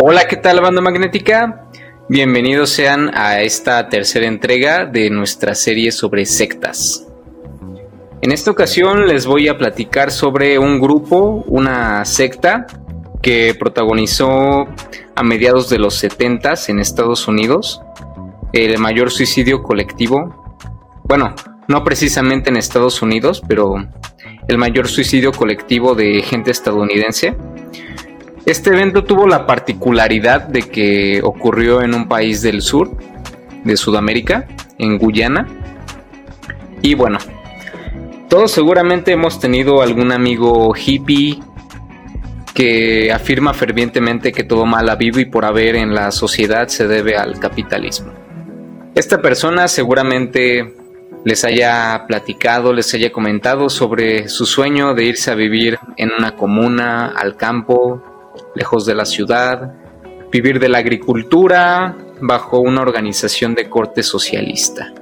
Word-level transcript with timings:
Hola, 0.00 0.26
¿qué 0.26 0.36
tal 0.36 0.60
banda 0.60 0.80
magnética? 0.80 1.68
Bienvenidos 2.08 2.70
sean 2.70 3.10
a 3.14 3.42
esta 3.42 3.88
tercera 3.88 4.26
entrega 4.26 4.86
de 4.86 5.10
nuestra 5.10 5.54
serie 5.54 5.92
sobre 5.92 6.24
sectas. 6.24 7.06
En 8.20 8.32
esta 8.32 8.50
ocasión 8.50 9.06
les 9.06 9.26
voy 9.26 9.48
a 9.48 9.58
platicar 9.58 10.10
sobre 10.10 10.58
un 10.58 10.80
grupo, 10.80 11.44
una 11.46 12.04
secta 12.04 12.66
que 13.28 13.54
protagonizó 13.54 14.66
a 15.14 15.22
mediados 15.22 15.68
de 15.68 15.78
los 15.78 15.96
70 15.96 16.54
en 16.68 16.78
Estados 16.78 17.28
Unidos 17.28 17.82
el 18.54 18.78
mayor 18.78 19.10
suicidio 19.10 19.62
colectivo. 19.62 20.46
Bueno, 21.04 21.34
no 21.68 21.84
precisamente 21.84 22.48
en 22.48 22.56
Estados 22.56 23.02
Unidos, 23.02 23.42
pero 23.46 23.74
el 24.48 24.56
mayor 24.56 24.88
suicidio 24.88 25.32
colectivo 25.32 25.94
de 25.94 26.22
gente 26.22 26.50
estadounidense 26.50 27.36
este 28.46 28.70
evento 28.70 29.04
tuvo 29.04 29.26
la 29.26 29.46
particularidad 29.46 30.48
de 30.48 30.62
que 30.62 31.20
ocurrió 31.22 31.82
en 31.82 31.92
un 31.92 32.08
país 32.08 32.40
del 32.40 32.62
sur, 32.62 32.96
de 33.62 33.76
Sudamérica, 33.76 34.48
en 34.78 34.96
Guyana. 34.96 35.46
Y 36.80 36.94
bueno, 36.94 37.18
todos 38.30 38.50
seguramente 38.50 39.12
hemos 39.12 39.38
tenido 39.38 39.82
algún 39.82 40.12
amigo 40.12 40.74
hippie 40.74 41.40
que 42.58 43.12
afirma 43.12 43.54
fervientemente 43.54 44.32
que 44.32 44.42
todo 44.42 44.66
mal 44.66 44.88
habido 44.88 45.20
y 45.20 45.26
por 45.26 45.44
haber 45.44 45.76
en 45.76 45.94
la 45.94 46.10
sociedad 46.10 46.66
se 46.66 46.88
debe 46.88 47.16
al 47.16 47.38
capitalismo. 47.38 48.12
Esta 48.96 49.22
persona 49.22 49.68
seguramente 49.68 50.74
les 51.24 51.44
haya 51.44 52.04
platicado, 52.08 52.72
les 52.72 52.92
haya 52.94 53.12
comentado 53.12 53.70
sobre 53.70 54.28
su 54.28 54.44
sueño 54.44 54.92
de 54.94 55.04
irse 55.04 55.30
a 55.30 55.36
vivir 55.36 55.78
en 55.96 56.10
una 56.10 56.34
comuna, 56.34 57.12
al 57.16 57.36
campo, 57.36 58.02
lejos 58.56 58.84
de 58.86 58.96
la 58.96 59.04
ciudad, 59.04 59.74
vivir 60.32 60.58
de 60.58 60.68
la 60.68 60.78
agricultura 60.78 61.96
bajo 62.20 62.58
una 62.58 62.82
organización 62.82 63.54
de 63.54 63.68
corte 63.68 64.02
socialista. 64.02 64.92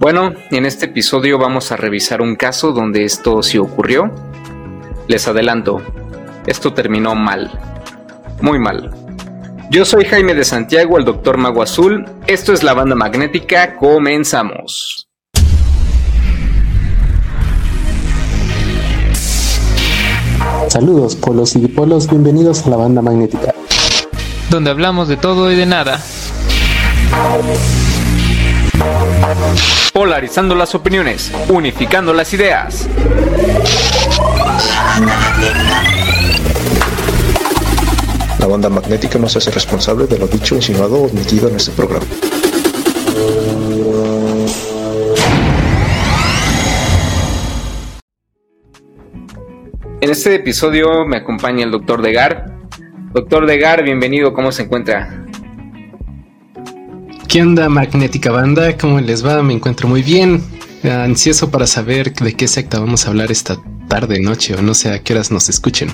Bueno, 0.00 0.32
en 0.50 0.64
este 0.64 0.86
episodio 0.86 1.36
vamos 1.36 1.72
a 1.72 1.76
revisar 1.76 2.22
un 2.22 2.36
caso 2.36 2.72
donde 2.72 3.04
esto 3.04 3.42
sí 3.42 3.58
ocurrió. 3.58 4.10
Les 5.08 5.28
adelanto, 5.28 5.82
esto 6.46 6.72
terminó 6.72 7.14
mal, 7.14 7.50
muy 8.40 8.58
mal. 8.58 8.90
Yo 9.70 9.84
soy 9.84 10.04
Jaime 10.04 10.34
de 10.34 10.44
Santiago, 10.44 10.98
el 10.98 11.04
Doctor 11.04 11.38
Mago 11.38 11.62
Azul. 11.62 12.04
Esto 12.26 12.52
es 12.52 12.62
la 12.62 12.74
banda 12.74 12.94
magnética. 12.94 13.76
Comenzamos. 13.76 15.08
Saludos, 20.68 21.16
polos 21.16 21.56
y 21.56 21.60
dipolos, 21.60 22.08
bienvenidos 22.08 22.66
a 22.66 22.70
la 22.70 22.76
banda 22.76 23.02
magnética. 23.02 23.54
Donde 24.50 24.70
hablamos 24.70 25.08
de 25.08 25.16
todo 25.16 25.50
y 25.50 25.56
de 25.56 25.66
nada. 25.66 26.00
Polarizando 29.92 30.54
las 30.54 30.74
opiniones, 30.74 31.32
unificando 31.48 32.12
las 32.12 32.32
ideas. 32.34 32.88
La 38.42 38.48
banda 38.48 38.68
magnética 38.68 39.20
no 39.20 39.28
se 39.28 39.38
hace 39.38 39.52
responsable 39.52 40.08
de 40.08 40.18
lo 40.18 40.26
dicho, 40.26 40.56
insinuado 40.56 40.96
o 40.96 41.06
omitido 41.06 41.48
en 41.48 41.54
este 41.54 41.70
programa. 41.70 42.04
En 50.00 50.10
este 50.10 50.34
episodio 50.34 51.06
me 51.06 51.18
acompaña 51.18 51.62
el 51.64 51.70
doctor 51.70 52.02
Degar. 52.02 52.52
Doctor 53.14 53.46
Degar, 53.46 53.84
bienvenido, 53.84 54.34
¿cómo 54.34 54.50
se 54.50 54.64
encuentra? 54.64 55.24
¿Qué 57.28 57.42
onda, 57.42 57.68
Magnética 57.68 58.32
Banda? 58.32 58.76
¿Cómo 58.76 58.98
les 59.00 59.24
va? 59.24 59.40
Me 59.44 59.54
encuentro 59.54 59.86
muy 59.86 60.02
bien. 60.02 60.42
Ansioso 60.82 61.48
para 61.52 61.68
saber 61.68 62.12
de 62.12 62.32
qué 62.34 62.48
secta 62.48 62.80
vamos 62.80 63.06
a 63.06 63.10
hablar 63.10 63.30
esta 63.30 63.56
tarde, 63.86 64.18
noche 64.18 64.56
o 64.56 64.62
no 64.62 64.74
sé 64.74 64.90
a 64.90 64.98
qué 64.98 65.12
horas 65.12 65.30
nos 65.30 65.48
escuchen. 65.48 65.90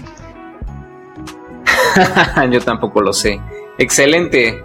Yo 2.51 2.61
tampoco 2.61 3.01
lo 3.01 3.13
sé. 3.13 3.41
Excelente. 3.79 4.63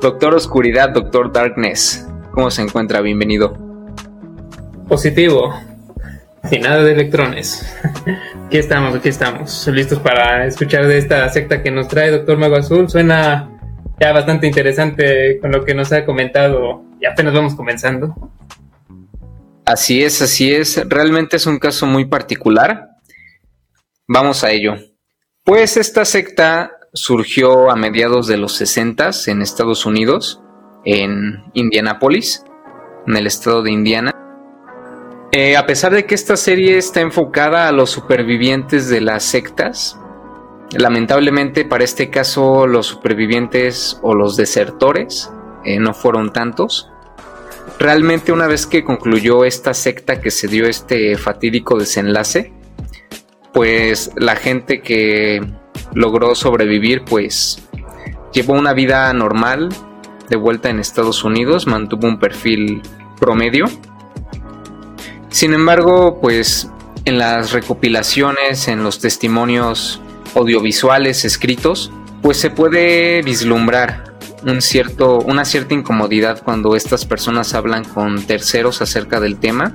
Doctor 0.00 0.34
Oscuridad, 0.34 0.90
Doctor 0.90 1.32
Darkness. 1.32 2.06
¿Cómo 2.32 2.50
se 2.50 2.62
encuentra? 2.62 3.00
Bienvenido. 3.00 3.56
Positivo. 4.88 5.54
Sin 6.48 6.62
nada 6.62 6.82
de 6.82 6.92
electrones. 6.92 7.66
Aquí 8.46 8.58
estamos, 8.58 8.94
aquí 8.94 9.10
estamos, 9.10 9.66
listos 9.68 9.98
para 9.98 10.46
escuchar 10.46 10.86
de 10.86 10.96
esta 10.96 11.28
secta 11.28 11.62
que 11.62 11.70
nos 11.70 11.88
trae 11.88 12.10
Doctor 12.10 12.38
Mago 12.38 12.56
Azul. 12.56 12.88
Suena 12.88 13.50
ya 14.00 14.12
bastante 14.12 14.46
interesante 14.46 15.38
con 15.40 15.52
lo 15.52 15.64
que 15.64 15.74
nos 15.74 15.92
ha 15.92 16.06
comentado 16.06 16.82
y 16.98 17.04
apenas 17.04 17.34
vamos 17.34 17.54
comenzando. 17.54 18.14
Así 19.66 20.02
es, 20.02 20.22
así 20.22 20.50
es. 20.50 20.82
Realmente 20.88 21.36
es 21.36 21.46
un 21.46 21.58
caso 21.58 21.84
muy 21.84 22.06
particular. 22.06 22.88
Vamos 24.06 24.42
a 24.42 24.50
ello. 24.50 24.76
Pues 25.48 25.78
esta 25.78 26.04
secta 26.04 26.72
surgió 26.92 27.70
a 27.70 27.74
mediados 27.74 28.26
de 28.26 28.36
los 28.36 28.52
60 28.56 29.12
en 29.28 29.40
Estados 29.40 29.86
Unidos, 29.86 30.42
en 30.84 31.42
Indianápolis, 31.54 32.44
en 33.06 33.16
el 33.16 33.26
estado 33.26 33.62
de 33.62 33.70
Indiana. 33.70 34.12
Eh, 35.32 35.56
a 35.56 35.64
pesar 35.64 35.94
de 35.94 36.04
que 36.04 36.14
esta 36.14 36.36
serie 36.36 36.76
está 36.76 37.00
enfocada 37.00 37.66
a 37.66 37.72
los 37.72 37.88
supervivientes 37.88 38.90
de 38.90 39.00
las 39.00 39.24
sectas, 39.24 39.98
lamentablemente 40.76 41.64
para 41.64 41.84
este 41.84 42.10
caso 42.10 42.66
los 42.66 42.86
supervivientes 42.86 43.98
o 44.02 44.14
los 44.14 44.36
desertores 44.36 45.32
eh, 45.64 45.80
no 45.80 45.94
fueron 45.94 46.30
tantos. 46.30 46.90
Realmente 47.78 48.32
una 48.32 48.48
vez 48.48 48.66
que 48.66 48.84
concluyó 48.84 49.46
esta 49.46 49.72
secta 49.72 50.20
que 50.20 50.30
se 50.30 50.46
dio 50.46 50.66
este 50.66 51.16
fatídico 51.16 51.78
desenlace, 51.78 52.52
pues 53.52 54.10
la 54.16 54.36
gente 54.36 54.80
que 54.80 55.40
logró 55.94 56.34
sobrevivir 56.34 57.04
pues 57.04 57.62
llevó 58.32 58.54
una 58.54 58.72
vida 58.72 59.12
normal 59.12 59.68
de 60.28 60.36
vuelta 60.36 60.68
en 60.70 60.78
Estados 60.78 61.24
Unidos, 61.24 61.66
mantuvo 61.66 62.06
un 62.06 62.18
perfil 62.18 62.82
promedio 63.18 63.66
sin 65.30 65.52
embargo, 65.52 66.18
pues 66.20 66.70
en 67.04 67.18
las 67.18 67.52
recopilaciones, 67.52 68.66
en 68.68 68.82
los 68.82 68.98
testimonios 68.98 70.00
audiovisuales 70.34 71.24
escritos, 71.24 71.92
pues 72.22 72.38
se 72.38 72.50
puede 72.50 73.22
vislumbrar 73.22 74.14
un 74.44 74.62
cierto, 74.62 75.18
una 75.18 75.44
cierta 75.44 75.74
incomodidad 75.74 76.42
cuando 76.42 76.76
estas 76.76 77.04
personas 77.04 77.54
hablan 77.54 77.84
con 77.84 78.22
terceros 78.26 78.80
acerca 78.80 79.20
del 79.20 79.38
tema. 79.38 79.74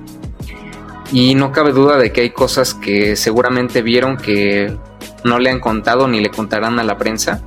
Y 1.14 1.36
no 1.36 1.52
cabe 1.52 1.74
duda 1.74 1.98
de 1.98 2.12
que 2.12 2.22
hay 2.22 2.32
cosas 2.32 2.74
que 2.74 3.16
seguramente 3.16 3.84
vieron 3.84 4.18
que 4.18 4.76
no 5.24 5.38
le 5.38 5.52
han 5.52 5.60
contado 5.60 6.08
ni 6.08 6.20
le 6.20 6.32
contarán 6.32 6.80
a 6.80 6.84
la 6.84 6.98
prensa 6.98 7.40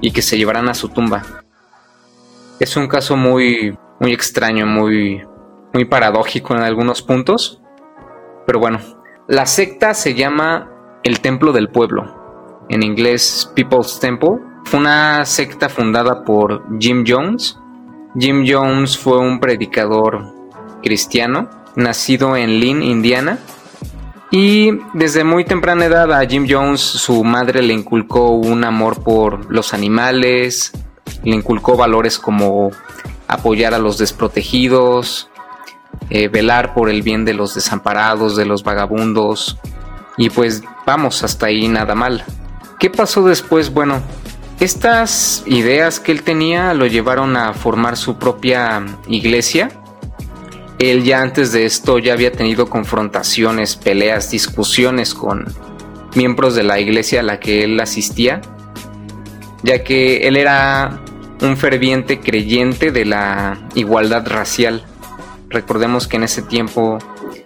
y 0.00 0.10
que 0.10 0.22
se 0.22 0.36
llevarán 0.36 0.68
a 0.68 0.74
su 0.74 0.88
tumba. 0.88 1.22
Es 2.58 2.76
un 2.76 2.88
caso 2.88 3.16
muy, 3.16 3.78
muy 4.00 4.12
extraño, 4.12 4.66
muy, 4.66 5.22
muy 5.72 5.84
paradójico 5.84 6.56
en 6.56 6.62
algunos 6.62 7.00
puntos. 7.00 7.62
Pero 8.44 8.58
bueno, 8.58 8.80
la 9.28 9.46
secta 9.46 9.94
se 9.94 10.14
llama 10.14 10.68
el 11.04 11.20
Templo 11.20 11.52
del 11.52 11.68
Pueblo, 11.68 12.66
en 12.68 12.82
inglés 12.82 13.52
People's 13.54 14.00
Temple. 14.00 14.40
Fue 14.64 14.80
una 14.80 15.24
secta 15.26 15.68
fundada 15.68 16.24
por 16.24 16.64
Jim 16.80 17.04
Jones. 17.06 17.56
Jim 18.18 18.44
Jones 18.44 18.98
fue 18.98 19.16
un 19.18 19.38
predicador 19.38 20.34
cristiano, 20.82 21.48
nacido 21.76 22.36
en 22.36 22.60
Lynn, 22.60 22.82
Indiana. 22.82 23.38
Y 24.30 24.70
desde 24.94 25.24
muy 25.24 25.44
temprana 25.44 25.86
edad 25.86 26.12
a 26.12 26.24
Jim 26.24 26.46
Jones 26.48 26.80
su 26.80 27.24
madre 27.24 27.62
le 27.62 27.72
inculcó 27.72 28.30
un 28.30 28.64
amor 28.64 29.02
por 29.02 29.50
los 29.50 29.74
animales, 29.74 30.72
le 31.24 31.34
inculcó 31.34 31.76
valores 31.76 32.18
como 32.18 32.70
apoyar 33.26 33.74
a 33.74 33.78
los 33.78 33.98
desprotegidos, 33.98 35.28
eh, 36.10 36.28
velar 36.28 36.74
por 36.74 36.90
el 36.90 37.02
bien 37.02 37.24
de 37.24 37.34
los 37.34 37.54
desamparados, 37.54 38.36
de 38.36 38.44
los 38.44 38.62
vagabundos. 38.62 39.58
Y 40.16 40.30
pues 40.30 40.62
vamos, 40.86 41.24
hasta 41.24 41.46
ahí 41.46 41.66
nada 41.68 41.94
mal. 41.94 42.24
¿Qué 42.78 42.88
pasó 42.88 43.22
después? 43.24 43.72
Bueno, 43.72 44.00
estas 44.60 45.42
ideas 45.46 46.00
que 46.00 46.12
él 46.12 46.22
tenía 46.22 46.74
lo 46.74 46.86
llevaron 46.86 47.36
a 47.36 47.52
formar 47.54 47.96
su 47.96 48.18
propia 48.18 48.84
iglesia. 49.08 49.70
Él 50.80 51.04
ya 51.04 51.20
antes 51.20 51.52
de 51.52 51.66
esto 51.66 51.98
ya 51.98 52.14
había 52.14 52.32
tenido 52.32 52.70
confrontaciones, 52.70 53.76
peleas, 53.76 54.30
discusiones 54.30 55.12
con 55.12 55.44
miembros 56.14 56.54
de 56.54 56.62
la 56.62 56.80
iglesia 56.80 57.20
a 57.20 57.22
la 57.22 57.38
que 57.38 57.64
él 57.64 57.78
asistía. 57.78 58.40
ya 59.62 59.84
que 59.84 60.26
él 60.26 60.38
era 60.38 61.02
un 61.42 61.58
ferviente 61.58 62.20
creyente 62.20 62.92
de 62.92 63.04
la 63.04 63.68
igualdad 63.74 64.26
racial. 64.26 64.82
Recordemos 65.50 66.08
que 66.08 66.16
en 66.16 66.22
ese 66.22 66.40
tiempo, 66.40 66.96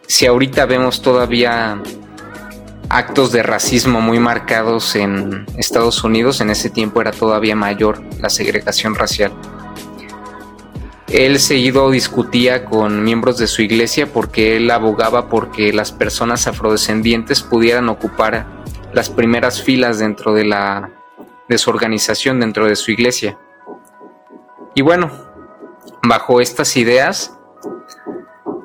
si 0.06 0.26
ahorita 0.26 0.64
vemos 0.66 1.02
todavía 1.02 1.82
actos 2.88 3.32
de 3.32 3.42
racismo 3.42 4.00
muy 4.00 4.20
marcados 4.20 4.94
en 4.94 5.44
Estados 5.58 6.04
Unidos, 6.04 6.40
en 6.40 6.50
ese 6.50 6.70
tiempo 6.70 7.00
era 7.00 7.10
todavía 7.10 7.56
mayor 7.56 8.00
la 8.20 8.30
segregación 8.30 8.94
racial. 8.94 9.32
Él 11.14 11.38
seguido 11.38 11.92
discutía 11.92 12.64
con 12.64 13.04
miembros 13.04 13.38
de 13.38 13.46
su 13.46 13.62
iglesia 13.62 14.12
porque 14.12 14.56
él 14.56 14.68
abogaba 14.68 15.28
porque 15.28 15.72
las 15.72 15.92
personas 15.92 16.48
afrodescendientes 16.48 17.40
pudieran 17.40 17.88
ocupar 17.88 18.64
las 18.92 19.10
primeras 19.10 19.62
filas 19.62 20.00
dentro 20.00 20.34
de 20.34 20.44
la 20.44 20.90
de 21.48 21.56
su 21.56 21.70
organización, 21.70 22.40
dentro 22.40 22.66
de 22.66 22.74
su 22.74 22.90
iglesia. 22.90 23.38
Y 24.74 24.82
bueno, 24.82 25.08
bajo 26.02 26.40
estas 26.40 26.76
ideas, 26.76 27.38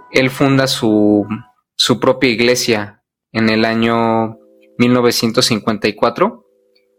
él 0.09 0.31
funda 0.31 0.65
su, 0.65 1.27
su 1.75 1.99
propia 1.99 2.31
iglesia 2.31 3.03
en 3.31 3.49
el 3.49 3.63
año 3.63 4.39
1954. 4.79 6.47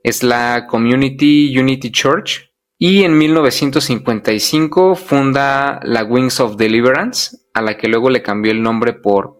Es 0.05 0.23
la 0.23 0.69
Community 0.69 1.59
Unity 1.59 1.91
Church 1.91 2.50
y 2.83 3.05
en 3.05 3.19
1955 3.19 4.95
funda 4.95 5.81
la 5.83 6.03
Wings 6.03 6.41
of 6.41 6.57
Deliverance, 6.57 7.37
a 7.53 7.61
la 7.61 7.77
que 7.77 7.89
luego 7.89 8.09
le 8.09 8.23
cambió 8.23 8.53
el 8.53 8.63
nombre 8.63 8.95
por 8.95 9.37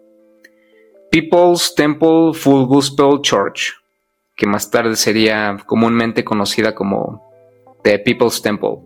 People's 1.11 1.75
Temple 1.75 2.35
Full 2.35 2.67
Gospel 2.67 3.23
Church, 3.23 3.73
que 4.37 4.47
más 4.47 4.71
tarde 4.71 4.95
sería 4.95 5.57
comúnmente 5.65 6.23
conocida 6.23 6.75
como 6.75 7.33
The 7.83 8.01
People's 8.01 8.43
Temple. 8.43 8.81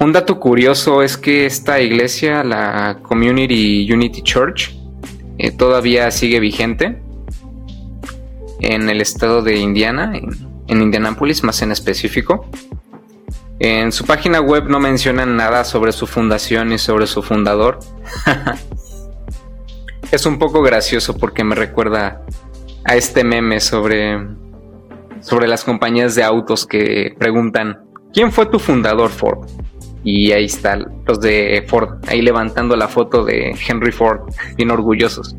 Un 0.00 0.12
dato 0.12 0.40
curioso 0.40 1.04
es 1.04 1.16
que 1.16 1.46
esta 1.46 1.80
iglesia, 1.80 2.42
la 2.42 2.98
Community 3.04 3.88
Unity 3.88 4.22
Church, 4.22 4.74
eh, 5.38 5.52
todavía 5.52 6.10
sigue 6.10 6.40
vigente 6.40 7.00
en 8.58 8.90
el 8.90 9.00
estado 9.00 9.42
de 9.42 9.58
Indiana, 9.58 10.10
en, 10.12 10.30
en 10.66 10.82
Indianápolis 10.82 11.44
más 11.44 11.62
en 11.62 11.70
específico. 11.70 12.50
En 13.62 13.92
su 13.92 14.06
página 14.06 14.40
web 14.40 14.70
no 14.70 14.80
mencionan 14.80 15.36
nada 15.36 15.64
sobre 15.64 15.92
su 15.92 16.06
fundación 16.06 16.72
y 16.72 16.78
sobre 16.78 17.06
su 17.06 17.22
fundador. 17.22 17.78
es 20.10 20.24
un 20.24 20.38
poco 20.38 20.62
gracioso 20.62 21.14
porque 21.18 21.44
me 21.44 21.54
recuerda 21.54 22.22
a 22.86 22.96
este 22.96 23.22
meme 23.22 23.60
sobre, 23.60 24.18
sobre 25.20 25.46
las 25.46 25.62
compañías 25.62 26.14
de 26.14 26.24
autos 26.24 26.66
que 26.66 27.14
preguntan, 27.18 27.84
¿quién 28.14 28.32
fue 28.32 28.46
tu 28.46 28.58
fundador 28.58 29.10
Ford? 29.10 29.46
Y 30.04 30.32
ahí 30.32 30.46
están 30.46 31.02
los 31.06 31.20
de 31.20 31.62
Ford, 31.68 32.02
ahí 32.08 32.22
levantando 32.22 32.74
la 32.76 32.88
foto 32.88 33.26
de 33.26 33.54
Henry 33.68 33.92
Ford, 33.92 34.20
bien 34.56 34.70
orgullosos. 34.70 35.36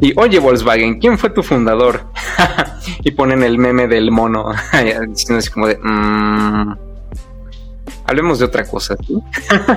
Y 0.00 0.18
oye 0.18 0.38
Volkswagen, 0.38 0.98
¿quién 0.98 1.18
fue 1.18 1.28
tu 1.28 1.42
fundador? 1.42 2.06
y 3.04 3.10
ponen 3.10 3.42
el 3.42 3.58
meme 3.58 3.86
del 3.86 4.10
mono, 4.10 4.50
diciendo 5.08 5.40
así 5.40 5.50
como 5.50 5.66
de... 5.66 5.78
Mm, 5.82 6.93
hablemos 8.04 8.38
de 8.38 8.44
otra 8.44 8.64
cosa. 8.64 8.96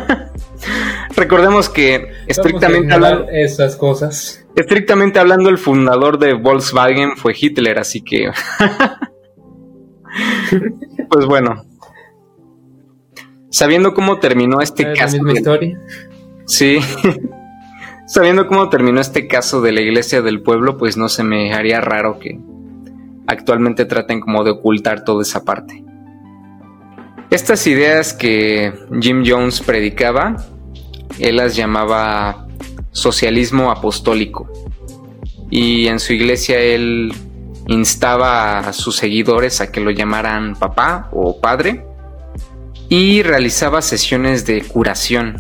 Recordemos 1.15 1.69
que 1.69 2.11
estrictamente 2.27 2.93
hablando 2.93 3.29
esas 3.29 3.75
cosas. 3.75 4.45
Estrictamente 4.55 5.19
hablando, 5.19 5.49
el 5.49 5.57
fundador 5.57 6.19
de 6.19 6.33
Volkswagen 6.33 7.17
fue 7.17 7.35
Hitler, 7.39 7.79
así 7.79 8.01
que 8.01 8.29
pues 11.09 11.25
bueno. 11.25 11.65
Sabiendo 13.49 13.93
cómo 13.93 14.19
terminó 14.19 14.61
este 14.61 14.93
caso. 14.93 15.23
La 15.23 15.33
historia. 15.33 15.79
Sí. 16.45 16.79
Sabiendo 18.07 18.47
cómo 18.47 18.69
terminó 18.69 19.01
este 19.01 19.27
caso 19.27 19.61
de 19.61 19.73
la 19.73 19.81
iglesia 19.81 20.21
del 20.21 20.41
pueblo, 20.41 20.77
pues 20.77 20.95
no 20.95 21.09
se 21.09 21.23
me 21.23 21.53
haría 21.53 21.81
raro 21.81 22.19
que 22.19 22.39
actualmente 23.27 23.85
traten 23.85 24.21
como 24.21 24.43
de 24.43 24.51
ocultar 24.51 25.03
toda 25.03 25.23
esa 25.23 25.43
parte. 25.43 25.83
Estas 27.29 27.67
ideas 27.67 28.13
que 28.13 28.73
Jim 29.01 29.23
Jones 29.25 29.59
predicaba, 29.59 30.37
él 31.19 31.35
las 31.35 31.55
llamaba 31.55 32.47
socialismo 32.91 33.69
apostólico. 33.69 34.49
Y 35.49 35.87
en 35.87 35.99
su 35.99 36.13
iglesia 36.13 36.59
él 36.59 37.13
instaba 37.67 38.59
a 38.59 38.73
sus 38.73 38.95
seguidores 38.95 39.59
a 39.59 39.71
que 39.71 39.81
lo 39.81 39.91
llamaran 39.91 40.55
papá 40.55 41.09
o 41.11 41.41
padre 41.41 41.85
y 42.87 43.21
realizaba 43.23 43.81
sesiones 43.81 44.45
de 44.45 44.61
curación, 44.61 45.35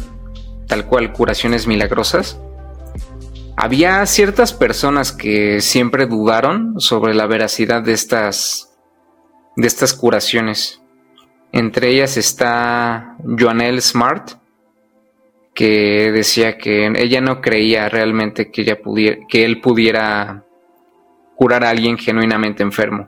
tal 0.67 0.85
cual 0.85 1.13
curaciones 1.13 1.67
milagrosas. 1.67 2.37
Había 3.55 4.05
ciertas 4.05 4.53
personas 4.53 5.13
que 5.13 5.61
siempre 5.61 6.05
dudaron 6.05 6.79
sobre 6.79 7.13
la 7.13 7.27
veracidad 7.27 7.81
de 7.81 7.93
estas 7.93 8.77
de 9.55 9.67
estas 9.67 9.93
curaciones. 9.93 10.81
Entre 11.51 11.89
ellas 11.89 12.17
está 12.17 13.15
Joanelle 13.23 13.81
Smart, 13.81 14.31
que 15.53 16.11
decía 16.11 16.57
que 16.57 16.85
ella 16.95 17.19
no 17.19 17.41
creía 17.41 17.89
realmente 17.89 18.51
que, 18.51 18.61
ella 18.61 18.79
pudiera, 18.79 19.17
que 19.27 19.43
él 19.43 19.59
pudiera 19.59 20.43
curar 21.35 21.63
a 21.63 21.69
alguien 21.69 21.97
genuinamente 21.97 22.63
enfermo. 22.63 23.07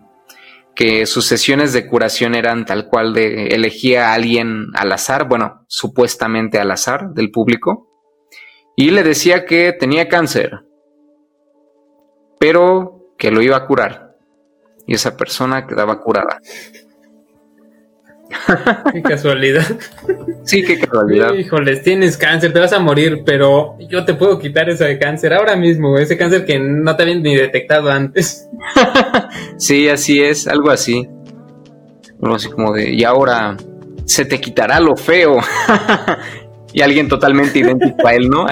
Que 0.73 1.05
sus 1.05 1.25
sesiones 1.25 1.73
de 1.73 1.85
curación 1.85 2.35
eran 2.35 2.65
tal 2.65 2.87
cual 2.87 3.13
de 3.13 3.47
elegía 3.47 4.09
a 4.09 4.13
alguien 4.13 4.67
al 4.73 4.91
azar, 4.91 5.27
bueno, 5.27 5.65
supuestamente 5.67 6.59
al 6.59 6.71
azar 6.71 7.09
del 7.13 7.31
público, 7.31 7.87
y 8.75 8.91
le 8.91 9.03
decía 9.03 9.45
que 9.45 9.73
tenía 9.73 10.07
cáncer, 10.07 10.61
pero 12.39 13.13
que 13.17 13.29
lo 13.29 13.41
iba 13.41 13.57
a 13.57 13.67
curar. 13.67 14.15
Y 14.87 14.95
esa 14.95 15.17
persona 15.17 15.67
quedaba 15.67 15.99
curada. 15.99 16.39
Qué 18.93 19.01
casualidad. 19.01 19.65
Sí, 20.43 20.63
qué 20.63 20.79
casualidad. 20.79 21.33
Híjoles, 21.33 21.83
tienes 21.83 22.17
cáncer, 22.17 22.53
te 22.53 22.59
vas 22.59 22.73
a 22.73 22.79
morir, 22.79 23.23
pero 23.25 23.77
yo 23.79 24.05
te 24.05 24.13
puedo 24.13 24.39
quitar 24.39 24.69
ese 24.69 24.97
cáncer 24.97 25.33
ahora 25.33 25.55
mismo, 25.55 25.97
ese 25.97 26.17
cáncer 26.17 26.45
que 26.45 26.59
no 26.59 26.95
te 26.95 27.03
habían 27.03 27.21
ni 27.21 27.35
detectado 27.35 27.89
antes. 27.91 28.47
sí, 29.57 29.89
así 29.89 30.21
es, 30.21 30.47
algo 30.47 30.69
así. 30.69 31.07
Algo 32.21 32.35
así 32.35 32.49
como 32.49 32.73
de, 32.73 32.91
y 32.91 33.03
ahora 33.03 33.57
se 34.05 34.25
te 34.25 34.39
quitará 34.39 34.79
lo 34.79 34.95
feo. 34.95 35.37
y 36.73 36.81
alguien 36.81 37.07
totalmente 37.07 37.59
idéntico 37.59 38.07
a 38.07 38.13
él, 38.13 38.29
¿no? 38.29 38.45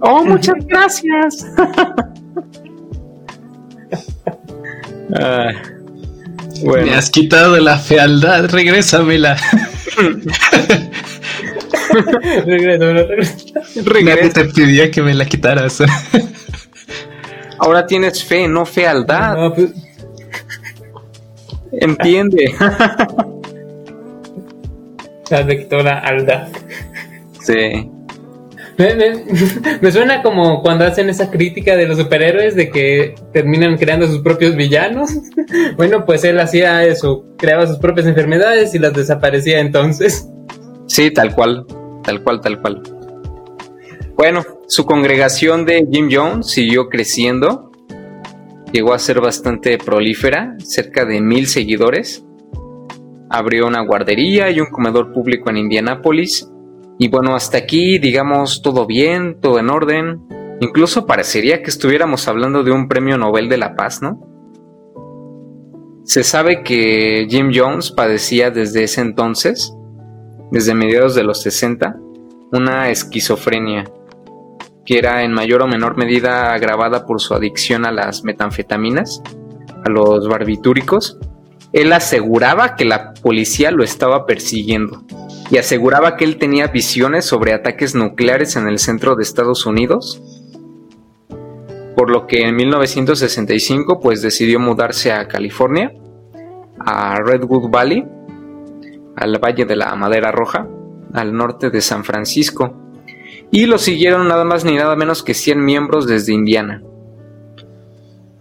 oh, 0.00 0.24
muchas 0.24 0.56
gracias. 0.66 1.46
ah. 5.14 5.52
Me 6.64 6.94
has 6.94 7.10
quitado 7.10 7.58
la 7.58 7.78
fealdad, 7.78 8.48
regrésamela. 8.48 9.36
regrésamela, 12.46 13.06
regrésamela. 13.84 14.32
te 14.32 14.44
pedía 14.46 14.90
que 14.90 15.02
me 15.02 15.12
la 15.14 15.26
quitaras. 15.26 15.82
Ahora 17.58 17.86
tienes 17.86 18.24
fe, 18.24 18.48
no 18.48 18.64
fealdad. 18.64 19.36
No, 19.36 19.54
pues... 19.54 19.70
Entiende. 21.72 22.54
Ya 25.30 25.46
te 25.46 25.58
quitó 25.58 25.78
la 25.82 26.00
aldad. 26.00 26.48
Sí. 27.40 27.90
Me, 29.80 29.92
suena 29.92 30.22
como 30.22 30.60
cuando 30.60 30.84
hacen 30.84 31.08
esa 31.08 31.30
crítica 31.30 31.76
de 31.76 31.86
los 31.86 31.98
superhéroes 31.98 32.56
de 32.56 32.70
que 32.70 33.14
terminan 33.32 33.76
creando 33.76 34.06
sus 34.08 34.18
propios 34.18 34.56
villanos. 34.56 35.10
bueno, 35.76 36.04
pues 36.04 36.24
él 36.24 36.40
hacía 36.40 36.84
eso, 36.84 37.24
creaba 37.38 37.66
sus 37.66 37.78
propias 37.78 38.06
enfermedades 38.06 38.74
y 38.74 38.78
las 38.78 38.92
desaparecía 38.92 39.60
entonces. 39.60 40.28
Sí, 40.86 41.10
tal 41.12 41.34
cual, 41.34 41.66
tal 42.02 42.22
cual, 42.22 42.40
tal 42.40 42.60
cual. 42.60 42.82
Bueno, 44.16 44.44
su 44.66 44.84
congregación 44.84 45.64
de 45.64 45.86
Jim 45.90 46.08
Jones 46.10 46.50
siguió 46.50 46.88
creciendo, 46.88 47.70
llegó 48.72 48.92
a 48.92 48.98
ser 48.98 49.20
bastante 49.20 49.78
prolífera, 49.78 50.56
cerca 50.58 51.04
de 51.04 51.20
mil 51.20 51.46
seguidores. 51.46 52.24
Abrió 53.30 53.66
una 53.66 53.84
guardería 53.84 54.50
y 54.50 54.60
un 54.60 54.66
comedor 54.66 55.12
público 55.12 55.50
en 55.50 55.58
Indianápolis 55.58 56.48
y 56.98 57.08
bueno, 57.08 57.34
hasta 57.34 57.58
aquí, 57.58 57.98
digamos, 57.98 58.62
todo 58.62 58.86
bien, 58.86 59.40
todo 59.40 59.58
en 59.58 59.70
orden. 59.70 60.22
Incluso 60.60 61.06
parecería 61.06 61.62
que 61.62 61.70
estuviéramos 61.70 62.28
hablando 62.28 62.62
de 62.62 62.70
un 62.70 62.88
premio 62.88 63.18
Nobel 63.18 63.48
de 63.48 63.58
la 63.58 63.74
Paz, 63.74 64.00
¿no? 64.00 64.20
Se 66.04 66.22
sabe 66.22 66.62
que 66.62 67.26
Jim 67.28 67.50
Jones 67.52 67.90
padecía 67.90 68.50
desde 68.50 68.84
ese 68.84 69.00
entonces, 69.00 69.74
desde 70.52 70.74
mediados 70.74 71.14
de 71.14 71.24
los 71.24 71.40
60, 71.42 71.96
una 72.52 72.90
esquizofrenia, 72.90 73.84
que 74.84 74.98
era 74.98 75.24
en 75.24 75.32
mayor 75.32 75.62
o 75.62 75.66
menor 75.66 75.96
medida 75.96 76.52
agravada 76.52 77.06
por 77.06 77.20
su 77.20 77.34
adicción 77.34 77.86
a 77.86 77.90
las 77.90 78.22
metanfetaminas, 78.22 79.22
a 79.84 79.90
los 79.90 80.28
barbitúricos, 80.28 81.18
él 81.72 81.92
aseguraba 81.92 82.76
que 82.76 82.84
la 82.84 83.14
policía 83.14 83.72
lo 83.72 83.82
estaba 83.82 84.26
persiguiendo 84.26 85.02
y 85.50 85.58
aseguraba 85.58 86.16
que 86.16 86.24
él 86.24 86.38
tenía 86.38 86.68
visiones 86.68 87.24
sobre 87.24 87.52
ataques 87.52 87.94
nucleares 87.94 88.56
en 88.56 88.68
el 88.68 88.78
centro 88.78 89.14
de 89.14 89.22
Estados 89.22 89.66
Unidos, 89.66 90.22
por 91.96 92.10
lo 92.10 92.26
que 92.26 92.42
en 92.42 92.56
1965 92.56 94.00
pues 94.00 94.22
decidió 94.22 94.58
mudarse 94.58 95.12
a 95.12 95.28
California, 95.28 95.92
a 96.78 97.16
Redwood 97.16 97.70
Valley, 97.70 98.04
al 99.16 99.38
Valle 99.38 99.64
de 99.64 99.76
la 99.76 99.94
Madera 99.94 100.32
Roja, 100.32 100.66
al 101.12 101.32
norte 101.34 101.70
de 101.70 101.80
San 101.80 102.04
Francisco, 102.04 102.74
y 103.50 103.66
lo 103.66 103.78
siguieron 103.78 104.26
nada 104.26 104.44
más 104.44 104.64
ni 104.64 104.74
nada 104.74 104.96
menos 104.96 105.22
que 105.22 105.34
100 105.34 105.64
miembros 105.64 106.06
desde 106.06 106.32
Indiana. 106.32 106.82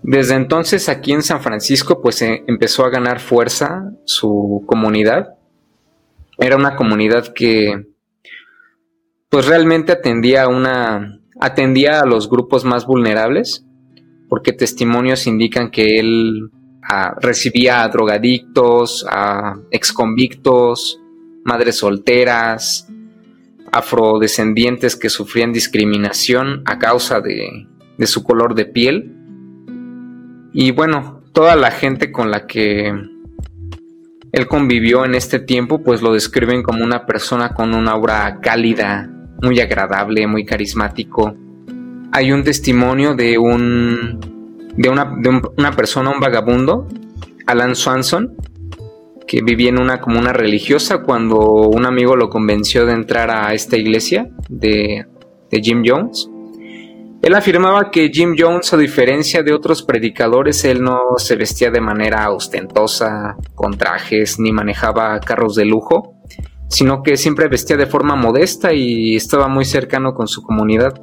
Desde 0.01 0.35
entonces 0.35 0.89
aquí 0.89 1.13
en 1.13 1.23
San 1.23 1.41
Francisco 1.41 2.01
pues 2.01 2.21
empezó 2.21 2.83
a 2.83 2.89
ganar 2.89 3.19
fuerza 3.19 3.91
su 4.05 4.63
comunidad. 4.65 5.35
Era 6.43 6.57
una 6.57 6.75
comunidad 6.75 7.33
que 7.33 7.87
pues 9.29 9.45
realmente 9.45 9.93
atendía 9.93 10.43
a 10.43 10.47
una 10.49 11.21
atendía 11.39 12.01
a 12.01 12.05
los 12.05 12.29
grupos 12.29 12.65
más 12.65 12.85
vulnerables 12.85 13.65
porque 14.27 14.51
testimonios 14.51 15.25
indican 15.25 15.71
que 15.71 15.99
él 15.99 16.51
ah, 16.81 17.15
recibía 17.21 17.81
a 17.81 17.87
drogadictos, 17.87 19.05
a 19.09 19.55
exconvictos, 19.71 20.99
madres 21.45 21.77
solteras, 21.77 22.89
afrodescendientes 23.71 24.97
que 24.97 25.09
sufrían 25.09 25.53
discriminación 25.53 26.61
a 26.65 26.77
causa 26.77 27.21
de, 27.21 27.67
de 27.97 28.07
su 28.07 28.21
color 28.21 28.53
de 28.53 28.65
piel. 28.65 29.15
Y 30.51 30.71
bueno, 30.71 31.23
toda 31.31 31.55
la 31.55 31.71
gente 31.71 32.11
con 32.11 32.31
la 32.31 32.47
que 32.47 33.12
él 34.33 34.47
convivió 34.47 35.05
en 35.05 35.13
este 35.13 35.39
tiempo, 35.39 35.83
pues 35.83 36.01
lo 36.01 36.11
describen 36.11 36.63
como 36.63 36.83
una 36.83 37.05
persona 37.05 37.53
con 37.53 37.75
una 37.75 37.91
aura 37.91 38.39
cálida, 38.41 39.07
muy 39.43 39.59
agradable, 39.59 40.25
muy 40.25 40.43
carismático. 40.43 41.35
Hay 42.11 42.31
un 42.31 42.43
testimonio 42.43 43.13
de 43.15 43.37
un 43.37 44.19
de 44.75 44.89
una, 44.89 45.15
de 45.19 45.39
una 45.55 45.71
persona, 45.73 46.09
un 46.09 46.19
vagabundo, 46.19 46.87
Alan 47.45 47.75
Swanson, 47.75 48.35
que 49.27 49.43
vivía 49.43 49.69
en 49.69 49.79
una 49.79 50.01
comuna 50.01 50.33
religiosa 50.33 51.03
cuando 51.03 51.39
un 51.67 51.85
amigo 51.85 52.15
lo 52.15 52.31
convenció 52.31 52.87
de 52.87 52.93
entrar 52.93 53.29
a 53.29 53.53
esta 53.53 53.77
iglesia 53.77 54.29
de, 54.49 55.05
de 55.51 55.61
Jim 55.61 55.83
Jones. 55.85 56.27
Él 57.23 57.35
afirmaba 57.35 57.89
que 57.89 58.09
Jim 58.09 58.35
Jones, 58.37 58.73
a 58.73 58.77
diferencia 58.77 59.43
de 59.43 59.53
otros 59.53 59.81
predicadores, 59.81 60.65
él 60.65 60.83
no 60.83 60.99
se 61.15 61.37
vestía 61.37 61.71
de 61.71 61.79
manera 61.79 62.29
ostentosa, 62.29 63.37
con 63.55 63.77
trajes, 63.77 64.41
ni 64.41 64.51
manejaba 64.51 65.17
carros 65.21 65.55
de 65.55 65.63
lujo, 65.63 66.17
sino 66.67 67.01
que 67.01 67.15
siempre 67.15 67.47
vestía 67.47 67.77
de 67.77 67.85
forma 67.85 68.17
modesta 68.17 68.73
y 68.73 69.15
estaba 69.15 69.47
muy 69.47 69.63
cercano 69.63 70.13
con 70.13 70.27
su 70.27 70.43
comunidad. 70.43 70.99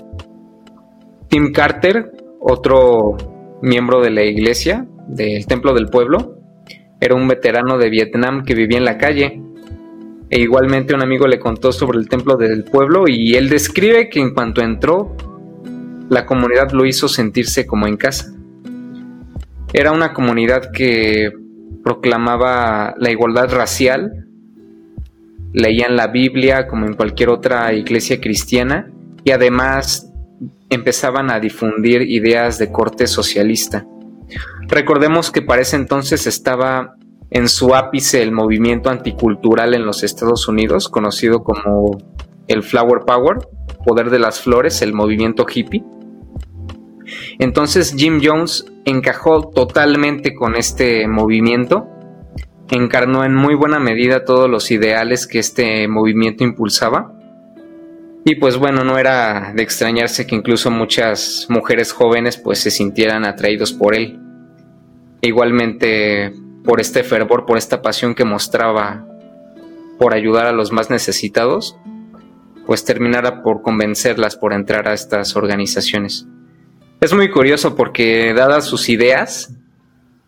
Tim 1.28 1.52
Carter, 1.52 2.12
otro 2.38 3.16
miembro 3.62 4.02
de 4.02 4.10
la 4.10 4.22
iglesia, 4.22 4.86
del 5.08 5.46
Templo 5.46 5.72
del 5.72 5.86
Pueblo, 5.86 6.36
era 7.00 7.14
un 7.14 7.26
veterano 7.28 7.78
de 7.78 7.88
Vietnam 7.88 8.44
que 8.44 8.54
vivía 8.54 8.76
en 8.76 8.84
la 8.84 8.98
calle. 8.98 9.40
E 10.28 10.38
igualmente 10.38 10.94
un 10.94 11.02
amigo 11.02 11.26
le 11.26 11.38
contó 11.38 11.72
sobre 11.72 11.98
el 11.98 12.10
Templo 12.10 12.36
del 12.36 12.64
Pueblo 12.64 13.04
y 13.08 13.36
él 13.36 13.48
describe 13.48 14.10
que 14.10 14.20
en 14.20 14.34
cuanto 14.34 14.60
entró 14.60 15.16
la 16.10 16.26
comunidad 16.26 16.72
lo 16.72 16.84
hizo 16.84 17.08
sentirse 17.08 17.66
como 17.66 17.86
en 17.86 17.96
casa. 17.96 18.34
Era 19.72 19.92
una 19.92 20.12
comunidad 20.12 20.72
que 20.72 21.30
proclamaba 21.84 22.94
la 22.98 23.10
igualdad 23.10 23.54
racial, 23.54 24.26
leían 25.52 25.94
la 25.94 26.08
Biblia 26.08 26.66
como 26.66 26.86
en 26.86 26.94
cualquier 26.94 27.28
otra 27.28 27.72
iglesia 27.72 28.20
cristiana 28.20 28.90
y 29.22 29.30
además 29.30 30.12
empezaban 30.68 31.30
a 31.30 31.38
difundir 31.38 32.02
ideas 32.02 32.58
de 32.58 32.72
corte 32.72 33.06
socialista. 33.06 33.86
Recordemos 34.66 35.30
que 35.30 35.42
para 35.42 35.62
ese 35.62 35.76
entonces 35.76 36.26
estaba 36.26 36.96
en 37.30 37.48
su 37.48 37.76
ápice 37.76 38.20
el 38.20 38.32
movimiento 38.32 38.90
anticultural 38.90 39.74
en 39.74 39.86
los 39.86 40.02
Estados 40.02 40.48
Unidos, 40.48 40.88
conocido 40.88 41.44
como 41.44 41.98
el 42.48 42.64
Flower 42.64 43.02
Power, 43.06 43.38
poder 43.86 44.10
de 44.10 44.18
las 44.18 44.40
flores, 44.40 44.82
el 44.82 44.92
movimiento 44.92 45.46
hippie. 45.48 45.84
Entonces 47.38 47.94
Jim 47.96 48.20
Jones 48.22 48.66
encajó 48.84 49.48
totalmente 49.48 50.34
con 50.34 50.56
este 50.56 51.06
movimiento, 51.08 51.88
encarnó 52.70 53.24
en 53.24 53.34
muy 53.34 53.54
buena 53.54 53.78
medida 53.78 54.24
todos 54.24 54.48
los 54.48 54.70
ideales 54.70 55.26
que 55.26 55.38
este 55.38 55.88
movimiento 55.88 56.44
impulsaba. 56.44 57.12
Y 58.24 58.34
pues 58.36 58.58
bueno, 58.58 58.84
no 58.84 58.98
era 58.98 59.52
de 59.54 59.62
extrañarse 59.62 60.26
que 60.26 60.34
incluso 60.34 60.70
muchas 60.70 61.46
mujeres 61.48 61.92
jóvenes 61.92 62.36
pues 62.36 62.60
se 62.60 62.70
sintieran 62.70 63.24
atraídos 63.24 63.72
por 63.72 63.94
él. 63.94 64.20
Igualmente 65.22 66.32
por 66.64 66.80
este 66.80 67.02
fervor, 67.02 67.46
por 67.46 67.56
esta 67.56 67.80
pasión 67.82 68.14
que 68.14 68.24
mostraba 68.24 69.06
por 69.98 70.14
ayudar 70.14 70.46
a 70.46 70.52
los 70.52 70.72
más 70.72 70.90
necesitados, 70.90 71.76
pues 72.66 72.84
terminara 72.84 73.42
por 73.42 73.62
convencerlas 73.62 74.36
por 74.36 74.52
entrar 74.52 74.88
a 74.88 74.94
estas 74.94 75.36
organizaciones. 75.36 76.26
Es 77.00 77.14
muy 77.14 77.30
curioso 77.30 77.74
porque 77.74 78.34
dadas 78.34 78.66
sus 78.66 78.90
ideas, 78.90 79.54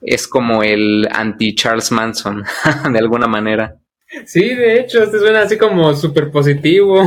es 0.01 0.27
como 0.27 0.63
el 0.63 1.07
anti-Charles 1.13 1.93
Manson, 1.93 2.45
de 2.93 2.99
alguna 2.99 3.27
manera. 3.27 3.77
Sí, 4.25 4.55
de 4.55 4.81
hecho, 4.81 5.03
este 5.03 5.19
suena 5.19 5.43
así 5.43 5.59
como 5.59 5.95
súper 5.95 6.31
positivo. 6.31 7.03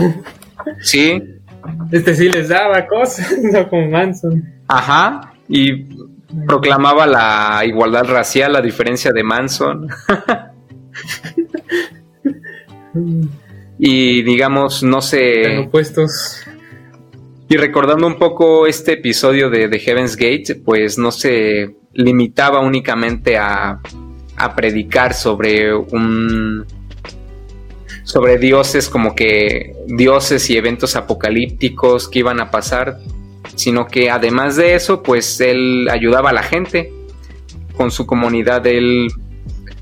Sí. 0.81 1.21
Este 1.91 2.13
sí 2.13 2.29
les 2.29 2.49
daba 2.49 2.85
cosas, 2.85 3.37
no 3.41 3.67
como 3.67 3.89
Manson. 3.89 4.43
Ajá, 4.67 5.33
y 5.49 5.87
proclamaba 6.47 7.07
la 7.07 7.63
igualdad 7.65 8.05
racial 8.05 8.55
a 8.55 8.61
diferencia 8.61 9.11
de 9.11 9.23
Manson. 9.23 9.87
y 13.79 14.21
digamos, 14.21 14.83
no 14.83 15.01
sé... 15.01 15.41
Están 15.41 15.67
opuestos. 15.67 16.45
Y 17.47 17.57
recordando 17.57 18.07
un 18.07 18.17
poco 18.17 18.65
este 18.65 18.93
episodio 18.93 19.49
de, 19.49 19.79
Heaven's 19.79 20.15
Gate, 20.15 20.55
pues 20.63 20.97
no 20.97 21.11
se 21.11 21.75
limitaba 21.93 22.59
únicamente 22.59 23.37
a, 23.37 23.79
a 24.35 24.55
predicar 24.55 25.13
sobre 25.13 25.73
un 25.73 26.65
sobre 28.03 28.37
dioses 28.37 28.87
como 28.87 29.15
que 29.15 29.75
dioses 29.87 30.49
y 30.51 30.57
eventos 30.57 30.95
apocalípticos 30.95 32.07
que 32.07 32.19
iban 32.19 32.39
a 32.39 32.51
pasar, 32.51 32.99
sino 33.55 33.87
que 33.87 34.11
además 34.11 34.55
de 34.55 34.75
eso, 34.75 35.01
pues 35.01 35.41
él 35.41 35.87
ayudaba 35.91 36.29
a 36.29 36.33
la 36.33 36.43
gente 36.43 36.93
con 37.75 37.91
su 37.91 38.05
comunidad, 38.05 38.65
él 38.67 39.07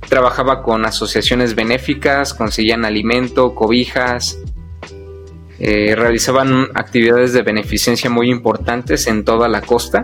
trabajaba 0.08 0.64
con 0.64 0.86
asociaciones 0.86 1.56
benéficas, 1.56 2.34
conseguían 2.34 2.86
alimento, 2.86 3.56
cobijas, 3.56 4.40
eh, 5.66 5.96
realizaban 5.96 6.68
actividades 6.74 7.32
de 7.32 7.42
beneficencia 7.42 8.10
muy 8.10 8.30
importantes 8.30 9.08
en 9.08 9.24
toda 9.24 9.48
la 9.48 9.62
costa. 9.62 10.04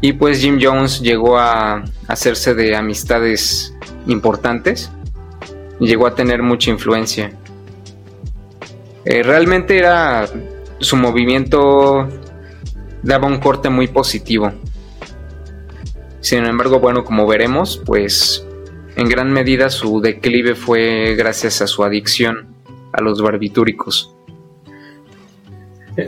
Y 0.00 0.12
pues 0.12 0.38
Jim 0.38 0.60
Jones 0.62 1.00
llegó 1.00 1.38
a 1.38 1.82
hacerse 2.06 2.54
de 2.54 2.76
amistades 2.76 3.74
importantes. 4.06 4.92
Llegó 5.80 6.06
a 6.06 6.14
tener 6.14 6.40
mucha 6.40 6.70
influencia. 6.70 7.32
Eh, 9.04 9.24
realmente 9.24 9.76
era 9.76 10.28
su 10.78 10.96
movimiento 10.96 12.08
daba 13.02 13.26
un 13.26 13.38
corte 13.38 13.70
muy 13.70 13.88
positivo. 13.88 14.52
Sin 16.20 16.44
embargo, 16.44 16.78
bueno, 16.78 17.02
como 17.02 17.26
veremos, 17.26 17.82
pues 17.84 18.46
en 18.94 19.08
gran 19.08 19.32
medida 19.32 19.68
su 19.68 20.00
declive 20.00 20.54
fue 20.54 21.16
gracias 21.16 21.60
a 21.60 21.66
su 21.66 21.82
adicción 21.82 22.51
a 22.92 23.00
los 23.00 23.20
barbitúricos. 23.20 24.14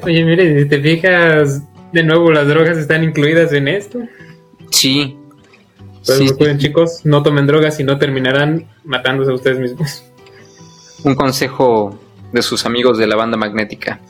Oye, 0.03 0.25
mire, 0.25 0.63
si 0.63 0.69
te 0.69 0.81
fijas, 0.81 1.63
de 1.93 2.03
nuevo 2.03 2.33
las 2.33 2.47
drogas 2.47 2.79
están 2.79 3.05
incluidas 3.05 3.53
en 3.53 3.69
esto. 3.69 4.01
Sí. 4.71 5.17
Pues 6.05 6.19
sí, 6.19 6.29
chicos, 6.59 7.01
no 7.05 7.23
tomen 7.23 7.47
drogas 7.47 7.81
y 7.81 7.85
no 7.85 7.99
terminarán 7.99 8.67
matándose 8.85 9.31
a 9.31 9.35
ustedes 9.35 9.59
mismos. 9.59 10.05
Un 11.05 11.15
consejo 11.15 11.99
de 12.33 12.43
sus 12.43 12.67
amigos 12.67 12.99
de 12.99 13.07
la 13.07 13.17
banda 13.17 13.37
magnética. 13.37 14.01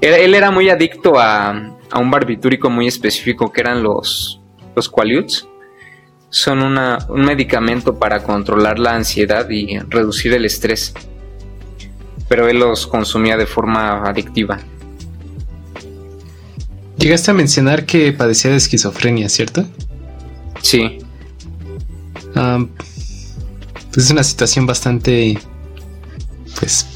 Él, 0.00 0.34
era 0.34 0.50
muy 0.50 0.68
adicto 0.68 1.18
a, 1.18 1.72
un 1.98 2.10
barbitúrico 2.10 2.68
muy 2.68 2.86
específico 2.86 3.50
que 3.50 3.62
eran 3.62 3.82
los, 3.82 4.40
los 4.74 4.88
Qualudes. 4.88 5.48
Son 6.28 6.62
una, 6.62 6.98
un 7.08 7.24
medicamento 7.24 7.98
para 7.98 8.22
controlar 8.22 8.78
la 8.78 8.94
ansiedad 8.94 9.48
y 9.48 9.78
reducir 9.78 10.34
el 10.34 10.44
estrés 10.44 10.92
pero 12.28 12.48
él 12.48 12.58
los 12.58 12.86
consumía 12.86 13.36
de 13.36 13.46
forma 13.46 14.02
adictiva. 14.02 14.58
Llegaste 16.98 17.30
a 17.30 17.34
mencionar 17.34 17.84
que 17.86 18.12
padecía 18.12 18.50
de 18.50 18.56
esquizofrenia, 18.56 19.28
¿cierto? 19.28 19.64
Sí. 20.62 20.98
pues 22.32 24.06
es 24.06 24.10
una 24.10 24.24
situación 24.24 24.66
bastante, 24.66 25.38
pues, 26.58 26.86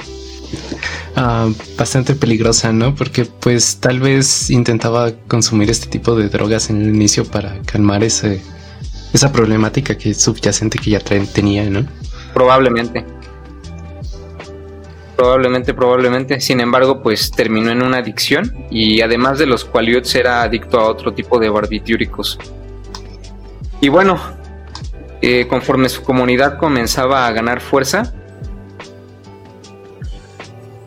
bastante 1.76 2.14
peligrosa, 2.14 2.72
¿no? 2.72 2.94
Porque 2.94 3.24
pues 3.24 3.76
tal 3.76 4.00
vez 4.00 4.50
intentaba 4.50 5.12
consumir 5.28 5.70
este 5.70 5.88
tipo 5.88 6.16
de 6.16 6.28
drogas 6.28 6.70
en 6.70 6.80
el 6.82 6.88
inicio 6.88 7.24
para 7.24 7.60
calmar 7.62 8.02
ese, 8.02 8.42
esa 9.12 9.32
problemática 9.32 9.96
que 9.96 10.14
subyacente 10.14 10.78
que 10.78 10.90
ya 10.90 11.00
tenía, 11.00 11.68
¿no? 11.68 11.86
Probablemente. 12.32 13.04
Probablemente, 15.20 15.74
probablemente. 15.74 16.40
Sin 16.40 16.60
embargo, 16.60 17.02
pues 17.02 17.30
terminó 17.30 17.70
en 17.70 17.82
una 17.82 17.98
adicción 17.98 18.64
y 18.70 19.02
además 19.02 19.38
de 19.38 19.44
los 19.44 19.66
qualiots 19.66 20.14
era 20.14 20.40
adicto 20.40 20.80
a 20.80 20.88
otro 20.88 21.12
tipo 21.12 21.38
de 21.38 21.50
barbitúricos. 21.50 22.38
Y 23.82 23.90
bueno, 23.90 24.18
eh, 25.20 25.46
conforme 25.46 25.90
su 25.90 26.04
comunidad 26.04 26.56
comenzaba 26.56 27.26
a 27.26 27.32
ganar 27.32 27.60
fuerza, 27.60 28.14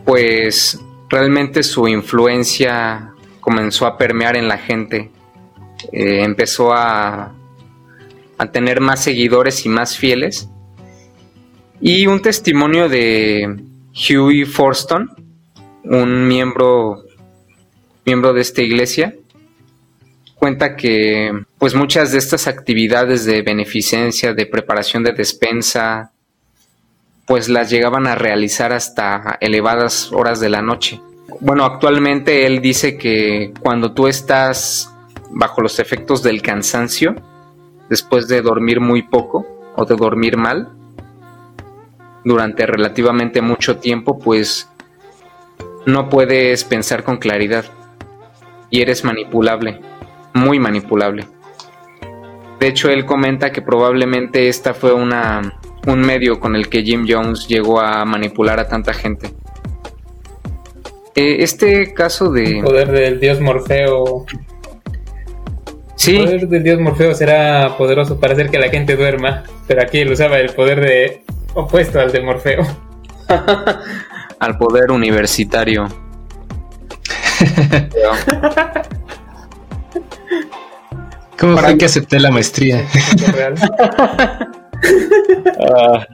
pues 0.04 0.80
realmente 1.10 1.62
su 1.62 1.88
influencia 1.88 3.14
comenzó 3.40 3.86
a 3.86 4.00
permear 4.00 4.36
en 4.36 4.48
la 4.48 4.58
gente. 4.58 5.12
Eh, 5.92 6.24
empezó 6.24 6.74
a, 6.74 7.36
a 8.40 8.52
tener 8.52 8.82
más 8.82 9.04
seguidores 9.04 9.64
y 9.68 9.70
más 9.70 9.96
fieles. 9.96 10.50
Y 11.80 12.08
un 12.08 12.20
testimonio 12.20 12.90
de 12.90 13.73
Huey 13.94 14.46
Forston, 14.46 15.10
un 15.84 16.28
miembro, 16.28 17.04
miembro 18.06 18.34
de 18.34 18.42
esta 18.42 18.62
iglesia, 18.62 19.16
cuenta 20.36 20.76
que 20.76 21.32
pues 21.58 21.76
muchas 21.76 22.12
de 22.12 22.18
estas 22.18 22.48
actividades 22.48 23.26
de 23.26 23.44
beneficencia, 23.44 24.34
de 24.34 24.46
preparación 24.46 25.04
de 25.04 25.14
despensa, 25.14 26.12
pues 27.26 27.50
las 27.50 27.70
llegaban 27.70 28.08
a 28.08 28.16
realizar 28.16 28.74
hasta 28.74 29.38
elevadas 29.40 30.12
horas 30.12 30.40
de 30.40 30.50
la 30.50 30.62
noche. 30.62 31.00
Bueno, 31.40 31.64
actualmente 31.64 32.46
él 32.46 32.62
dice 32.62 32.98
que 32.98 33.54
cuando 33.62 33.94
tú 33.94 34.08
estás 34.08 34.92
bajo 35.30 35.62
los 35.62 35.80
efectos 35.80 36.24
del 36.24 36.42
cansancio, 36.42 37.16
después 37.90 38.28
de 38.28 38.42
dormir 38.42 38.82
muy 38.82 39.04
poco 39.04 39.46
o 39.76 39.86
de 39.86 39.96
dormir 39.96 40.36
mal, 40.36 40.70
durante 42.24 42.66
relativamente 42.66 43.42
mucho 43.42 43.78
tiempo, 43.78 44.20
pues 44.20 44.70
no 45.86 46.10
puedes 46.10 46.64
pensar 46.64 47.04
con 47.04 47.18
claridad 47.18 47.66
y 48.70 48.82
eres 48.82 49.04
manipulable, 49.04 49.80
muy 50.34 50.60
manipulable. 50.60 51.26
De 52.60 52.68
hecho, 52.68 52.90
él 52.90 53.06
comenta 53.06 53.52
que 53.52 53.62
probablemente 53.62 54.48
esta 54.48 54.74
fue 54.74 54.94
una, 54.94 55.60
un 55.86 56.02
medio 56.02 56.40
con 56.40 56.56
el 56.56 56.70
que 56.70 56.82
Jim 56.82 57.06
Jones 57.08 57.48
llegó 57.48 57.82
a 57.82 58.06
manipular 58.06 58.60
a 58.60 58.68
tanta 58.68 58.94
gente. 58.94 59.28
Eh, 61.16 61.38
este 61.40 61.94
caso 61.94 62.32
de... 62.32 62.60
El 62.60 62.64
poder 62.64 62.92
del 62.92 63.20
dios 63.20 63.40
Morfeo. 63.42 64.26
Sí. 65.96 66.16
El 66.16 66.24
poder 66.24 66.48
del 66.48 66.64
dios 66.64 66.80
Morfeo 66.80 67.14
será 67.14 67.76
poderoso 67.78 68.20
para 68.20 68.34
hacer 68.34 68.50
que 68.50 68.58
la 68.58 68.70
gente 68.70 68.96
duerma, 68.96 69.44
pero 69.68 69.82
aquí 69.82 70.00
él 70.00 70.12
usaba 70.12 70.40
el 70.40 70.54
poder 70.54 70.80
de 70.80 71.22
opuesto 71.54 72.00
al 72.00 72.12
de 72.12 72.22
Morfeo. 72.22 72.66
al 74.40 74.58
poder 74.58 74.92
universitario. 74.92 75.88
¿Cómo 81.40 81.58
fue 81.58 81.78
que 81.78 81.86
acepté 81.86 82.20
la 82.20 82.32
maestría? 82.32 82.86
Ah. 85.66 86.06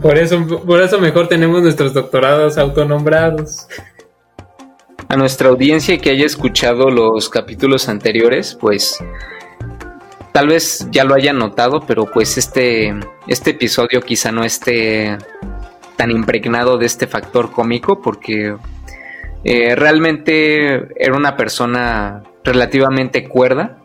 Por 0.00 0.16
eso, 0.18 0.46
por 0.64 0.80
eso 0.80 1.00
mejor 1.00 1.26
tenemos 1.26 1.62
nuestros 1.62 1.92
doctorados 1.92 2.58
autonombrados. 2.58 3.66
A 5.08 5.16
nuestra 5.16 5.48
audiencia 5.48 5.98
que 5.98 6.10
haya 6.10 6.24
escuchado 6.24 6.90
los 6.90 7.28
capítulos 7.28 7.88
anteriores, 7.88 8.56
pues 8.60 9.02
tal 10.36 10.48
vez 10.48 10.86
ya 10.90 11.02
lo 11.04 11.14
hayan 11.14 11.38
notado, 11.38 11.80
pero 11.86 12.04
pues 12.04 12.36
este, 12.36 12.94
este 13.26 13.52
episodio 13.52 14.02
quizá 14.02 14.32
no 14.32 14.44
esté 14.44 15.16
tan 15.96 16.10
impregnado 16.10 16.76
de 16.76 16.84
este 16.84 17.06
factor 17.06 17.50
cómico 17.50 18.02
porque 18.02 18.54
eh, 19.44 19.74
realmente 19.74 20.88
era 21.02 21.16
una 21.16 21.38
persona 21.38 22.22
relativamente 22.44 23.26
cuerda 23.26 23.78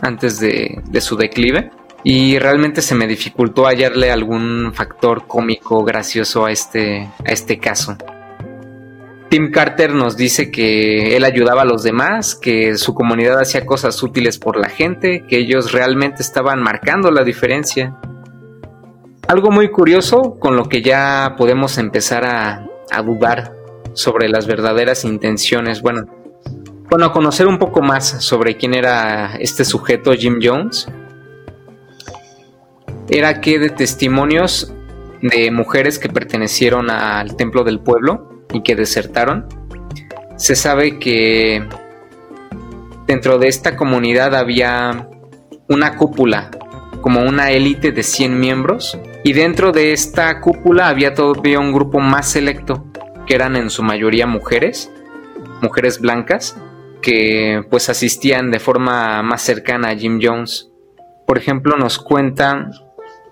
antes 0.00 0.40
de, 0.40 0.80
de 0.86 1.00
su 1.02 1.14
declive 1.14 1.72
y 2.02 2.38
realmente 2.38 2.80
se 2.80 2.94
me 2.94 3.06
dificultó 3.06 3.66
hallarle 3.66 4.10
algún 4.10 4.72
factor 4.72 5.26
cómico 5.26 5.84
gracioso 5.84 6.46
a 6.46 6.52
este, 6.52 7.02
a 7.02 7.32
este 7.32 7.58
caso. 7.58 7.98
Tim 9.28 9.50
Carter 9.50 9.92
nos 9.92 10.16
dice 10.16 10.50
que 10.50 11.14
él 11.14 11.24
ayudaba 11.24 11.62
a 11.62 11.66
los 11.66 11.82
demás, 11.82 12.34
que 12.34 12.76
su 12.76 12.94
comunidad 12.94 13.38
hacía 13.38 13.66
cosas 13.66 14.02
útiles 14.02 14.38
por 14.38 14.56
la 14.56 14.70
gente, 14.70 15.24
que 15.28 15.38
ellos 15.38 15.72
realmente 15.72 16.22
estaban 16.22 16.62
marcando 16.62 17.10
la 17.10 17.24
diferencia. 17.24 17.94
Algo 19.26 19.50
muy 19.50 19.70
curioso 19.70 20.38
con 20.38 20.56
lo 20.56 20.64
que 20.64 20.80
ya 20.80 21.34
podemos 21.36 21.76
empezar 21.76 22.24
a, 22.24 22.66
a 22.90 23.02
dudar 23.02 23.52
sobre 23.92 24.30
las 24.30 24.46
verdaderas 24.46 25.04
intenciones. 25.04 25.82
Bueno, 25.82 26.06
bueno, 26.88 27.04
a 27.04 27.12
conocer 27.12 27.46
un 27.46 27.58
poco 27.58 27.82
más 27.82 28.24
sobre 28.24 28.56
quién 28.56 28.72
era 28.72 29.36
este 29.38 29.66
sujeto 29.66 30.12
Jim 30.12 30.38
Jones 30.42 30.88
era 33.10 33.40
que 33.42 33.58
de 33.58 33.68
testimonios 33.68 34.72
de 35.20 35.50
mujeres 35.50 35.98
que 35.98 36.08
pertenecieron 36.08 36.90
al 36.90 37.36
templo 37.36 37.64
del 37.64 37.80
pueblo 37.80 38.27
y 38.52 38.62
que 38.62 38.76
desertaron, 38.76 39.46
se 40.36 40.54
sabe 40.54 40.98
que 40.98 41.66
dentro 43.06 43.38
de 43.38 43.48
esta 43.48 43.76
comunidad 43.76 44.34
había 44.34 45.08
una 45.68 45.96
cúpula, 45.96 46.50
como 47.00 47.22
una 47.22 47.50
élite 47.50 47.92
de 47.92 48.02
100 48.02 48.38
miembros, 48.38 48.98
y 49.24 49.32
dentro 49.32 49.72
de 49.72 49.92
esta 49.92 50.40
cúpula 50.40 50.88
había 50.88 51.14
todavía 51.14 51.58
un 51.58 51.72
grupo 51.72 52.00
más 52.00 52.30
selecto, 52.30 52.86
que 53.26 53.34
eran 53.34 53.56
en 53.56 53.70
su 53.70 53.82
mayoría 53.82 54.26
mujeres, 54.26 54.90
mujeres 55.60 56.00
blancas, 56.00 56.56
que 57.02 57.62
pues 57.70 57.88
asistían 57.88 58.50
de 58.50 58.60
forma 58.60 59.22
más 59.22 59.42
cercana 59.42 59.90
a 59.90 59.96
Jim 59.96 60.20
Jones. 60.22 60.70
Por 61.26 61.38
ejemplo, 61.38 61.76
nos 61.76 61.98
cuentan 61.98 62.72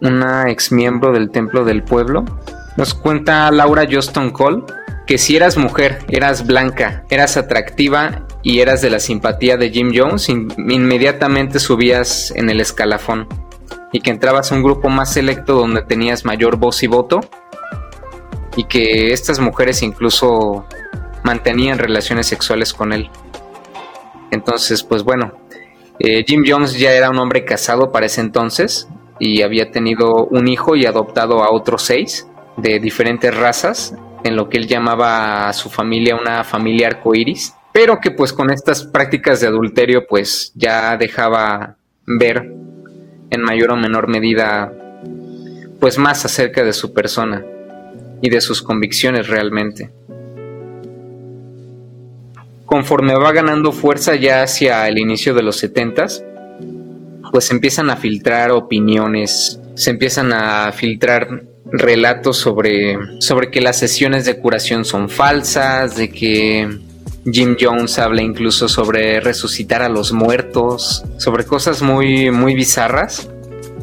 una 0.00 0.50
ex 0.50 0.72
miembro 0.72 1.12
del 1.12 1.30
Templo 1.30 1.64
del 1.64 1.82
Pueblo. 1.82 2.24
Nos 2.76 2.94
cuenta 2.94 3.50
Laura 3.50 3.86
Johnston 3.90 4.30
Cole 4.30 4.62
que 5.06 5.18
si 5.18 5.36
eras 5.36 5.56
mujer, 5.56 6.00
eras 6.08 6.46
blanca, 6.46 7.04
eras 7.10 7.36
atractiva 7.36 8.26
y 8.42 8.60
eras 8.60 8.82
de 8.82 8.90
la 8.90 9.00
simpatía 9.00 9.56
de 9.56 9.70
Jim 9.70 9.92
Jones, 9.94 10.28
inmediatamente 10.28 11.58
subías 11.60 12.32
en 12.32 12.50
el 12.50 12.60
escalafón 12.60 13.28
y 13.92 14.00
que 14.00 14.10
entrabas 14.10 14.50
a 14.50 14.56
un 14.56 14.62
grupo 14.62 14.88
más 14.88 15.12
selecto 15.12 15.54
donde 15.54 15.82
tenías 15.82 16.24
mayor 16.24 16.56
voz 16.56 16.82
y 16.82 16.86
voto 16.88 17.20
y 18.56 18.64
que 18.64 19.12
estas 19.12 19.38
mujeres 19.38 19.82
incluso 19.82 20.66
mantenían 21.22 21.78
relaciones 21.78 22.26
sexuales 22.26 22.72
con 22.72 22.92
él. 22.92 23.10
Entonces, 24.30 24.82
pues 24.82 25.02
bueno, 25.02 25.32
eh, 25.98 26.24
Jim 26.26 26.42
Jones 26.46 26.78
ya 26.78 26.92
era 26.92 27.10
un 27.10 27.18
hombre 27.18 27.44
casado 27.44 27.92
para 27.92 28.06
ese 28.06 28.20
entonces, 28.20 28.88
y 29.18 29.42
había 29.42 29.70
tenido 29.70 30.26
un 30.26 30.48
hijo 30.48 30.76
y 30.76 30.86
adoptado 30.86 31.42
a 31.42 31.50
otros 31.50 31.82
seis 31.82 32.28
de 32.56 32.78
diferentes 32.80 33.34
razas, 33.34 33.94
en 34.26 34.36
lo 34.36 34.48
que 34.48 34.58
él 34.58 34.66
llamaba 34.66 35.48
a 35.48 35.52
su 35.52 35.70
familia 35.70 36.16
una 36.16 36.44
familia 36.44 36.88
arcoíris, 36.88 37.54
pero 37.72 38.00
que 38.00 38.10
pues 38.10 38.32
con 38.32 38.50
estas 38.50 38.84
prácticas 38.84 39.40
de 39.40 39.46
adulterio 39.46 40.06
pues 40.06 40.52
ya 40.54 40.96
dejaba 40.96 41.76
ver 42.06 42.52
en 43.30 43.42
mayor 43.42 43.72
o 43.72 43.76
menor 43.76 44.08
medida 44.08 44.72
pues 45.80 45.98
más 45.98 46.24
acerca 46.24 46.64
de 46.64 46.72
su 46.72 46.92
persona 46.92 47.44
y 48.22 48.30
de 48.30 48.40
sus 48.40 48.62
convicciones 48.62 49.28
realmente. 49.28 49.90
Conforme 52.64 53.14
va 53.14 53.30
ganando 53.32 53.72
fuerza 53.72 54.16
ya 54.16 54.42
hacia 54.42 54.88
el 54.88 54.98
inicio 54.98 55.34
de 55.34 55.42
los 55.42 55.56
setentas, 55.56 56.24
pues 57.30 57.50
empiezan 57.50 57.90
a 57.90 57.96
filtrar 57.96 58.50
opiniones, 58.50 59.60
se 59.74 59.90
empiezan 59.90 60.32
a 60.32 60.72
filtrar 60.72 61.44
relatos 61.72 62.36
sobre, 62.36 62.96
sobre 63.20 63.50
que 63.50 63.60
las 63.60 63.78
sesiones 63.78 64.24
de 64.24 64.38
curación 64.38 64.84
son 64.84 65.08
falsas, 65.08 65.96
de 65.96 66.10
que 66.10 66.78
Jim 67.30 67.56
Jones 67.60 67.98
habla 67.98 68.22
incluso 68.22 68.68
sobre 68.68 69.20
resucitar 69.20 69.82
a 69.82 69.88
los 69.88 70.12
muertos, 70.12 71.04
sobre 71.18 71.44
cosas 71.44 71.82
muy, 71.82 72.30
muy 72.30 72.54
bizarras. 72.54 73.28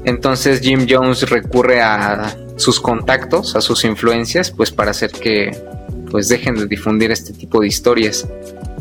Entonces 0.06 0.62
Jim 0.62 0.86
Jones 0.89 1.30
recurre 1.30 1.82
a 1.82 2.38
sus 2.56 2.80
contactos, 2.80 3.56
a 3.56 3.62
sus 3.62 3.84
influencias, 3.84 4.52
pues 4.52 4.72
para 4.72 4.91
hacer 4.91 5.12
que 5.12 5.52
pues 6.10 6.30
dejen 6.30 6.56
de 6.56 6.67
difundir 6.67 7.12
este 7.12 7.34
tipo 7.34 7.62
de 7.62 7.67
historias. 7.67 8.28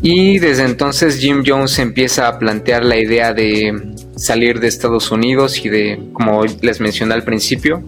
Y 0.03 0.39
desde 0.39 0.65
entonces 0.65 1.19
Jim 1.19 1.43
Jones 1.47 1.79
empieza 1.79 2.29
a 2.29 2.39
plantear 2.39 2.85
la 2.85 2.99
idea 2.99 3.33
de 3.33 3.95
salir 4.17 4.61
de 4.61 4.69
Estados 4.69 5.11
Unidos 5.11 5.65
y 5.65 5.69
de, 5.69 6.11
como 6.13 6.45
les 6.45 6.81
mencioné 6.81 7.15
al 7.15 7.25
principio, 7.25 7.83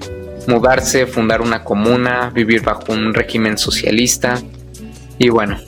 mudarse, 0.47 1.07
fundar 1.07 1.41
una 1.43 1.65
comuna, 1.65 2.31
vivir 2.35 2.63
bajo 2.63 2.93
un 2.93 3.15
régimen 3.15 3.59
socialista. 3.59 4.41
Y 5.19 5.29
bueno, 5.29 5.59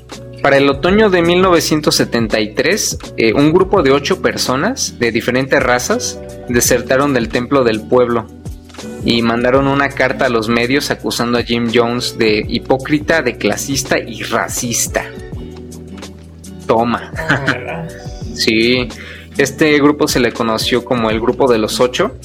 para 0.43 0.59
el 0.59 0.69
otoño 0.69 1.11
de 1.11 1.23
1973, 1.23 2.99
eh, 3.17 3.33
un 3.33 3.53
grupo 3.53 3.83
de 3.83 3.93
ocho 3.93 4.23
personas 4.23 4.99
de 4.99 5.11
diferentes 5.11 5.63
razas 5.63 6.21
desertaron 6.49 7.15
del 7.15 7.29
templo 7.29 7.65
del 7.65 7.81
pueblo 7.81 8.27
y 9.05 9.23
mandaron 9.23 9.67
una 9.67 9.89
carta 9.89 10.27
a 10.27 10.29
los 10.29 10.49
medios 10.49 10.91
acusando 10.91 11.39
a 11.39 11.43
Jim 11.43 11.71
Jones 11.73 12.19
de 12.19 12.45
hipócrita, 12.47 13.23
de 13.23 13.39
clasista 13.39 13.99
y 13.99 14.23
racista. 14.23 15.05
Toma. 16.67 17.13
sí, 18.35 18.89
este 19.39 19.79
grupo 19.79 20.09
se 20.09 20.21
le 20.21 20.33
conoció 20.33 20.85
como 20.85 21.11
el 21.11 21.21
grupo 21.21 21.51
de 21.51 21.59
los 21.59 21.81
ocho 21.81 22.17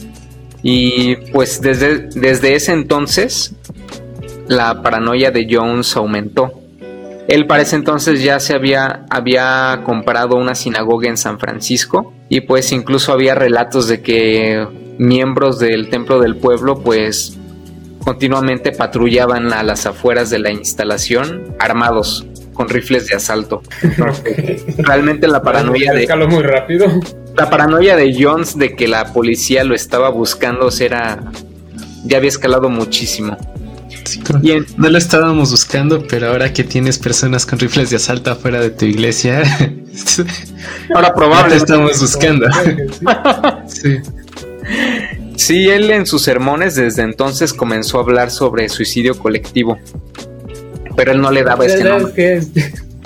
y 0.63 1.15
pues 1.31 1.61
desde, 1.61 2.09
desde 2.13 2.55
ese 2.55 2.73
entonces 2.73 3.55
la 4.47 4.81
paranoia 4.81 5.31
de 5.31 5.47
Jones 5.49 5.95
aumentó. 5.95 6.51
Él 7.27 7.47
para 7.47 7.61
ese 7.61 7.75
entonces 7.77 8.23
ya 8.23 8.39
se 8.39 8.53
había, 8.53 9.05
había 9.09 9.81
comprado 9.85 10.35
una 10.35 10.55
sinagoga 10.55 11.07
en 11.07 11.17
San 11.17 11.39
Francisco 11.39 12.13
y 12.29 12.41
pues 12.41 12.71
incluso 12.71 13.13
había 13.13 13.35
relatos 13.35 13.87
de 13.87 14.01
que 14.01 14.67
miembros 14.97 15.59
del 15.59 15.89
templo 15.89 16.19
del 16.19 16.35
pueblo 16.35 16.81
pues 16.81 17.37
continuamente 18.03 18.71
patrullaban 18.71 19.53
a 19.53 19.63
las 19.63 19.85
afueras 19.85 20.29
de 20.29 20.39
la 20.39 20.51
instalación 20.51 21.55
armados 21.59 22.25
con 22.53 22.69
rifles 22.69 23.07
de 23.07 23.15
asalto. 23.15 23.61
realmente 24.77 25.27
la 25.27 25.41
paranoia 25.41 25.93
de 25.93 26.07
muy 26.27 26.43
rápido. 26.43 26.87
La 27.35 27.49
paranoia 27.49 27.95
de 27.95 28.15
Jones 28.21 28.57
de 28.57 28.75
que 28.75 28.87
la 28.87 29.13
policía 29.13 29.63
lo 29.63 29.73
estaba 29.73 30.09
buscando 30.09 30.69
era 30.79 31.31
ya 32.03 32.17
había 32.17 32.29
escalado 32.29 32.69
muchísimo. 32.69 33.37
No 34.77 34.89
lo 34.89 34.97
estábamos 34.97 35.51
buscando, 35.51 36.05
pero 36.07 36.29
ahora 36.29 36.51
que 36.53 36.63
tienes 36.63 36.97
personas 36.97 37.45
con 37.45 37.59
rifles 37.59 37.89
de 37.89 37.97
asalto 37.97 38.31
afuera 38.31 38.59
de 38.59 38.71
tu 38.71 38.85
iglesia, 38.85 39.43
ahora 40.95 41.13
probablemente 41.13 41.57
estamos 41.57 41.99
buscando. 41.99 42.47
sí. 43.67 43.97
sí, 45.35 45.69
él 45.69 45.91
en 45.91 46.05
sus 46.05 46.23
sermones 46.23 46.75
desde 46.75 47.03
entonces 47.03 47.53
comenzó 47.53 47.99
a 47.99 48.01
hablar 48.01 48.31
sobre 48.31 48.67
suicidio 48.69 49.17
colectivo, 49.17 49.77
pero 50.95 51.11
él 51.11 51.21
no 51.21 51.31
le 51.31 51.43
daba 51.43 51.65
este 51.65 51.83
nombre. 51.83 52.41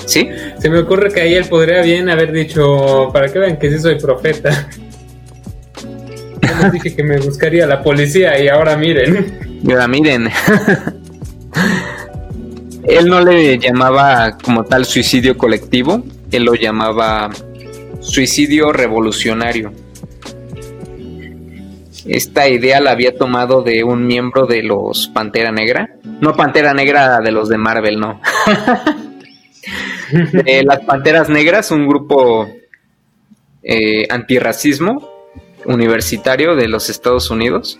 ¿Sí? 0.05 0.29
Se 0.59 0.69
me 0.69 0.79
ocurre 0.79 1.11
que 1.11 1.21
ahí 1.21 1.33
él 1.33 1.45
podría 1.45 1.81
bien 1.81 2.09
haber 2.09 2.31
dicho, 2.31 3.09
para 3.11 3.31
que 3.31 3.39
vean 3.39 3.57
que 3.57 3.71
sí 3.71 3.79
soy 3.79 3.99
profeta. 3.99 4.69
Yo 6.41 6.55
les 6.61 6.71
dije 6.73 6.95
que 6.95 7.03
me 7.03 7.19
buscaría 7.19 7.65
la 7.65 7.81
policía 7.81 8.39
y 8.41 8.47
ahora 8.47 8.77
miren. 8.77 9.59
Y 9.63 9.71
ahora 9.71 9.87
miren. 9.87 10.29
él 12.83 13.07
no 13.07 13.21
le 13.21 13.57
llamaba 13.57 14.37
como 14.37 14.63
tal 14.63 14.85
suicidio 14.85 15.37
colectivo, 15.37 16.03
él 16.31 16.43
lo 16.43 16.53
llamaba 16.53 17.31
suicidio 17.99 18.71
revolucionario. 18.71 19.73
Esta 22.07 22.47
idea 22.47 22.79
la 22.79 22.91
había 22.91 23.17
tomado 23.17 23.63
de 23.63 23.83
un 23.83 24.05
miembro 24.05 24.45
de 24.45 24.61
los 24.61 25.07
Pantera 25.07 25.51
Negra. 25.51 25.95
No 26.21 26.33
Pantera 26.33 26.73
Negra 26.73 27.19
de 27.19 27.31
los 27.31 27.49
de 27.49 27.57
Marvel, 27.57 27.99
no. 27.99 28.21
las 30.63 30.79
Panteras 30.81 31.29
Negras, 31.29 31.71
un 31.71 31.87
grupo 31.87 32.47
eh, 33.63 34.07
antirracismo 34.09 35.09
universitario 35.65 36.55
de 36.55 36.67
los 36.67 36.89
Estados 36.89 37.31
Unidos. 37.31 37.79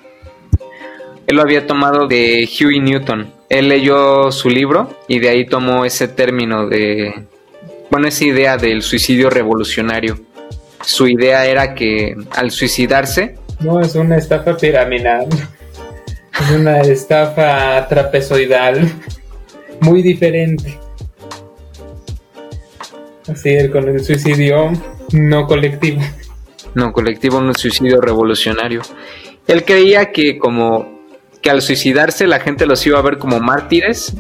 Él 1.28 1.38
lo 1.38 1.42
había 1.42 1.68
tomado 1.68 2.08
de 2.08 2.50
Huey 2.60 2.80
Newton. 2.80 3.32
Él 3.50 3.70
leyó 3.70 4.32
su 4.32 4.50
libro 4.50 4.98
y 5.08 5.20
de 5.20 5.30
ahí 5.30 5.46
tomó 5.46 5.86
ese 5.86 6.08
término 6.08 6.68
de, 6.68 7.26
bueno, 7.92 8.08
esa 8.08 8.26
idea 8.26 8.58
del 8.58 8.82
suicidio 8.82 9.30
revolucionario. 9.30 10.20
Su 10.82 11.08
idea 11.08 11.46
era 11.46 11.76
que 11.76 12.16
al 12.32 12.52
suicidarse... 12.52 13.38
No, 13.60 13.80
es 13.80 13.96
una 13.96 14.18
estafa 14.18 14.56
piramidal. 14.58 15.28
Es 16.40 16.52
una 16.52 16.82
estafa 16.82 17.88
trapezoidal. 17.88 18.92
Muy 19.82 20.02
diferente. 20.02 20.80
Así 23.28 23.50
es, 23.50 23.70
con 23.72 23.88
el 23.88 24.04
suicidio 24.04 24.72
no 25.12 25.48
colectivo. 25.48 26.02
No 26.76 26.92
colectivo, 26.92 27.38
un 27.38 27.56
suicidio 27.56 28.02
revolucionario. 28.02 28.82
Él 29.48 29.64
creía 29.64 30.12
que 30.12 30.38
como 30.38 31.04
que 31.42 31.50
al 31.50 31.62
suicidarse 31.62 32.28
la 32.28 32.40
gente 32.40 32.66
los 32.66 32.86
iba 32.86 33.00
a 33.00 33.02
ver 33.02 33.18
como 33.18 33.40
mártires 33.40 34.16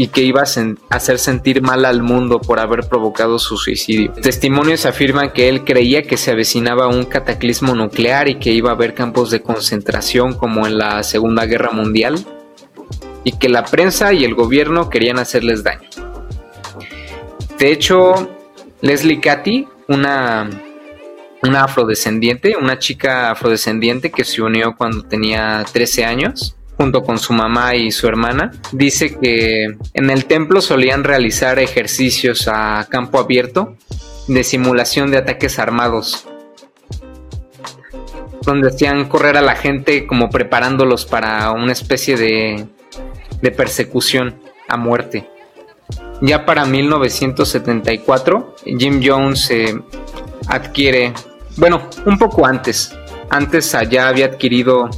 y 0.00 0.06
que 0.06 0.20
iba 0.20 0.42
a 0.42 0.94
hacer 0.94 1.18
sentir 1.18 1.60
mal 1.60 1.84
al 1.84 2.04
mundo 2.04 2.40
por 2.40 2.60
haber 2.60 2.88
provocado 2.88 3.36
su 3.40 3.56
suicidio. 3.56 4.12
Testimonios 4.12 4.86
afirman 4.86 5.32
que 5.32 5.48
él 5.48 5.64
creía 5.64 6.04
que 6.04 6.16
se 6.16 6.30
avecinaba 6.30 6.86
un 6.86 7.04
cataclismo 7.04 7.74
nuclear 7.74 8.28
y 8.28 8.36
que 8.36 8.52
iba 8.52 8.70
a 8.70 8.74
haber 8.74 8.94
campos 8.94 9.32
de 9.32 9.42
concentración 9.42 10.34
como 10.34 10.68
en 10.68 10.78
la 10.78 11.02
Segunda 11.02 11.46
Guerra 11.46 11.72
Mundial 11.72 12.24
y 13.24 13.32
que 13.32 13.48
la 13.48 13.64
prensa 13.64 14.12
y 14.12 14.22
el 14.22 14.36
gobierno 14.36 14.88
querían 14.88 15.18
hacerles 15.18 15.64
daño. 15.64 15.88
De 17.58 17.72
hecho, 17.72 18.30
Leslie 18.80 19.18
Cathy, 19.18 19.66
una, 19.88 20.48
una 21.42 21.64
afrodescendiente, 21.64 22.54
una 22.56 22.78
chica 22.78 23.32
afrodescendiente 23.32 24.12
que 24.12 24.22
se 24.22 24.42
unió 24.42 24.76
cuando 24.76 25.02
tenía 25.02 25.64
13 25.72 26.04
años, 26.04 26.54
junto 26.78 27.02
con 27.02 27.18
su 27.18 27.32
mamá 27.32 27.74
y 27.74 27.90
su 27.90 28.06
hermana, 28.06 28.52
dice 28.70 29.18
que 29.18 29.76
en 29.94 30.10
el 30.10 30.26
templo 30.26 30.60
solían 30.60 31.02
realizar 31.02 31.58
ejercicios 31.58 32.46
a 32.46 32.86
campo 32.88 33.18
abierto 33.18 33.76
de 34.28 34.44
simulación 34.44 35.10
de 35.10 35.18
ataques 35.18 35.58
armados, 35.58 36.28
donde 38.42 38.68
hacían 38.68 39.08
correr 39.08 39.36
a 39.36 39.42
la 39.42 39.56
gente 39.56 40.06
como 40.06 40.30
preparándolos 40.30 41.04
para 41.04 41.50
una 41.50 41.72
especie 41.72 42.16
de, 42.16 42.68
de 43.42 43.50
persecución 43.50 44.40
a 44.68 44.76
muerte. 44.76 45.28
Ya 46.20 46.46
para 46.46 46.64
1974, 46.64 48.54
Jim 48.64 49.00
Jones 49.04 49.50
eh, 49.50 49.80
adquiere, 50.46 51.12
bueno, 51.56 51.88
un 52.06 52.18
poco 52.18 52.46
antes, 52.46 52.96
antes 53.30 53.74
allá 53.74 54.08
había 54.08 54.26
adquirido 54.26 54.88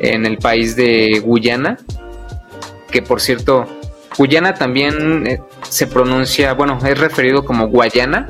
en 0.00 0.26
el 0.26 0.38
país 0.38 0.76
de 0.76 1.20
Guyana, 1.24 1.78
que 2.90 3.02
por 3.02 3.20
cierto, 3.20 3.66
Guyana 4.16 4.54
también 4.54 5.26
eh, 5.26 5.40
se 5.68 5.86
pronuncia, 5.86 6.54
bueno, 6.54 6.78
es 6.84 6.98
referido 6.98 7.44
como 7.44 7.68
Guayana, 7.68 8.26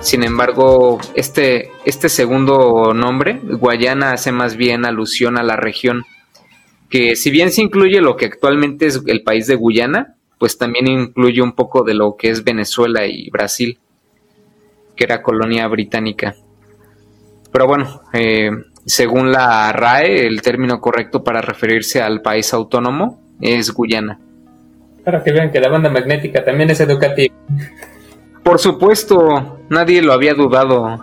sin 0.00 0.22
embargo, 0.22 0.98
este, 1.14 1.70
este 1.86 2.08
segundo 2.08 2.92
nombre, 2.94 3.40
Guayana, 3.42 4.12
hace 4.12 4.32
más 4.32 4.56
bien 4.56 4.84
alusión 4.84 5.38
a 5.38 5.42
la 5.42 5.56
región, 5.56 6.04
que 6.90 7.16
si 7.16 7.30
bien 7.30 7.50
se 7.50 7.62
incluye 7.62 8.00
lo 8.00 8.16
que 8.16 8.26
actualmente 8.26 8.86
es 8.86 9.00
el 9.06 9.22
país 9.22 9.46
de 9.46 9.54
Guyana, 9.54 10.16
pues 10.38 10.58
también 10.58 10.88
incluye 10.88 11.40
un 11.40 11.52
poco 11.52 11.84
de 11.84 11.94
lo 11.94 12.16
que 12.16 12.28
es 12.28 12.44
Venezuela 12.44 13.06
y 13.06 13.30
Brasil, 13.30 13.78
que 14.94 15.04
era 15.04 15.22
colonia 15.22 15.66
británica. 15.68 16.34
Pero 17.50 17.66
bueno, 17.66 18.02
eh, 18.12 18.50
según 18.86 19.32
la 19.32 19.72
RAE, 19.72 20.26
el 20.26 20.42
término 20.42 20.80
correcto 20.80 21.24
para 21.24 21.40
referirse 21.40 22.02
al 22.02 22.20
país 22.20 22.52
autónomo 22.52 23.20
es 23.40 23.70
Guyana. 23.70 24.18
Para 25.04 25.22
que 25.22 25.32
vean 25.32 25.50
que 25.50 25.60
la 25.60 25.68
banda 25.68 25.90
magnética 25.90 26.44
también 26.44 26.70
es 26.70 26.80
educativa. 26.80 27.34
Por 28.42 28.58
supuesto, 28.58 29.58
nadie 29.70 30.02
lo 30.02 30.12
había 30.12 30.34
dudado. 30.34 31.02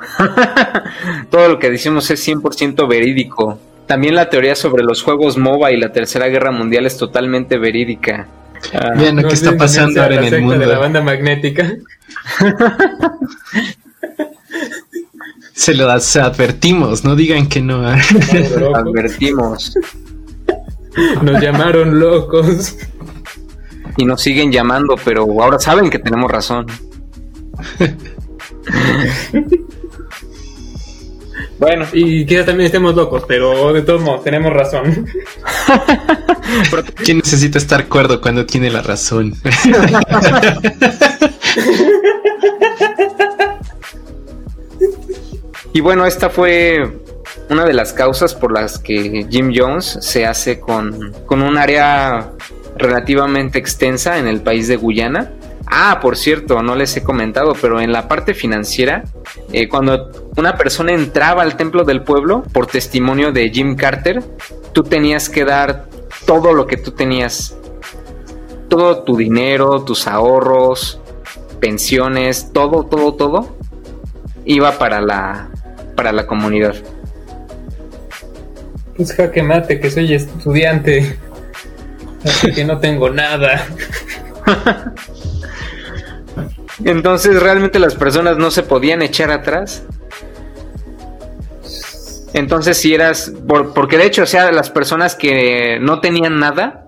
Todo 1.31 1.49
lo 1.49 1.59
que 1.59 1.71
decimos 1.71 2.09
es 2.11 2.27
100% 2.27 2.87
verídico. 2.87 3.59
También 3.87 4.15
la 4.15 4.29
teoría 4.29 4.55
sobre 4.55 4.83
los 4.83 5.01
juegos 5.01 5.37
MOBA 5.37 5.71
y 5.71 5.77
la 5.77 5.91
Tercera 5.91 6.27
Guerra 6.27 6.51
Mundial 6.51 6.85
es 6.85 6.97
totalmente 6.97 7.57
verídica. 7.57 8.27
Ah, 8.73 8.91
Vean 8.95 9.15
lo 9.17 9.27
que 9.27 9.33
está 9.33 9.57
pasando 9.57 10.01
ahora 10.01 10.15
en 10.15 10.33
el 10.33 10.41
mundo. 10.41 10.59
De 10.59 10.67
la 10.67 10.77
banda 10.77 11.01
magnética. 11.01 11.73
Se 15.53 15.73
lo 15.73 15.89
advertimos, 15.89 17.03
no 17.03 17.15
digan 17.15 17.47
que 17.47 17.61
no. 17.61 17.87
advertimos. 17.87 19.73
Nos 21.21 21.41
llamaron 21.41 21.99
locos. 21.99 22.75
Y 23.97 24.05
nos 24.05 24.21
siguen 24.21 24.51
llamando, 24.51 24.95
pero 25.03 25.23
ahora 25.41 25.59
saben 25.59 25.89
que 25.89 25.99
tenemos 25.99 26.31
razón. 26.31 26.65
Bueno, 31.59 31.85
y 31.93 32.25
quizás 32.25 32.47
también 32.47 32.65
estemos 32.65 32.95
locos, 32.95 33.23
pero 33.27 33.71
de 33.71 33.83
todos 33.83 34.01
modos 34.01 34.23
tenemos 34.23 34.51
razón. 34.51 35.05
¿Quién 37.03 37.19
necesita 37.19 37.59
estar 37.59 37.87
cuerdo 37.87 38.19
cuando 38.19 38.47
tiene 38.47 38.71
la 38.71 38.81
razón? 38.81 39.35
Y 45.73 45.79
bueno, 45.79 46.05
esta 46.05 46.29
fue 46.29 46.99
una 47.49 47.65
de 47.65 47.73
las 47.73 47.93
causas 47.93 48.35
por 48.35 48.51
las 48.51 48.77
que 48.77 49.25
Jim 49.29 49.53
Jones 49.55 49.97
se 50.01 50.25
hace 50.25 50.59
con, 50.59 51.13
con 51.25 51.41
un 51.41 51.57
área 51.57 52.31
relativamente 52.77 53.59
extensa 53.59 54.17
en 54.17 54.27
el 54.27 54.41
país 54.41 54.67
de 54.67 54.75
Guyana. 54.75 55.31
Ah, 55.67 55.99
por 56.01 56.17
cierto, 56.17 56.61
no 56.61 56.75
les 56.75 56.97
he 56.97 57.03
comentado, 57.03 57.53
pero 57.61 57.79
en 57.79 57.93
la 57.93 58.09
parte 58.09 58.33
financiera, 58.33 59.05
eh, 59.53 59.69
cuando 59.69 60.11
una 60.35 60.57
persona 60.57 60.91
entraba 60.91 61.43
al 61.43 61.55
templo 61.55 61.85
del 61.85 62.03
pueblo, 62.03 62.43
por 62.51 62.67
testimonio 62.67 63.31
de 63.31 63.49
Jim 63.49 63.77
Carter, 63.77 64.21
tú 64.73 64.83
tenías 64.83 65.29
que 65.29 65.45
dar 65.45 65.85
todo 66.25 66.53
lo 66.53 66.67
que 66.67 66.75
tú 66.75 66.91
tenías, 66.91 67.55
todo 68.67 69.03
tu 69.03 69.15
dinero, 69.15 69.83
tus 69.83 70.07
ahorros, 70.07 70.99
pensiones, 71.61 72.51
todo, 72.51 72.85
todo, 72.85 73.13
todo, 73.13 73.55
iba 74.43 74.77
para 74.77 74.99
la, 74.99 75.50
para 76.01 76.11
la 76.11 76.25
comunidad. 76.25 76.73
Pues 78.97 79.13
jaque 79.13 79.43
mate, 79.43 79.79
que 79.79 79.91
soy 79.91 80.11
estudiante. 80.15 81.15
Así 82.25 82.51
que 82.51 82.65
no 82.65 82.79
tengo 82.79 83.11
nada. 83.11 83.67
Entonces 86.83 87.39
realmente 87.39 87.77
las 87.77 87.93
personas 87.93 88.39
no 88.39 88.49
se 88.49 88.63
podían 88.63 89.03
echar 89.03 89.29
atrás. 89.29 89.83
Entonces 92.33 92.77
si 92.77 92.95
eras, 92.95 93.31
porque 93.75 93.99
de 93.99 94.07
hecho, 94.07 94.23
o 94.23 94.25
sea, 94.25 94.51
las 94.51 94.71
personas 94.71 95.13
que 95.15 95.77
no 95.79 95.99
tenían 95.99 96.39
nada, 96.39 96.87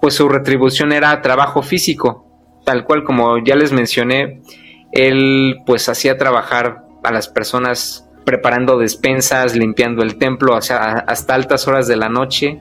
pues 0.00 0.14
su 0.14 0.28
retribución 0.28 0.90
era 0.90 1.22
trabajo 1.22 1.62
físico, 1.62 2.26
tal 2.64 2.82
cual 2.82 3.04
como 3.04 3.38
ya 3.38 3.54
les 3.54 3.70
mencioné, 3.70 4.42
él 4.90 5.58
pues 5.64 5.88
hacía 5.88 6.18
trabajar 6.18 6.87
a 7.02 7.12
las 7.12 7.28
personas 7.28 8.08
preparando 8.24 8.78
despensas, 8.78 9.56
limpiando 9.56 10.02
el 10.02 10.18
templo 10.18 10.54
hasta 10.54 11.34
altas 11.34 11.66
horas 11.66 11.86
de 11.86 11.96
la 11.96 12.08
noche. 12.08 12.60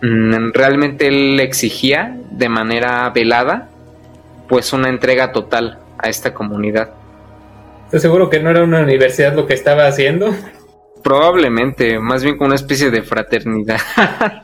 Mm, 0.00 0.52
realmente 0.52 1.08
él 1.08 1.38
exigía 1.40 2.18
de 2.30 2.48
manera 2.48 3.10
velada 3.10 3.68
pues 4.48 4.72
una 4.72 4.88
entrega 4.88 5.32
total 5.32 5.78
a 5.98 6.08
esta 6.08 6.34
comunidad. 6.34 6.90
¿Estás 7.86 8.02
seguro 8.02 8.30
que 8.30 8.40
no 8.40 8.50
era 8.50 8.62
una 8.62 8.80
universidad 8.80 9.34
lo 9.34 9.46
que 9.46 9.54
estaba 9.54 9.86
haciendo? 9.86 10.34
Probablemente, 11.02 11.98
más 11.98 12.24
bien 12.24 12.36
como 12.36 12.46
una 12.46 12.56
especie 12.56 12.90
de 12.90 13.02
fraternidad. 13.02 13.80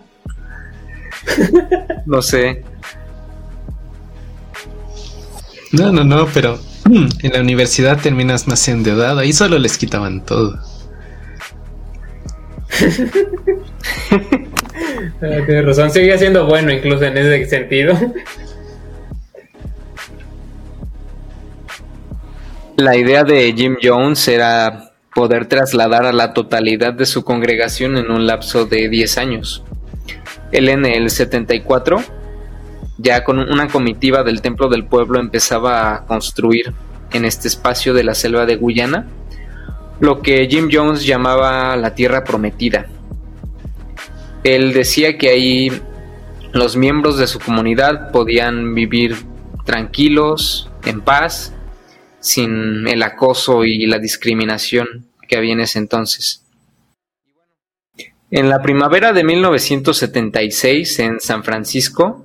no 2.07 2.23
sé. 2.23 2.63
No, 5.73 5.91
no, 5.93 6.05
no, 6.05 6.27
pero 6.33 6.59
en 7.23 7.33
la 7.33 7.41
universidad 7.41 8.01
terminas 8.01 8.49
más 8.49 8.67
endeudado. 8.69 9.21
Ahí 9.21 9.33
solo 9.33 9.59
les 9.59 9.79
quitaban 9.79 10.25
todo. 10.25 10.59
Ah, 15.23 15.45
tienes 15.47 15.67
razón, 15.67 15.91
sigue 15.91 16.17
siendo 16.19 16.47
bueno 16.47 16.73
incluso 16.73 17.05
en 17.05 17.17
ese 17.17 17.47
sentido. 17.47 17.95
La 22.77 22.97
idea 22.97 23.25
de 23.25 23.53
Jim 23.53 23.77
Jones 23.83 24.27
era 24.29 24.93
poder 25.15 25.47
trasladar 25.47 26.07
a 26.07 26.13
la 26.13 26.33
totalidad 26.33 26.95
de 26.95 27.07
su 27.07 27.25
congregación 27.25 27.99
en 27.99 28.11
un 28.11 28.27
lapso 28.27 28.65
de 28.65 28.89
10 28.89 29.19
años. 29.19 29.63
Él 30.53 30.69
en 30.69 30.87
el 30.87 31.11
74, 31.11 32.03
ya 33.03 33.25
con 33.25 33.39
una 33.39 33.69
comitiva 33.69 34.23
del 34.23 34.43
Templo 34.43 34.69
del 34.69 34.85
Pueblo, 34.85 35.21
empezaba 35.21 35.95
a 35.95 36.07
construir 36.07 36.73
en 37.13 37.25
este 37.25 37.49
espacio 37.49 37.95
de 37.95 38.05
la 38.05 38.15
selva 38.15 38.47
de 38.47 38.57
Guyana 38.57 39.09
lo 40.01 40.23
que 40.23 40.49
Jim 40.49 40.69
Jones 40.73 41.05
llamaba 41.05 41.77
la 41.77 41.95
Tierra 41.95 42.25
Prometida. 42.25 42.87
Él 44.43 44.73
decía 44.73 45.19
que 45.19 45.29
ahí 45.29 45.71
los 46.53 46.77
miembros 46.77 47.19
de 47.19 47.27
su 47.27 47.39
comunidad 47.39 48.11
podían 48.11 48.75
vivir 48.75 49.17
tranquilos, 49.67 50.71
en 50.85 51.03
paz, 51.03 51.53
sin 52.21 52.89
el 52.89 53.03
acoso 53.03 53.65
y 53.65 53.87
la 53.87 53.99
discriminación 53.99 55.07
que 55.29 55.37
había 55.37 55.53
en 55.53 55.61
ese 55.61 55.79
entonces. 55.79 56.43
En 58.31 58.49
la 58.49 58.63
primavera 58.63 59.13
de 59.13 59.25
1976 59.25 60.99
en 61.01 61.21
San 61.21 61.45
Francisco, 61.45 62.25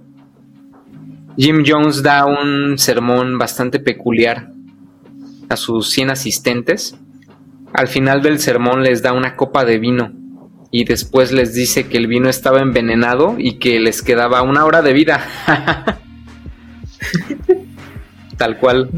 Jim 1.37 1.63
Jones 1.65 2.01
da 2.01 2.25
un 2.25 2.77
sermón 2.77 3.37
bastante 3.37 3.79
peculiar 3.79 4.51
a 5.49 5.57
sus 5.57 5.89
100 5.89 6.11
asistentes. 6.11 6.95
Al 7.73 7.87
final 7.87 8.21
del 8.21 8.39
sermón 8.39 8.83
les 8.83 9.01
da 9.01 9.11
una 9.11 9.35
copa 9.35 9.65
de 9.65 9.77
vino 9.77 10.13
y 10.71 10.85
después 10.85 11.33
les 11.33 11.53
dice 11.53 11.87
que 11.87 11.97
el 11.97 12.07
vino 12.07 12.29
estaba 12.29 12.59
envenenado 12.59 13.35
y 13.37 13.59
que 13.59 13.79
les 13.79 14.01
quedaba 14.01 14.43
una 14.43 14.63
hora 14.63 14.81
de 14.81 14.93
vida. 14.93 15.25
Tal 18.37 18.57
cual. 18.57 18.89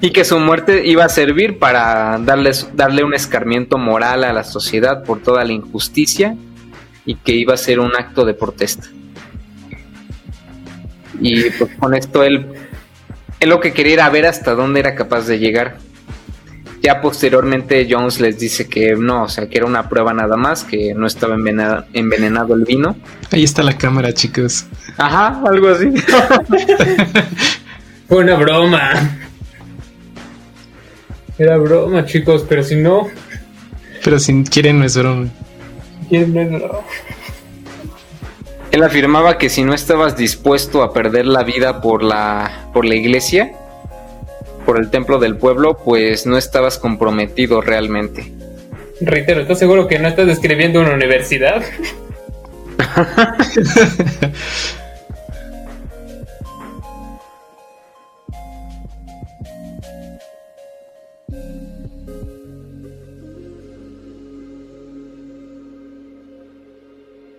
Y 0.00 0.10
que 0.10 0.24
su 0.24 0.38
muerte 0.40 0.86
iba 0.86 1.04
a 1.04 1.08
servir 1.08 1.58
para 1.58 2.18
darles, 2.18 2.68
darle 2.74 3.04
un 3.04 3.14
escarmiento 3.14 3.78
moral 3.78 4.24
a 4.24 4.32
la 4.32 4.42
sociedad 4.42 5.04
por 5.04 5.22
toda 5.22 5.44
la 5.44 5.52
injusticia 5.52 6.36
y 7.06 7.14
que 7.14 7.32
iba 7.32 7.54
a 7.54 7.58
ser 7.58 7.78
un 7.78 7.94
acto 7.96 8.24
de 8.24 8.34
protesta. 8.34 8.88
Y 11.20 11.50
pues 11.50 11.70
con 11.78 11.94
esto 11.94 12.22
él, 12.22 12.46
él 13.40 13.48
lo 13.48 13.60
que 13.60 13.72
quería 13.72 13.94
era 13.94 14.10
ver 14.10 14.26
hasta 14.26 14.54
dónde 14.54 14.80
era 14.80 14.94
capaz 14.94 15.26
de 15.26 15.38
llegar. 15.38 15.78
Ya 16.82 17.00
posteriormente 17.00 17.86
Jones 17.88 18.20
les 18.20 18.38
dice 18.38 18.68
que 18.68 18.94
no, 18.94 19.22
o 19.22 19.28
sea, 19.28 19.48
que 19.48 19.56
era 19.56 19.66
una 19.66 19.88
prueba 19.88 20.12
nada 20.12 20.36
más, 20.36 20.64
que 20.64 20.92
no 20.94 21.06
estaba 21.06 21.34
envenenado, 21.34 21.86
envenenado 21.94 22.54
el 22.54 22.64
vino. 22.64 22.94
Ahí 23.30 23.42
está 23.42 23.62
la 23.62 23.78
cámara, 23.78 24.12
chicos. 24.12 24.66
Ajá, 24.98 25.40
algo 25.46 25.68
así. 25.68 25.86
Fue 28.08 28.18
una 28.18 28.36
broma. 28.36 29.18
Era 31.38 31.56
broma, 31.56 32.04
chicos, 32.04 32.44
pero 32.46 32.62
si 32.62 32.76
no. 32.76 33.08
Pero 34.04 34.18
si 34.18 34.44
quieren, 34.44 34.78
no 34.78 34.84
es 34.84 34.96
broma. 34.96 35.28
¿Quién 36.10 36.34
no 36.34 36.40
es 36.42 36.50
broma? 36.50 36.80
Él 38.74 38.82
afirmaba 38.82 39.38
que 39.38 39.50
si 39.50 39.62
no 39.62 39.72
estabas 39.72 40.16
dispuesto 40.16 40.82
a 40.82 40.92
perder 40.92 41.26
la 41.26 41.44
vida 41.44 41.80
por 41.80 42.02
la, 42.02 42.70
por 42.72 42.84
la 42.84 42.96
iglesia, 42.96 43.52
por 44.66 44.80
el 44.80 44.90
templo 44.90 45.20
del 45.20 45.36
pueblo, 45.36 45.78
pues 45.84 46.26
no 46.26 46.36
estabas 46.36 46.76
comprometido 46.78 47.60
realmente. 47.60 48.32
Reitero, 49.00 49.42
¿estás 49.42 49.60
seguro 49.60 49.86
que 49.86 50.00
no 50.00 50.08
estás 50.08 50.26
describiendo 50.26 50.80
una 50.80 50.92
universidad? 50.92 51.62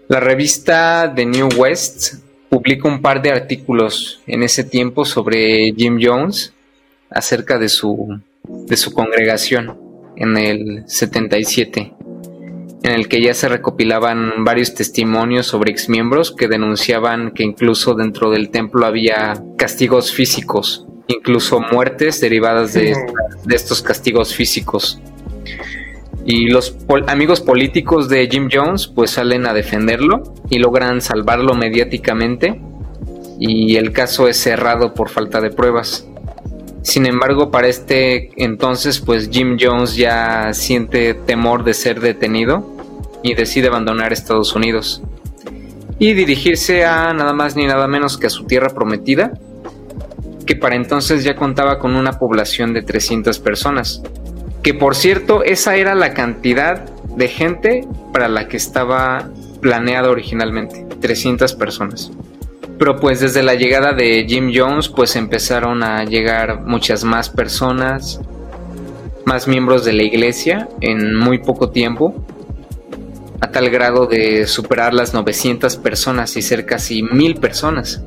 La 0.07 0.19
revista 0.19 1.11
The 1.15 1.25
New 1.25 1.49
West 1.57 2.15
publica 2.49 2.87
un 2.87 3.01
par 3.01 3.23
de 3.23 3.31
artículos 3.31 4.21
en 4.27 4.43
ese 4.43 4.63
tiempo 4.63 5.03
sobre 5.03 5.73
Jim 5.75 5.97
Jones 5.99 6.53
acerca 7.09 7.57
de 7.57 7.69
su, 7.69 8.21
de 8.43 8.77
su 8.77 8.93
congregación 8.93 9.79
en 10.15 10.37
el 10.37 10.83
77, 10.85 11.93
en 12.83 12.91
el 12.91 13.07
que 13.07 13.19
ya 13.19 13.33
se 13.33 13.49
recopilaban 13.49 14.43
varios 14.43 14.75
testimonios 14.75 15.47
sobre 15.47 15.71
exmiembros 15.71 16.31
que 16.31 16.47
denunciaban 16.47 17.31
que 17.31 17.43
incluso 17.43 17.95
dentro 17.95 18.29
del 18.29 18.51
templo 18.51 18.85
había 18.85 19.41
castigos 19.57 20.13
físicos, 20.13 20.85
incluso 21.07 21.59
muertes 21.59 22.21
derivadas 22.21 22.73
de, 22.73 22.95
de 23.43 23.55
estos 23.55 23.81
castigos 23.81 24.35
físicos. 24.35 25.01
Y 26.25 26.49
los 26.49 26.75
amigos 27.07 27.39
políticos 27.39 28.09
de 28.09 28.27
Jim 28.27 28.49
Jones 28.51 28.87
pues 28.87 29.11
salen 29.11 29.45
a 29.45 29.53
defenderlo 29.53 30.23
y 30.49 30.57
logran 30.57 30.99
salvarlo 30.99 31.53
mediáticamente. 31.53 32.59
Y 33.39 33.75
el 33.75 33.91
caso 33.91 34.27
es 34.27 34.37
cerrado 34.37 34.95
por 34.95 35.09
falta 35.09 35.39
de 35.39 35.51
pruebas. 35.51 36.07
Sin 36.81 37.05
embargo, 37.05 37.51
para 37.51 37.67
este 37.67 38.31
entonces 38.43 38.99
pues 38.99 39.29
Jim 39.29 39.57
Jones 39.59 39.95
ya 39.95 40.51
siente 40.53 41.13
temor 41.13 41.63
de 41.63 41.75
ser 41.75 41.99
detenido 41.99 42.75
y 43.21 43.35
decide 43.35 43.67
abandonar 43.67 44.11
Estados 44.11 44.55
Unidos. 44.55 45.03
Y 45.99 46.13
dirigirse 46.13 46.85
a 46.85 47.13
nada 47.13 47.33
más 47.33 47.55
ni 47.55 47.67
nada 47.67 47.87
menos 47.87 48.17
que 48.17 48.27
a 48.27 48.31
su 48.31 48.45
tierra 48.45 48.69
prometida, 48.69 49.31
que 50.45 50.55
para 50.55 50.75
entonces 50.75 51.23
ya 51.23 51.35
contaba 51.35 51.77
con 51.77 51.95
una 51.95 52.13
población 52.13 52.73
de 52.73 52.81
300 52.81 53.39
personas 53.39 54.01
que 54.65 54.73
por 54.73 54.95
cierto, 54.95 55.43
esa 55.43 55.75
era 55.75 55.93
la 55.93 56.15
cantidad 56.15 56.89
de 57.15 57.27
gente 57.27 57.87
para 58.11 58.27
la 58.27 58.47
que 58.47 58.57
estaba 58.57 59.29
planeada 59.61 60.09
originalmente, 60.09 60.87
300 61.01 61.53
personas. 61.53 62.11
Pero 62.79 62.95
pues 62.99 63.19
desde 63.19 63.43
la 63.43 63.53
llegada 63.53 63.93
de 63.93 64.25
Jim 64.27 64.51
Jones 64.51 64.89
pues 64.89 65.15
empezaron 65.15 65.83
a 65.83 66.03
llegar 66.03 66.61
muchas 66.61 67.03
más 67.03 67.29
personas 67.29 68.19
más 69.23 69.47
miembros 69.47 69.85
de 69.85 69.93
la 69.93 70.01
iglesia 70.01 70.67
en 70.81 71.13
muy 71.13 71.37
poco 71.37 71.69
tiempo, 71.69 72.25
a 73.41 73.51
tal 73.51 73.69
grado 73.69 74.07
de 74.07 74.47
superar 74.47 74.95
las 74.95 75.13
900 75.13 75.77
personas 75.77 76.37
y 76.37 76.41
ser 76.41 76.65
casi 76.65 77.03
mil 77.03 77.35
personas. 77.35 78.03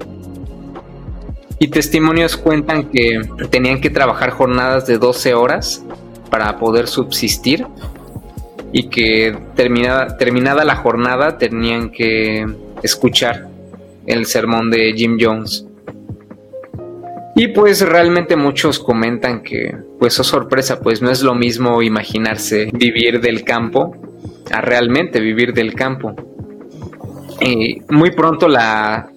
Y 1.61 1.69
testimonios 1.69 2.37
cuentan 2.37 2.91
que 2.91 3.21
tenían 3.49 3.81
que 3.81 3.91
trabajar 3.91 4.31
jornadas 4.31 4.89
de 4.89 4.99
12 4.99 5.35
horas 5.35 5.85
para 6.31 6.57
poder 6.57 6.87
subsistir 6.87 7.67
y 8.73 8.89
que 8.89 9.37
terminada, 9.55 10.17
terminada 10.17 10.65
la 10.65 10.77
jornada 10.77 11.39
tenían 11.39 11.91
que 11.91 12.45
escuchar 12.83 13.49
el 14.07 14.27
sermón 14.27 14.71
de 14.71 14.93
Jim 14.95 15.17
Jones. 15.21 15.67
Y 17.37 17.49
pues 17.49 17.81
realmente 17.83 18.37
muchos 18.37 18.81
comentan 18.81 19.43
que, 19.43 19.73
pues 19.99 20.19
oh 20.19 20.25
sorpresa, 20.25 20.81
pues 20.81 21.01
no 21.01 21.11
es 21.11 21.23
lo 21.23 21.35
mismo 21.35 21.83
imaginarse 21.83 22.69
vivir 22.73 23.21
del 23.21 23.45
campo 23.45 23.93
a 24.51 24.61
realmente 24.61 25.21
vivir 25.21 25.53
del 25.53 25.75
campo. 25.75 26.15
Y 27.41 27.81
muy 27.91 28.11
pronto 28.11 28.49
la, 28.49 29.13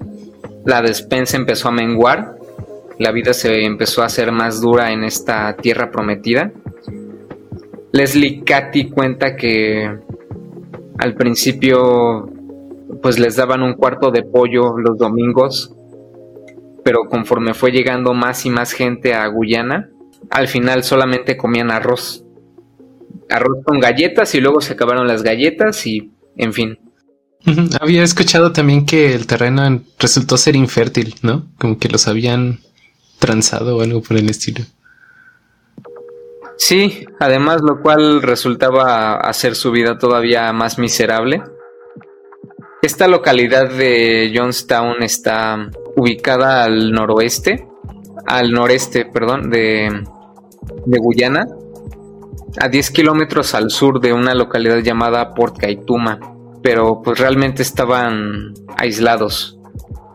la 0.66 0.82
despensa 0.82 1.38
empezó 1.38 1.70
a 1.70 1.72
menguar, 1.72 2.36
la 3.00 3.12
vida 3.12 3.34
se 3.34 3.66
empezó 3.66 4.04
a 4.04 4.06
hacer 4.06 4.32
más 4.32 4.62
dura 4.62 4.92
en 4.92 5.04
esta 5.04 5.56
tierra 5.56 5.90
prometida. 5.90 6.52
Leslie 7.92 8.44
Cathy 8.44 8.90
cuenta 8.90 9.36
que 9.36 10.00
al 10.98 11.16
principio 11.16 12.30
pues 13.02 13.20
les 13.20 13.36
daban 13.36 13.64
un 13.64 13.74
cuarto 13.74 14.12
de 14.12 14.24
pollo 14.24 14.78
los 14.78 14.98
domingos, 14.98 15.74
pero 16.84 17.08
conforme 17.10 17.54
fue 17.54 17.72
llegando 17.72 18.14
más 18.14 18.46
y 18.46 18.50
más 18.50 18.72
gente 18.72 19.14
a 19.14 19.28
Guyana, 19.28 19.90
al 20.30 20.48
final 20.48 20.84
solamente 20.84 21.38
comían 21.38 21.72
arroz. 21.72 22.24
Arroz 23.30 23.64
con 23.66 23.80
galletas 23.80 24.36
y 24.36 24.42
luego 24.42 24.62
se 24.62 24.74
acabaron 24.74 25.08
las 25.08 25.24
galletas 25.24 25.86
y 25.88 26.12
en 26.38 26.54
fin. 26.54 26.80
Había 27.82 28.04
escuchado 28.04 28.52
también 28.52 28.86
que 28.86 29.14
el 29.14 29.26
terreno 29.26 29.82
resultó 30.00 30.38
ser 30.38 30.56
infértil, 30.56 31.16
¿no? 31.22 31.46
Como 31.58 31.78
que 31.78 31.90
los 31.90 32.08
habían 32.08 32.60
transado 33.20 33.78
o 33.78 33.82
algo 33.82 34.02
por 34.02 34.18
el 34.18 34.30
estilo. 34.30 34.64
Sí, 36.64 37.08
además 37.20 37.62
lo 37.64 37.82
cual 37.82 38.22
resultaba 38.22 39.16
hacer 39.16 39.56
su 39.56 39.72
vida 39.72 39.98
todavía 39.98 40.54
más 40.54 40.78
miserable. 40.78 41.42
Esta 42.84 43.08
localidad 43.08 43.72
de 43.72 44.32
Johnstown 44.36 45.02
está 45.02 45.72
ubicada 45.96 46.64
al 46.64 46.92
noroeste, 46.92 47.68
al 48.28 48.52
noreste, 48.52 49.06
perdón, 49.06 49.50
de, 49.50 50.04
de 50.86 51.00
Guyana, 51.00 51.48
a 52.60 52.70
10 52.70 52.92
kilómetros 52.92 53.56
al 53.56 53.72
sur 53.72 54.00
de 54.00 54.14
una 54.14 54.36
localidad 54.36 54.84
llamada 54.84 55.34
Port 55.34 55.58
Kaituma, 55.58 56.20
pero 56.62 57.02
pues 57.02 57.18
realmente 57.18 57.64
estaban 57.64 58.54
aislados 58.78 59.58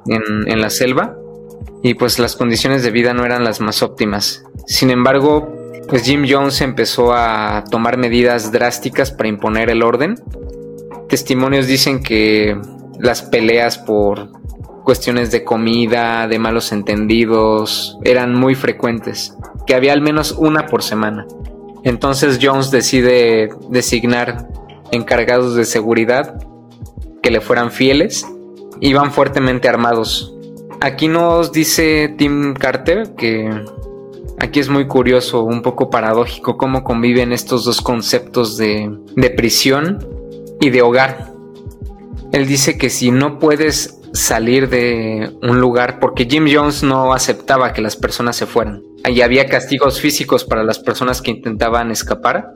en, 0.06 0.48
en 0.48 0.61
la 0.61 0.70
selva 0.70 1.16
y 1.82 1.94
pues 1.94 2.20
las 2.20 2.37
condiciones 2.37 2.85
de 2.85 2.92
vida 2.92 3.14
no 3.14 3.24
eran 3.24 3.42
las 3.42 3.61
más 3.61 3.82
óptimas. 3.82 4.44
Sin 4.68 4.90
embargo, 4.90 5.56
pues 5.88 6.03
Jim 6.03 6.27
Jones 6.29 6.61
empezó 6.61 7.12
a 7.12 7.64
tomar 7.70 7.96
medidas 7.96 8.51
drásticas 8.53 9.11
para 9.11 9.29
imponer 9.29 9.70
el 9.70 9.83
orden. 9.83 10.16
Testimonios 11.09 11.66
dicen 11.66 12.03
que 12.03 12.59
las 12.99 13.22
peleas 13.22 13.79
por 13.79 14.31
cuestiones 14.83 15.31
de 15.31 15.44
comida, 15.44 16.29
de 16.29 16.38
malos 16.38 16.72
entendidos, 16.72 17.99
eran 18.05 18.35
muy 18.35 18.55
frecuentes, 18.55 19.37
que 19.66 19.75
había 19.75 19.92
al 19.92 20.01
menos 20.01 20.33
una 20.33 20.66
por 20.66 20.83
semana. 20.83 21.27
Entonces 21.85 22.38
Jones 22.42 22.70
decide 22.70 23.51
designar 23.68 24.49
encargados 24.90 25.55
de 25.55 25.64
seguridad 25.64 26.40
que 27.22 27.31
le 27.31 27.40
fueran 27.40 27.70
fieles 27.70 28.27
y 28.81 28.92
van 28.92 29.12
fuertemente 29.12 29.68
armados. 29.68 30.35
Aquí 30.81 31.09
nos 31.09 31.53
dice 31.53 32.14
Tim 32.16 32.55
Carter 32.55 33.14
que 33.16 33.51
aquí 34.38 34.61
es 34.61 34.68
muy 34.68 34.87
curioso, 34.87 35.42
un 35.42 35.62
poco 35.62 35.90
paradójico 35.90 36.57
cómo 36.57 36.85
conviven 36.85 37.33
estos 37.33 37.64
dos 37.64 37.81
conceptos 37.81 38.57
de, 38.57 38.90
de 39.14 39.31
prisión 39.31 40.07
y 40.61 40.70
de 40.70 40.83
hogar. 40.83 41.33
Él 42.33 42.46
dice 42.46 42.77
que 42.77 42.90
si 42.90 43.11
no 43.11 43.38
puedes 43.38 44.01
salir 44.12 44.68
de 44.68 45.31
un 45.42 45.61
lugar, 45.61 46.01
porque 46.01 46.27
Jim 46.27 46.46
Jones 46.51 46.83
no 46.83 47.12
aceptaba 47.12 47.72
que 47.72 47.83
las 47.83 47.96
personas 47.96 48.37
se 48.37 48.46
fueran, 48.46 48.83
y 49.09 49.20
había 49.20 49.46
castigos 49.46 50.01
físicos 50.01 50.44
para 50.44 50.64
las 50.64 50.79
personas 50.79 51.22
que 51.22 51.31
intentaban 51.31 51.90
escapar. 51.90 52.51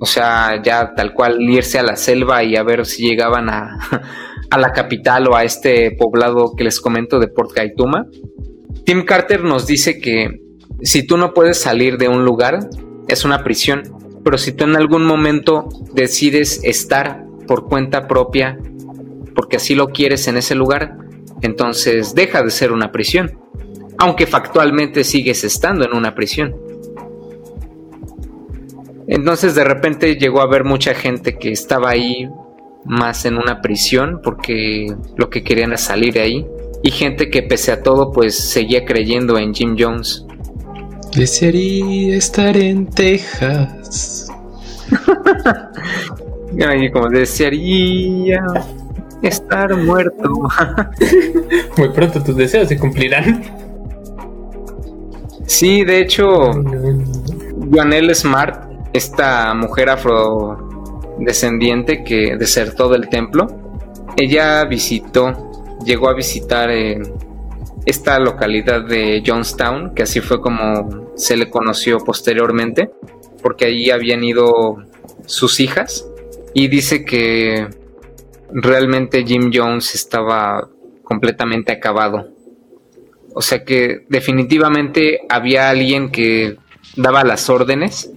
O 0.00 0.06
sea, 0.06 0.60
ya 0.62 0.94
tal 0.94 1.14
cual 1.14 1.40
irse 1.40 1.78
a 1.78 1.82
la 1.82 1.96
selva 1.96 2.42
y 2.42 2.56
a 2.56 2.62
ver 2.62 2.84
si 2.84 3.08
llegaban 3.08 3.48
a, 3.48 3.78
a 4.50 4.58
la 4.58 4.72
capital 4.72 5.28
o 5.28 5.36
a 5.36 5.44
este 5.44 5.92
poblado 5.92 6.54
que 6.56 6.64
les 6.64 6.80
comento 6.80 7.18
de 7.18 7.28
Port 7.28 7.52
Kaituma. 7.52 8.06
Tim 8.84 9.04
Carter 9.04 9.44
nos 9.44 9.66
dice 9.66 10.00
que 10.00 10.43
si 10.82 11.06
tú 11.06 11.16
no 11.16 11.34
puedes 11.34 11.58
salir 11.58 11.98
de 11.98 12.08
un 12.08 12.24
lugar, 12.24 12.68
es 13.08 13.24
una 13.24 13.42
prisión. 13.42 13.82
Pero 14.24 14.38
si 14.38 14.52
tú 14.52 14.64
en 14.64 14.76
algún 14.76 15.04
momento 15.04 15.68
decides 15.92 16.60
estar 16.64 17.24
por 17.46 17.68
cuenta 17.68 18.06
propia, 18.06 18.58
porque 19.34 19.56
así 19.56 19.74
lo 19.74 19.88
quieres 19.88 20.28
en 20.28 20.36
ese 20.36 20.54
lugar, 20.54 20.96
entonces 21.42 22.14
deja 22.14 22.42
de 22.42 22.50
ser 22.50 22.72
una 22.72 22.90
prisión 22.90 23.44
aunque 23.98 24.26
factualmente 24.26 25.04
sigues 25.04 25.44
estando 25.44 25.84
en 25.84 25.94
una 25.94 26.14
prisión. 26.14 26.54
Entonces 29.06 29.54
de 29.54 29.64
repente 29.64 30.16
llegó 30.16 30.40
a 30.40 30.44
haber 30.44 30.64
mucha 30.64 30.94
gente 30.94 31.36
que 31.38 31.50
estaba 31.50 31.90
ahí 31.90 32.28
más 32.84 33.24
en 33.24 33.36
una 33.36 33.60
prisión 33.60 34.20
porque 34.22 34.86
lo 35.16 35.30
que 35.30 35.42
querían 35.42 35.70
era 35.70 35.78
salir 35.78 36.14
de 36.14 36.20
ahí. 36.20 36.46
Y 36.82 36.90
gente 36.90 37.30
que 37.30 37.42
pese 37.42 37.72
a 37.72 37.82
todo 37.82 38.12
pues 38.12 38.36
seguía 38.36 38.84
creyendo 38.84 39.38
en 39.38 39.54
Jim 39.54 39.76
Jones. 39.78 40.23
Desearía 41.14 42.16
estar 42.16 42.56
en 42.56 42.86
Texas. 42.86 44.28
Ay, 46.68 46.90
como 46.90 47.08
desearía 47.08 48.44
estar 49.22 49.76
muerto. 49.76 50.28
Muy 51.76 51.88
pronto 51.90 52.20
tus 52.22 52.36
deseos 52.36 52.68
se 52.68 52.78
cumplirán. 52.78 53.42
Sí, 55.46 55.84
de 55.84 56.00
hecho, 56.00 56.50
Joanelle 57.72 58.14
Smart, 58.14 58.72
esta 58.92 59.54
mujer 59.54 59.90
afrodescendiente 59.90 62.02
que 62.02 62.36
desertó 62.36 62.88
del 62.88 63.08
templo, 63.08 63.46
ella 64.16 64.64
visitó, 64.64 65.52
llegó 65.84 66.08
a 66.08 66.14
visitar 66.14 66.70
eh, 66.70 67.00
esta 67.86 68.18
localidad 68.18 68.84
de 68.84 69.22
Johnstown, 69.24 69.94
que 69.94 70.02
así 70.04 70.20
fue 70.20 70.40
como 70.40 71.03
se 71.16 71.36
le 71.36 71.50
conoció 71.50 71.98
posteriormente, 71.98 72.90
porque 73.42 73.66
allí 73.66 73.90
habían 73.90 74.24
ido 74.24 74.76
sus 75.26 75.60
hijas, 75.60 76.06
y 76.54 76.68
dice 76.68 77.04
que 77.04 77.68
realmente 78.52 79.24
Jim 79.24 79.50
Jones 79.52 79.94
estaba 79.94 80.68
completamente 81.02 81.72
acabado 81.72 82.34
o 83.34 83.42
sea 83.42 83.64
que 83.64 84.06
definitivamente 84.08 85.22
había 85.28 85.68
alguien 85.68 86.10
que 86.10 86.56
daba 86.96 87.24
las 87.24 87.50
órdenes, 87.50 88.12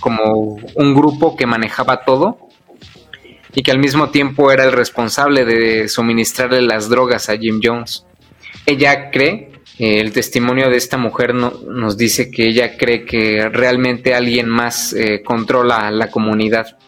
como 0.00 0.56
un 0.74 0.94
grupo 0.94 1.36
que 1.36 1.46
manejaba 1.46 2.04
todo 2.04 2.38
y 3.54 3.62
que 3.62 3.70
al 3.70 3.78
mismo 3.78 4.08
tiempo 4.08 4.50
era 4.50 4.64
el 4.64 4.72
responsable 4.72 5.44
de 5.44 5.88
suministrarle 5.88 6.62
las 6.62 6.88
drogas 6.88 7.28
a 7.28 7.36
Jim 7.36 7.60
Jones. 7.62 8.06
Ella 8.64 9.10
cree, 9.10 9.51
el 9.82 10.12
testimonio 10.12 10.70
de 10.70 10.76
esta 10.76 10.96
mujer 10.96 11.34
nos 11.34 11.96
dice 11.96 12.30
que 12.30 12.46
ella 12.46 12.76
cree 12.76 13.04
que 13.04 13.48
realmente 13.48 14.14
alguien 14.14 14.48
más 14.48 14.92
eh, 14.92 15.22
controla 15.24 15.90
la 15.90 16.08
comunidad, 16.08 16.78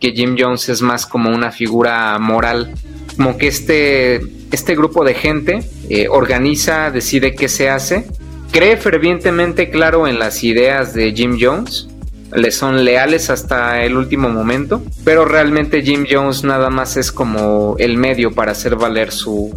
que 0.00 0.10
Jim 0.10 0.34
Jones 0.36 0.68
es 0.68 0.82
más 0.82 1.06
como 1.06 1.30
una 1.30 1.52
figura 1.52 2.18
moral, 2.18 2.74
como 3.16 3.38
que 3.38 3.46
este, 3.46 4.20
este 4.50 4.74
grupo 4.74 5.04
de 5.04 5.14
gente 5.14 5.60
eh, 5.88 6.08
organiza, 6.08 6.90
decide 6.90 7.36
qué 7.36 7.48
se 7.48 7.70
hace, 7.70 8.06
cree 8.50 8.76
fervientemente, 8.76 9.70
claro, 9.70 10.08
en 10.08 10.18
las 10.18 10.42
ideas 10.42 10.94
de 10.94 11.12
Jim 11.12 11.38
Jones, 11.40 11.86
le 12.34 12.50
son 12.50 12.84
leales 12.84 13.30
hasta 13.30 13.84
el 13.84 13.96
último 13.96 14.28
momento, 14.30 14.82
pero 15.04 15.24
realmente 15.24 15.82
Jim 15.82 16.04
Jones 16.10 16.42
nada 16.42 16.70
más 16.70 16.96
es 16.96 17.12
como 17.12 17.76
el 17.78 17.96
medio 17.96 18.32
para 18.32 18.50
hacer 18.50 18.74
valer 18.74 19.12
su 19.12 19.54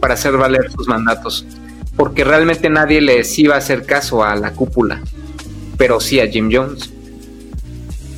para 0.00 0.14
hacer 0.14 0.36
valer 0.36 0.70
sus 0.72 0.88
mandatos, 0.88 1.46
porque 2.00 2.24
realmente 2.24 2.70
nadie 2.70 3.02
les 3.02 3.38
iba 3.38 3.56
a 3.56 3.58
hacer 3.58 3.84
caso 3.84 4.24
a 4.24 4.34
la 4.34 4.52
cúpula, 4.52 5.02
pero 5.76 6.00
sí 6.00 6.18
a 6.18 6.26
Jim 6.26 6.48
Jones. 6.50 6.88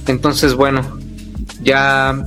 Entonces, 0.06 0.54
bueno, 0.54 1.00
ya 1.64 2.22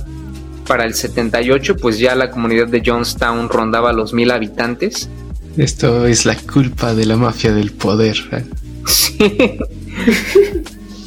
para 0.66 0.84
el 0.84 0.92
78, 0.92 1.78
pues 1.78 1.98
ya 1.98 2.14
la 2.14 2.30
comunidad 2.30 2.68
de 2.68 2.82
Johnstown 2.84 3.48
rondaba 3.48 3.94
los 3.94 4.12
mil 4.12 4.32
habitantes. 4.32 5.08
Esto 5.56 6.04
es 6.04 6.26
la 6.26 6.36
culpa 6.36 6.94
de 6.94 7.06
la 7.06 7.16
mafia 7.16 7.54
del 7.54 7.72
poder. 7.72 8.18
¿eh? 8.32 8.44
Sí. 8.86 9.16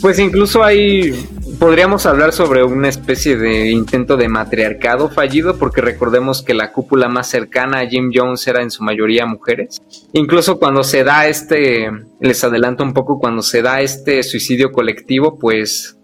Pues 0.02 0.18
incluso 0.18 0.64
hay, 0.64 1.14
podríamos 1.60 2.06
hablar 2.06 2.32
sobre 2.32 2.64
una 2.64 2.88
especie 2.88 3.36
de 3.36 3.70
intento 3.70 4.16
de 4.16 4.30
matriarcado 4.30 5.10
fallido, 5.10 5.58
porque 5.58 5.82
recordemos 5.82 6.42
que 6.42 6.54
la 6.54 6.72
cúpula 6.72 7.10
más 7.10 7.28
cercana 7.28 7.82
a 7.82 7.88
Jim 7.88 8.12
Jones 8.14 8.48
era 8.48 8.64
en 8.64 8.72
su 8.72 8.82
mayoría 8.82 9.26
mujeres. 9.26 9.82
Incluso 10.14 10.58
cuando 10.58 10.84
se 10.84 11.04
da 11.04 11.28
este, 11.28 11.92
les 12.22 12.44
adelanto 12.44 12.84
un 12.84 12.94
poco, 12.94 13.20
cuando 13.20 13.42
se 13.42 13.62
da 13.62 13.82
este 13.82 14.24
suicidio 14.24 14.72
colectivo, 14.72 15.38
pues 15.38 15.98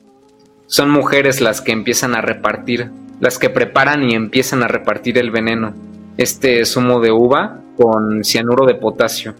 son 0.68 0.89
mujeres 0.89 1.39
las 1.39 1.62
que 1.62 1.72
empiezan 1.72 2.16
a 2.16 2.22
repartir, 2.22 2.91
las 3.22 3.39
que 3.39 3.49
preparan 3.49 4.03
y 4.03 4.14
empiezan 4.14 4.62
a 4.62 4.68
repartir 4.68 5.18
el 5.18 5.32
veneno, 5.32 5.74
este 6.18 6.66
zumo 6.66 6.99
de 6.99 7.12
uva 7.12 7.62
con 7.78 8.26
cianuro 8.26 8.66
de 8.66 8.76
potasio. 8.76 9.36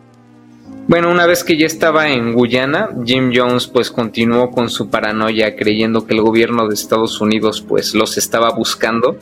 Bueno, 0.88 1.10
una 1.10 1.26
vez 1.26 1.44
que 1.44 1.58
ya 1.58 1.66
estaba 1.66 2.10
en 2.10 2.34
Guyana, 2.34 2.90
Jim 3.04 3.32
Jones 3.34 3.66
pues 3.66 3.90
continuó 3.90 4.52
con 4.52 4.70
su 4.70 4.88
paranoia 4.88 5.56
creyendo 5.56 6.06
que 6.06 6.14
el 6.14 6.22
gobierno 6.22 6.68
de 6.68 6.76
Estados 6.76 7.20
Unidos 7.22 7.66
pues 7.68 7.96
los 7.96 8.20
estaba 8.20 8.52
buscando 8.52 9.18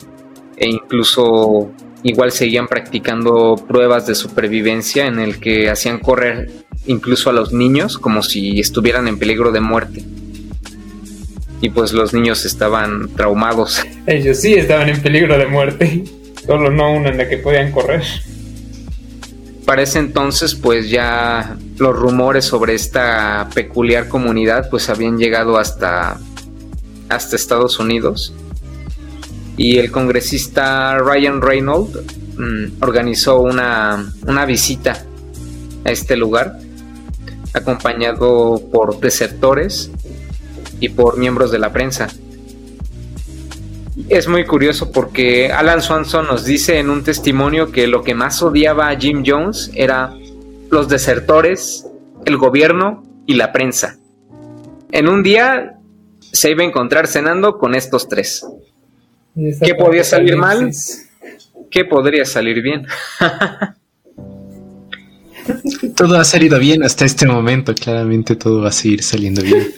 e 0.58 0.68
incluso 0.68 1.72
igual 2.02 2.32
seguían 2.32 2.66
practicando 2.66 3.54
pruebas 3.66 4.06
de 4.06 4.14
supervivencia 4.14 5.06
en 5.06 5.18
el 5.18 5.40
que 5.40 5.70
hacían 5.70 6.00
correr 6.00 6.50
incluso 6.86 7.30
a 7.30 7.32
los 7.32 7.54
niños 7.54 7.96
como 7.96 8.22
si 8.22 8.60
estuvieran 8.60 9.08
en 9.08 9.18
peligro 9.18 9.50
de 9.50 9.60
muerte. 9.60 10.04
Y 11.62 11.70
pues 11.70 11.94
los 11.94 12.12
niños 12.12 12.44
estaban 12.44 13.08
traumados. 13.16 13.82
Ellos 14.06 14.38
sí 14.38 14.52
estaban 14.52 14.90
en 14.90 15.00
peligro 15.00 15.38
de 15.38 15.46
muerte, 15.46 16.04
solo 16.46 16.70
no 16.70 16.92
uno 16.92 17.08
en 17.08 17.16
la 17.16 17.26
que 17.26 17.38
podían 17.38 17.72
correr. 17.72 18.02
Para 19.66 19.82
ese 19.82 19.98
entonces, 19.98 20.54
pues 20.54 20.90
ya 20.90 21.56
los 21.78 21.96
rumores 21.96 22.44
sobre 22.44 22.74
esta 22.74 23.48
peculiar 23.54 24.08
comunidad, 24.08 24.68
pues 24.68 24.90
habían 24.90 25.16
llegado 25.16 25.56
hasta, 25.56 26.18
hasta 27.08 27.36
Estados 27.36 27.78
Unidos. 27.78 28.34
Y 29.56 29.78
el 29.78 29.90
congresista 29.90 30.98
Ryan 30.98 31.40
Reynolds 31.40 31.98
mm, 32.36 32.82
organizó 32.82 33.40
una, 33.40 34.12
una 34.26 34.44
visita 34.44 35.04
a 35.84 35.90
este 35.90 36.16
lugar, 36.16 36.58
acompañado 37.54 38.60
por 38.70 39.00
desertores 39.00 39.90
y 40.80 40.90
por 40.90 41.16
miembros 41.16 41.50
de 41.50 41.58
la 41.58 41.72
prensa 41.72 42.08
es 44.08 44.28
muy 44.28 44.44
curioso 44.44 44.92
porque 44.92 45.50
Alan 45.50 45.80
Swanson 45.80 46.26
nos 46.26 46.44
dice 46.44 46.78
en 46.78 46.90
un 46.90 47.04
testimonio 47.04 47.72
que 47.72 47.86
lo 47.86 48.02
que 48.02 48.14
más 48.14 48.42
odiaba 48.42 48.88
a 48.88 48.98
Jim 48.98 49.22
Jones 49.26 49.70
era 49.74 50.14
los 50.70 50.88
desertores, 50.88 51.86
el 52.24 52.36
gobierno 52.36 53.04
y 53.26 53.34
la 53.34 53.52
prensa. 53.52 53.98
En 54.92 55.08
un 55.08 55.22
día 55.22 55.78
se 56.20 56.50
iba 56.50 56.62
a 56.62 56.66
encontrar 56.66 57.06
cenando 57.06 57.58
con 57.58 57.74
estos 57.74 58.08
tres. 58.08 58.46
¿Qué 59.34 59.74
podía 59.74 60.04
salir 60.04 60.36
mal? 60.36 60.70
¿Qué 61.70 61.84
podría 61.84 62.24
salir 62.24 62.62
bien? 62.62 62.86
todo 65.96 66.16
ha 66.16 66.24
salido 66.24 66.58
bien 66.58 66.82
hasta 66.82 67.04
este 67.04 67.26
momento, 67.26 67.74
claramente 67.74 68.36
todo 68.36 68.62
va 68.62 68.68
a 68.68 68.72
seguir 68.72 69.02
saliendo 69.02 69.42
bien. 69.42 69.74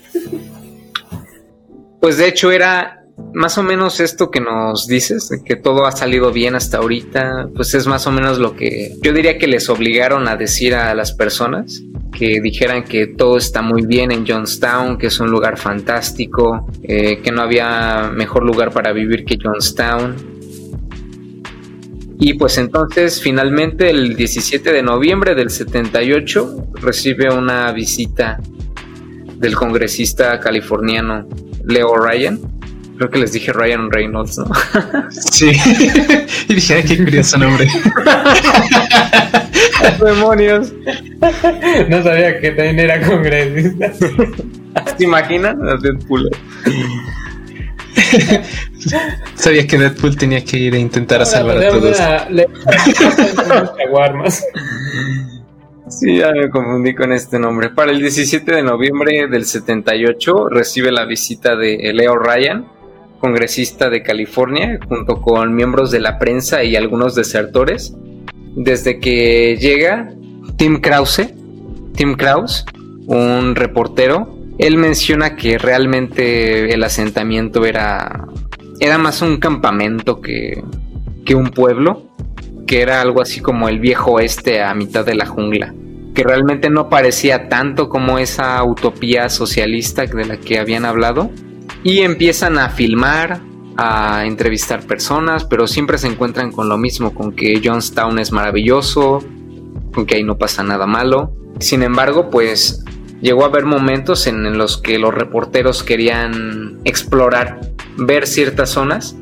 Pues 2.00 2.18
de 2.18 2.28
hecho 2.28 2.50
era 2.50 3.05
más 3.32 3.56
o 3.58 3.62
menos 3.62 4.00
esto 4.00 4.30
que 4.30 4.40
nos 4.40 4.86
dices, 4.86 5.30
que 5.44 5.56
todo 5.56 5.86
ha 5.86 5.92
salido 5.92 6.32
bien 6.32 6.54
hasta 6.54 6.78
ahorita, 6.78 7.48
pues 7.54 7.74
es 7.74 7.86
más 7.86 8.06
o 8.06 8.12
menos 8.12 8.38
lo 8.38 8.54
que 8.54 8.94
yo 9.02 9.12
diría 9.12 9.38
que 9.38 9.46
les 9.46 9.68
obligaron 9.68 10.28
a 10.28 10.36
decir 10.36 10.74
a 10.74 10.94
las 10.94 11.12
personas, 11.12 11.82
que 12.12 12.40
dijeran 12.40 12.84
que 12.84 13.06
todo 13.06 13.36
está 13.36 13.62
muy 13.62 13.86
bien 13.86 14.10
en 14.10 14.26
Johnstown, 14.26 14.98
que 14.98 15.08
es 15.08 15.20
un 15.20 15.30
lugar 15.30 15.58
fantástico, 15.58 16.66
eh, 16.82 17.20
que 17.22 17.30
no 17.30 17.42
había 17.42 18.10
mejor 18.14 18.44
lugar 18.44 18.70
para 18.70 18.92
vivir 18.92 19.24
que 19.24 19.36
Johnstown. 19.42 20.16
Y 22.18 22.34
pues 22.34 22.56
entonces 22.56 23.20
finalmente 23.20 23.90
el 23.90 24.16
17 24.16 24.72
de 24.72 24.82
noviembre 24.82 25.34
del 25.34 25.50
78 25.50 26.68
recibe 26.80 27.32
una 27.32 27.70
visita 27.72 28.40
del 29.36 29.54
congresista 29.54 30.40
californiano 30.40 31.28
Leo 31.66 31.94
Ryan 31.96 32.55
Creo 32.96 33.10
que 33.10 33.18
les 33.18 33.32
dije 33.32 33.52
Ryan 33.52 33.90
Reynolds, 33.90 34.38
¿no? 34.38 34.50
Sí. 35.10 35.50
y 36.48 36.54
dije, 36.54 36.74
ay, 36.74 36.84
qué 36.84 36.98
curioso 36.98 37.38
nombre. 37.38 37.68
¡Demonios! 40.04 40.72
No 41.88 42.02
sabía 42.02 42.40
que 42.40 42.50
también 42.50 42.80
era 42.80 43.00
congresista. 43.06 43.92
¿Te 44.96 45.04
imaginas? 45.04 45.56
Deadpool. 45.82 46.30
Sabía 49.34 49.66
que 49.66 49.78
Deadpool 49.78 50.16
tenía 50.16 50.44
que 50.44 50.56
ir 50.58 50.74
a 50.74 50.78
intentar 50.78 51.22
a 51.22 51.24
salvar 51.24 51.58
a 51.58 51.68
todos. 51.68 51.98
Sí, 55.88 56.18
ya 56.18 56.32
me 56.32 56.50
confundí 56.50 56.94
con 56.94 57.12
este 57.12 57.38
nombre. 57.38 57.70
Para 57.70 57.92
el 57.92 58.00
17 58.00 58.54
de 58.56 58.62
noviembre 58.62 59.28
del 59.28 59.44
78 59.44 60.48
recibe 60.48 60.90
la 60.90 61.04
visita 61.04 61.54
de 61.54 61.92
Leo 61.94 62.16
Ryan, 62.16 62.66
congresista 63.26 63.90
de 63.90 64.04
California, 64.04 64.78
junto 64.88 65.20
con 65.20 65.52
miembros 65.52 65.90
de 65.90 65.98
la 65.98 66.16
prensa 66.16 66.62
y 66.62 66.76
algunos 66.76 67.16
desertores. 67.16 67.92
Desde 68.54 69.00
que 69.00 69.56
llega 69.56 70.12
Tim 70.56 70.80
Krause, 70.80 71.34
Tim 71.96 72.14
Krause, 72.14 72.64
un 73.06 73.56
reportero, 73.56 74.32
él 74.58 74.76
menciona 74.76 75.34
que 75.34 75.58
realmente 75.58 76.72
el 76.72 76.84
asentamiento 76.84 77.64
era, 77.66 78.28
era 78.78 78.96
más 78.96 79.22
un 79.22 79.38
campamento 79.38 80.20
que, 80.20 80.62
que 81.24 81.34
un 81.34 81.48
pueblo, 81.48 82.04
que 82.64 82.82
era 82.82 83.00
algo 83.00 83.20
así 83.20 83.40
como 83.40 83.68
el 83.68 83.80
viejo 83.80 84.12
oeste 84.12 84.62
a 84.62 84.72
mitad 84.74 85.04
de 85.04 85.16
la 85.16 85.26
jungla, 85.26 85.74
que 86.14 86.22
realmente 86.22 86.70
no 86.70 86.88
parecía 86.88 87.48
tanto 87.48 87.88
como 87.88 88.20
esa 88.20 88.62
utopía 88.62 89.28
socialista 89.30 90.06
de 90.06 90.26
la 90.26 90.36
que 90.36 90.60
habían 90.60 90.84
hablado, 90.84 91.28
y 91.86 92.00
empiezan 92.00 92.58
a 92.58 92.68
filmar, 92.68 93.40
a 93.76 94.24
entrevistar 94.26 94.84
personas, 94.88 95.44
pero 95.44 95.68
siempre 95.68 95.98
se 95.98 96.08
encuentran 96.08 96.50
con 96.50 96.68
lo 96.68 96.76
mismo, 96.76 97.14
con 97.14 97.30
que 97.30 97.62
Johnstown 97.64 98.18
es 98.18 98.32
maravilloso, 98.32 99.20
con 99.94 100.04
que 100.04 100.16
ahí 100.16 100.24
no 100.24 100.36
pasa 100.36 100.64
nada 100.64 100.88
malo. 100.88 101.32
Sin 101.60 101.84
embargo, 101.84 102.28
pues 102.28 102.84
llegó 103.20 103.44
a 103.44 103.46
haber 103.46 103.66
momentos 103.66 104.26
en 104.26 104.58
los 104.58 104.78
que 104.78 104.98
los 104.98 105.14
reporteros 105.14 105.84
querían 105.84 106.80
explorar, 106.82 107.60
ver 107.96 108.26
ciertas 108.26 108.70
zonas, 108.70 109.16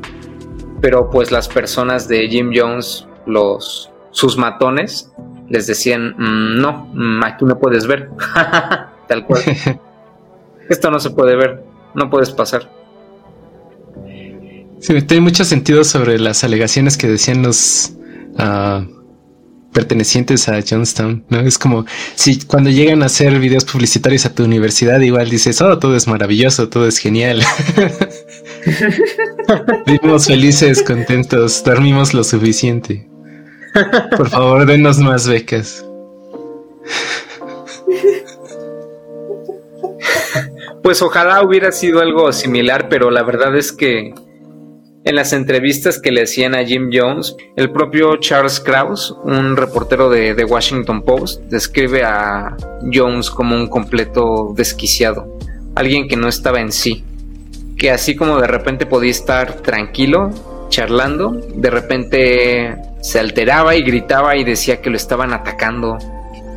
pero 0.81 1.11
pues 1.11 1.31
las 1.31 1.49
personas 1.49 2.09
de 2.09 2.27
Jim 2.31 2.51
Jones, 2.55 3.07
los 3.27 3.91
sus 4.11 4.39
matones, 4.39 5.13
les 5.51 5.67
decían, 5.67 6.15
mm, 6.17 6.63
no, 6.63 6.91
mm, 6.95 7.25
aquí 7.25 7.45
no 7.45 7.59
puedes 7.59 7.87
ver, 7.87 8.09
tal 9.07 9.27
cual. 9.27 9.43
Esto 10.71 10.91
no 10.91 10.99
se 10.99 11.11
puede 11.11 11.37
ver 11.37 11.74
no 11.95 12.11
puedes 12.11 12.31
pasar. 12.31 12.71
Sí, 14.81 15.01
tiene 15.03 15.23
mucho 15.23 15.45
sentido 15.45 15.85
sobre 15.85 16.19
las 16.19 16.45
alegaciones 16.45 16.97
que 16.99 17.09
decían 17.09 17.43
los 17.43 17.95
uh, 18.39 18.85
pertenecientes 19.73 20.49
a 20.49 20.61
Johnstown, 20.63 21.25
¿no? 21.29 21.41
Es 21.41 21.59
como 21.59 21.87
si 22.15 22.41
cuando 22.41 22.71
llegan 22.71 23.03
a 23.03 23.07
hacer 23.07 23.39
videos 23.39 23.65
publicitarios 23.65 24.27
a 24.27 24.35
tu 24.35 24.45
universidad, 24.45 25.01
igual 25.01 25.31
dices, 25.31 25.61
oh, 25.63 25.79
todo 25.79 25.97
es 25.97 26.07
maravilloso, 26.07 26.69
todo 26.69 26.87
es 26.87 26.99
genial. 26.99 27.43
Vivimos 29.87 30.27
felices, 30.27 30.83
contentos, 30.83 31.65
dormimos 31.65 32.15
lo 32.15 32.23
suficiente. 32.23 33.09
Por 34.17 34.29
favor, 34.31 34.67
denos 34.67 34.99
más 34.99 35.27
becas. 35.27 35.85
Pues 40.85 41.01
ojalá 41.01 41.43
hubiera 41.43 41.73
sido 41.73 42.01
algo 42.01 42.31
similar, 42.31 42.91
pero 42.91 43.11
la 43.11 43.23
verdad 43.23 43.57
es 43.57 43.73
que 43.73 44.13
en 45.05 45.17
las 45.17 45.33
entrevistas 45.33 45.99
que 45.99 46.13
le 46.13 46.25
hacían 46.25 46.55
a 46.55 46.63
Jim 46.63 46.91
Jones, 46.93 47.35
el 47.57 47.71
propio 47.71 48.17
Charles 48.17 48.61
Krauss, 48.61 49.17
un 49.25 49.57
reportero 49.57 50.11
de 50.11 50.35
The 50.35 50.45
Washington 50.45 51.01
Post, 51.01 51.41
describe 51.45 52.05
a 52.05 52.55
Jones 52.93 53.31
como 53.31 53.57
un 53.57 53.69
completo 53.69 54.53
desquiciado, 54.55 55.39
alguien 55.75 56.07
que 56.07 56.17
no 56.17 56.29
estaba 56.29 56.61
en 56.61 56.71
sí, 56.71 57.03
que 57.79 57.91
así 57.91 58.15
como 58.15 58.39
de 58.39 58.47
repente 58.47 58.85
podía 58.85 59.11
estar 59.11 59.55
tranquilo, 59.63 60.33
charlando, 60.69 61.31
de 61.31 61.71
repente 61.71 62.77
se 63.01 63.21
alteraba 63.21 63.75
y 63.75 63.83
gritaba 63.83 64.37
y 64.37 64.45
decía 64.45 64.83
que 64.83 64.91
lo 64.91 64.99
estaban 64.99 65.33
atacando 65.33 65.97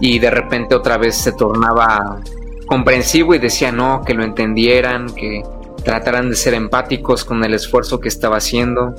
y 0.01 0.19
de 0.19 0.31
repente 0.31 0.75
otra 0.75 0.97
vez 0.97 1.15
se 1.15 1.31
tornaba 1.31 2.21
comprensivo 2.67 3.33
y 3.33 3.39
decía 3.39 3.71
no, 3.71 4.03
que 4.05 4.13
lo 4.13 4.23
entendieran, 4.23 5.07
que 5.15 5.41
trataran 5.83 6.29
de 6.29 6.35
ser 6.35 6.53
empáticos 6.53 7.25
con 7.25 7.43
el 7.43 7.53
esfuerzo 7.53 7.99
que 7.99 8.09
estaba 8.09 8.37
haciendo. 8.37 8.93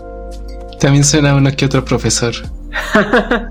También 0.80 1.04
suena 1.04 1.34
uno 1.34 1.50
que 1.56 1.64
otro 1.66 1.84
profesor. 1.84 2.34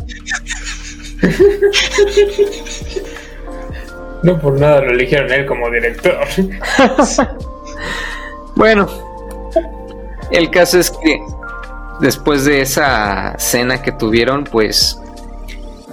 No 4.24 4.40
por 4.40 4.60
nada 4.60 4.82
lo 4.82 4.92
eligieron 4.92 5.32
él 5.32 5.46
como 5.46 5.70
director. 5.70 6.28
bueno, 8.56 8.88
el 10.32 10.50
caso 10.50 10.80
es 10.80 10.90
que 10.92 11.22
después 12.02 12.46
de 12.46 12.62
esa 12.62 13.36
cena 13.38 13.82
que 13.82 13.92
tuvieron, 13.92 14.44
pues 14.44 15.00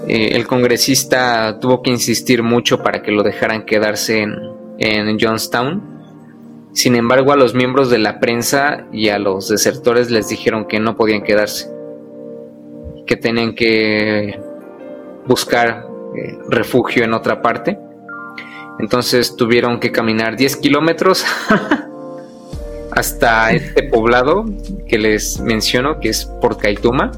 eh, 0.09 0.37
el 0.37 0.47
congresista 0.47 1.59
tuvo 1.61 1.83
que 1.83 1.91
insistir 1.91 2.43
mucho 2.43 2.83
para 2.83 3.03
que 3.03 3.11
lo 3.11 3.23
dejaran 3.23 3.65
quedarse 3.65 4.23
en, 4.23 4.35
en 4.79 5.19
Johnstown. 5.19 5.95
Sin 6.73 6.97
embargo, 6.97 7.33
a 7.33 7.37
los 7.37 7.55
miembros 7.55 7.89
de 7.89 7.99
la 7.99 8.19
prensa 8.19 8.87
y 8.93 9.09
a 9.09 9.19
los 9.19 9.49
desertores 9.49 10.11
les 10.11 10.29
dijeron 10.29 10.67
que 10.67 10.81
no 10.81 10.97
podían 10.97 11.23
quedarse, 11.23 11.71
que 13.07 13.17
tenían 13.17 13.55
que 13.55 14.41
buscar 15.27 15.87
eh, 16.17 16.39
refugio 16.49 17.05
en 17.05 17.15
otra 17.15 17.43
parte. 17.43 17.79
Entonces 18.81 19.37
tuvieron 19.37 19.79
que 19.79 19.93
caminar 19.93 20.37
10 20.37 20.57
kilómetros 20.57 21.25
hasta 22.91 23.53
este 23.53 23.85
poblado 23.85 24.45
que 24.89 24.99
les 24.99 25.41
menciono, 25.41 26.01
que 26.01 26.09
es 26.09 26.27
Port 26.41 26.61
Kaituma. 26.61 27.13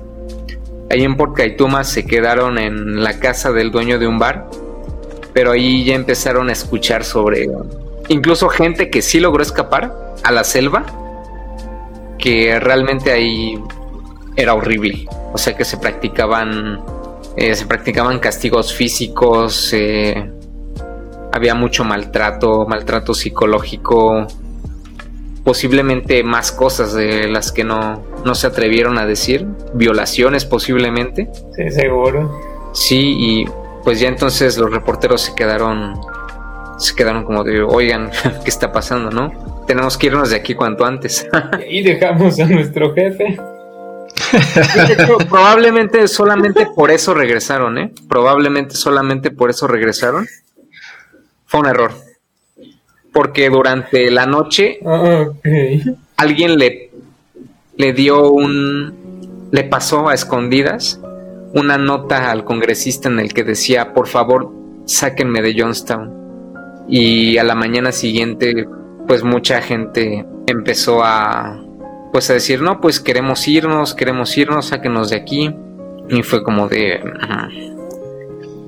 Ahí 0.90 1.02
en 1.02 1.16
Port 1.16 1.36
Kaituma 1.36 1.84
se 1.84 2.06
quedaron 2.06 2.58
en 2.58 3.02
la 3.02 3.18
casa 3.18 3.52
del 3.52 3.70
dueño 3.70 3.98
de 3.98 4.06
un 4.06 4.18
bar, 4.18 4.48
pero 5.32 5.52
ahí 5.52 5.84
ya 5.84 5.94
empezaron 5.94 6.48
a 6.48 6.52
escuchar 6.52 7.04
sobre 7.04 7.48
incluso 8.08 8.48
gente 8.48 8.88
que 8.90 9.02
sí 9.02 9.20
logró 9.20 9.42
escapar 9.42 10.14
a 10.22 10.32
la 10.32 10.44
selva, 10.44 10.86
que 12.18 12.58
realmente 12.60 13.12
ahí 13.12 13.58
era 14.36 14.54
horrible. 14.54 15.06
O 15.32 15.38
sea 15.38 15.56
que 15.56 15.64
se 15.64 15.76
practicaban, 15.76 16.80
eh, 17.36 17.54
se 17.54 17.66
practicaban 17.66 18.18
castigos 18.18 18.72
físicos, 18.72 19.72
eh, 19.72 20.30
había 21.32 21.54
mucho 21.54 21.84
maltrato, 21.84 22.66
maltrato 22.66 23.12
psicológico, 23.12 24.26
posiblemente 25.44 26.22
más 26.22 26.52
cosas 26.52 26.94
de 26.94 27.28
las 27.28 27.52
que 27.52 27.64
no, 27.64 28.02
no 28.26 28.34
se 28.34 28.48
atrevieron 28.48 28.98
a 28.98 29.06
decir, 29.06 29.46
violaciones 29.72 30.44
posiblemente. 30.44 31.30
Sí, 31.54 31.70
seguro. 31.70 32.70
Sí, 32.74 33.16
y 33.18 33.44
pues 33.84 34.00
ya 34.00 34.08
entonces 34.08 34.58
los 34.58 34.70
reporteros 34.70 35.22
se 35.22 35.34
quedaron 35.34 35.98
se 36.76 36.94
quedaron 36.94 37.24
como 37.24 37.42
de, 37.42 37.62
oigan, 37.62 38.10
¿qué 38.44 38.50
está 38.50 38.70
pasando, 38.70 39.10
no? 39.10 39.64
Tenemos 39.66 39.96
que 39.96 40.08
irnos 40.08 40.28
de 40.28 40.36
aquí 40.36 40.54
cuanto 40.54 40.84
antes. 40.84 41.26
y 41.70 41.82
dejamos 41.82 42.38
a 42.38 42.46
nuestro 42.46 42.92
jefe. 42.92 43.38
probablemente 45.30 46.08
solamente 46.08 46.66
por 46.74 46.90
eso 46.90 47.14
regresaron, 47.14 47.78
¿eh? 47.78 47.92
Probablemente 48.08 48.74
solamente 48.74 49.30
por 49.30 49.50
eso 49.50 49.66
regresaron. 49.66 50.26
Fue 51.46 51.60
un 51.60 51.66
error. 51.66 51.92
Porque 53.12 53.48
durante 53.48 54.10
la 54.10 54.26
noche 54.26 54.80
alguien 56.16 56.58
le, 56.58 56.85
le 57.76 57.92
dio 57.92 58.30
un... 58.30 59.48
le 59.50 59.64
pasó 59.64 60.08
a 60.08 60.14
escondidas 60.14 61.00
una 61.54 61.78
nota 61.78 62.30
al 62.30 62.44
congresista 62.44 63.08
en 63.08 63.18
el 63.20 63.32
que 63.32 63.44
decía, 63.44 63.94
por 63.94 64.08
favor, 64.08 64.52
sáquenme 64.84 65.42
de 65.42 65.60
Johnstown 65.60 66.16
y 66.88 67.38
a 67.38 67.44
la 67.44 67.54
mañana 67.54 67.92
siguiente 67.92 68.66
pues 69.06 69.24
mucha 69.24 69.60
gente 69.60 70.24
empezó 70.46 71.02
a 71.02 71.62
pues 72.12 72.30
a 72.30 72.34
decir 72.34 72.62
no 72.62 72.80
pues 72.80 73.00
queremos 73.00 73.46
irnos 73.48 73.94
queremos 73.94 74.36
irnos 74.38 74.66
sáquenos 74.66 75.10
de 75.10 75.16
aquí 75.16 75.54
y 76.08 76.22
fue 76.22 76.42
como 76.42 76.68
de 76.68 77.00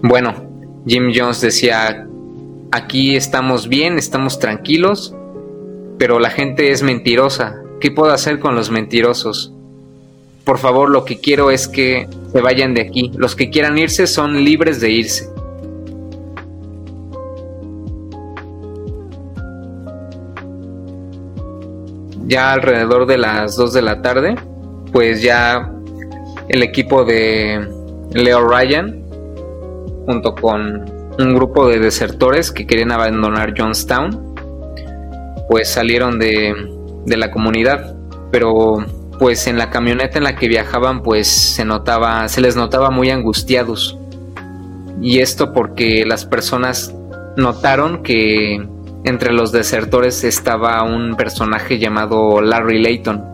bueno 0.03 0.35
Jim 0.87 1.13
Jones 1.15 1.41
decía 1.41 2.07
aquí 2.73 3.15
estamos 3.15 3.69
bien 3.69 3.99
estamos 3.99 4.39
tranquilos 4.39 5.15
pero 5.99 6.19
la 6.19 6.31
gente 6.31 6.71
es 6.71 6.83
mentirosa 6.83 7.63
qué 7.81 7.91
puedo 7.91 8.12
hacer 8.12 8.39
con 8.39 8.55
los 8.55 8.70
mentirosos 8.70 9.53
por 10.49 10.57
favor 10.57 10.89
lo 10.89 11.05
que 11.05 11.20
quiero 11.20 11.51
es 11.51 11.68
que 11.68 12.09
se 12.33 12.41
vayan 12.41 12.72
de 12.72 12.81
aquí. 12.81 13.12
Los 13.14 13.37
que 13.37 13.51
quieran 13.51 13.76
irse 13.76 14.07
son 14.07 14.43
libres 14.47 14.81
de 14.81 14.91
irse. 14.91 15.29
Ya 22.26 22.55
alrededor 22.55 23.05
de 23.05 23.18
las 23.18 23.57
2 23.57 23.74
de 23.74 23.83
la 23.83 24.01
tarde, 24.01 24.37
pues 24.91 25.20
ya 25.20 25.70
el 26.49 26.62
equipo 26.62 27.05
de 27.05 27.68
Leo 28.12 28.49
Ryan, 28.49 29.05
junto 30.07 30.35
con 30.35 30.91
un 31.18 31.35
grupo 31.35 31.68
de 31.68 31.79
desertores 31.79 32.51
que 32.51 32.66
querían 32.66 32.91
abandonar 32.91 33.53
Johnstown, 33.55 34.35
pues 35.51 35.68
salieron 35.68 36.18
de, 36.18 36.55
de 37.09 37.17
la 37.17 37.31
comunidad, 37.31 37.97
pero 38.31 38.85
pues 39.19 39.47
en 39.47 39.59
la 39.59 39.71
camioneta 39.71 40.19
en 40.19 40.25
la 40.25 40.37
que 40.37 40.49
viajaban 40.49 41.03
pues 41.03 41.27
se 41.29 41.65
notaba, 41.65 42.29
se 42.29 42.41
les 42.41 42.57
notaba 42.57 42.91
muy 42.91 43.11
angustiados. 43.11 43.99
Y 45.01 45.21
esto 45.21 45.53
porque 45.53 46.05
las 46.07 46.25
personas 46.25 46.95
notaron 47.37 48.03
que 48.03 48.61
entre 49.05 49.33
los 49.33 49.53
desertores 49.53 50.25
estaba 50.25 50.83
un 50.83 51.17
personaje 51.17 51.79
llamado 51.79 52.41
Larry 52.41 52.83
Layton, 52.83 53.25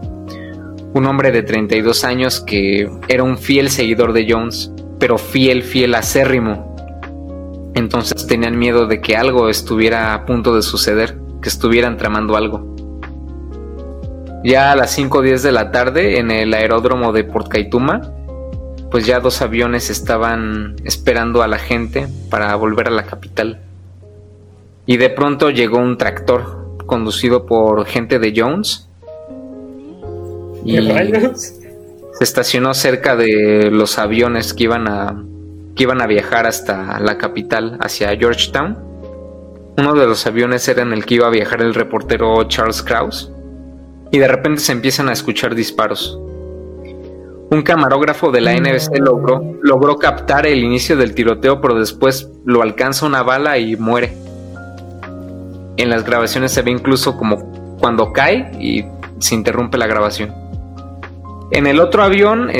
un 0.95 1.07
hombre 1.07 1.33
de 1.33 1.43
32 1.43 2.05
años 2.05 2.41
que 2.41 2.89
era 3.09 3.22
un 3.22 3.39
fiel 3.39 3.70
seguidor 3.70 4.12
de 4.12 4.27
Jones, 4.29 4.72
pero 4.99 5.18
fiel, 5.18 5.62
fiel 5.62 5.95
acérrimo. 5.95 6.75
Entonces 7.75 8.27
tenían 8.27 8.59
miedo 8.59 8.87
de 8.87 9.01
que 9.01 9.16
algo 9.16 9.49
estuviera 9.49 10.14
a 10.14 10.25
punto 10.27 10.55
de 10.55 10.62
suceder, 10.62 11.18
que 11.43 11.49
estuvieran 11.49 11.97
tramando 11.97 12.37
algo. 12.37 12.74
Ya 14.45 14.70
a 14.70 14.76
las 14.76 14.90
5 14.92 15.18
o 15.18 15.22
10 15.22 15.42
de 15.42 15.53
la 15.53 15.72
tarde, 15.72 16.18
en 16.18 16.30
el 16.30 16.55
aeródromo 16.55 17.12
de 17.12 17.24
Port 17.24 17.49
Kaituma, 17.49 18.12
pues 18.90 19.07
ya 19.07 19.18
dos 19.18 19.42
aviones 19.42 19.90
estaban 19.90 20.76
esperando 20.84 21.42
a 21.42 21.49
la 21.49 21.59
gente 21.59 22.07
para 22.30 22.55
volver 22.55 22.86
a 22.86 22.90
la 22.92 23.05
capital 23.05 23.61
y 24.86 24.97
de 24.97 25.11
pronto 25.11 25.51
llegó 25.51 25.78
un 25.78 25.97
tractor 25.97 26.76
conducido 26.86 27.47
por 27.47 27.86
gente 27.86 28.18
de 28.18 28.32
Jones. 28.36 28.88
Y 30.64 30.76
se 30.76 32.24
estacionó 32.24 32.74
cerca 32.74 33.16
de 33.16 33.70
los 33.70 33.99
aviones 33.99 34.55
que 34.55 34.64
iban 34.64 34.88
a 34.88 35.22
que 35.74 35.82
iban 35.82 36.01
a 36.01 36.07
viajar 36.07 36.47
hasta 36.47 37.01
la 37.01 37.18
capital, 37.18 37.78
hacia 37.80 38.16
Georgetown. 38.16 38.78
Uno 39.76 39.95
de 39.95 40.07
los 40.07 40.24
aviones 40.26 40.68
era 40.68 40.82
en 40.82 40.92
el 40.92 41.05
que 41.05 41.14
iba 41.14 41.26
a 41.26 41.30
viajar 41.30 41.62
el 41.62 41.74
reportero 41.74 42.45
Charles 42.45 42.80
Krause. 42.80 43.32
Y 44.15 44.19
de 44.19 44.29
repente 44.29 44.61
se 44.61 44.73
empiezan 44.73 45.09
a 45.09 45.12
escuchar 45.12 45.55
disparos. 45.55 46.19
Un 47.51 47.62
camarógrafo 47.62 48.31
de 48.31 48.41
la 48.41 48.55
NBC 48.55 48.99
logró, 48.99 49.43
logró 49.62 49.97
captar 49.97 50.47
el 50.47 50.62
inicio 50.65 50.97
del 50.97 51.15
tiroteo, 51.15 51.61
pero 51.61 51.79
después 51.79 52.31
lo 52.45 52.62
alcanza 52.62 53.07
una 53.07 53.23
bala 53.23 53.59
y 53.59 53.77
muere 53.77 54.25
en 55.77 55.91
las 55.91 56.05
grabaciones 56.05 56.53
se 56.53 56.62
ve 56.62 56.71
incluso 56.71 57.17
como 57.17 57.77
cuando 57.79 58.12
cae 58.12 58.51
y 58.61 58.85
se 59.19 59.35
interrumpe 59.35 59.79
la 59.79 59.87
grabación. 59.87 60.33
En 61.51 61.67
el 61.67 61.81
otro 61.81 62.03
avión, 62.03 62.51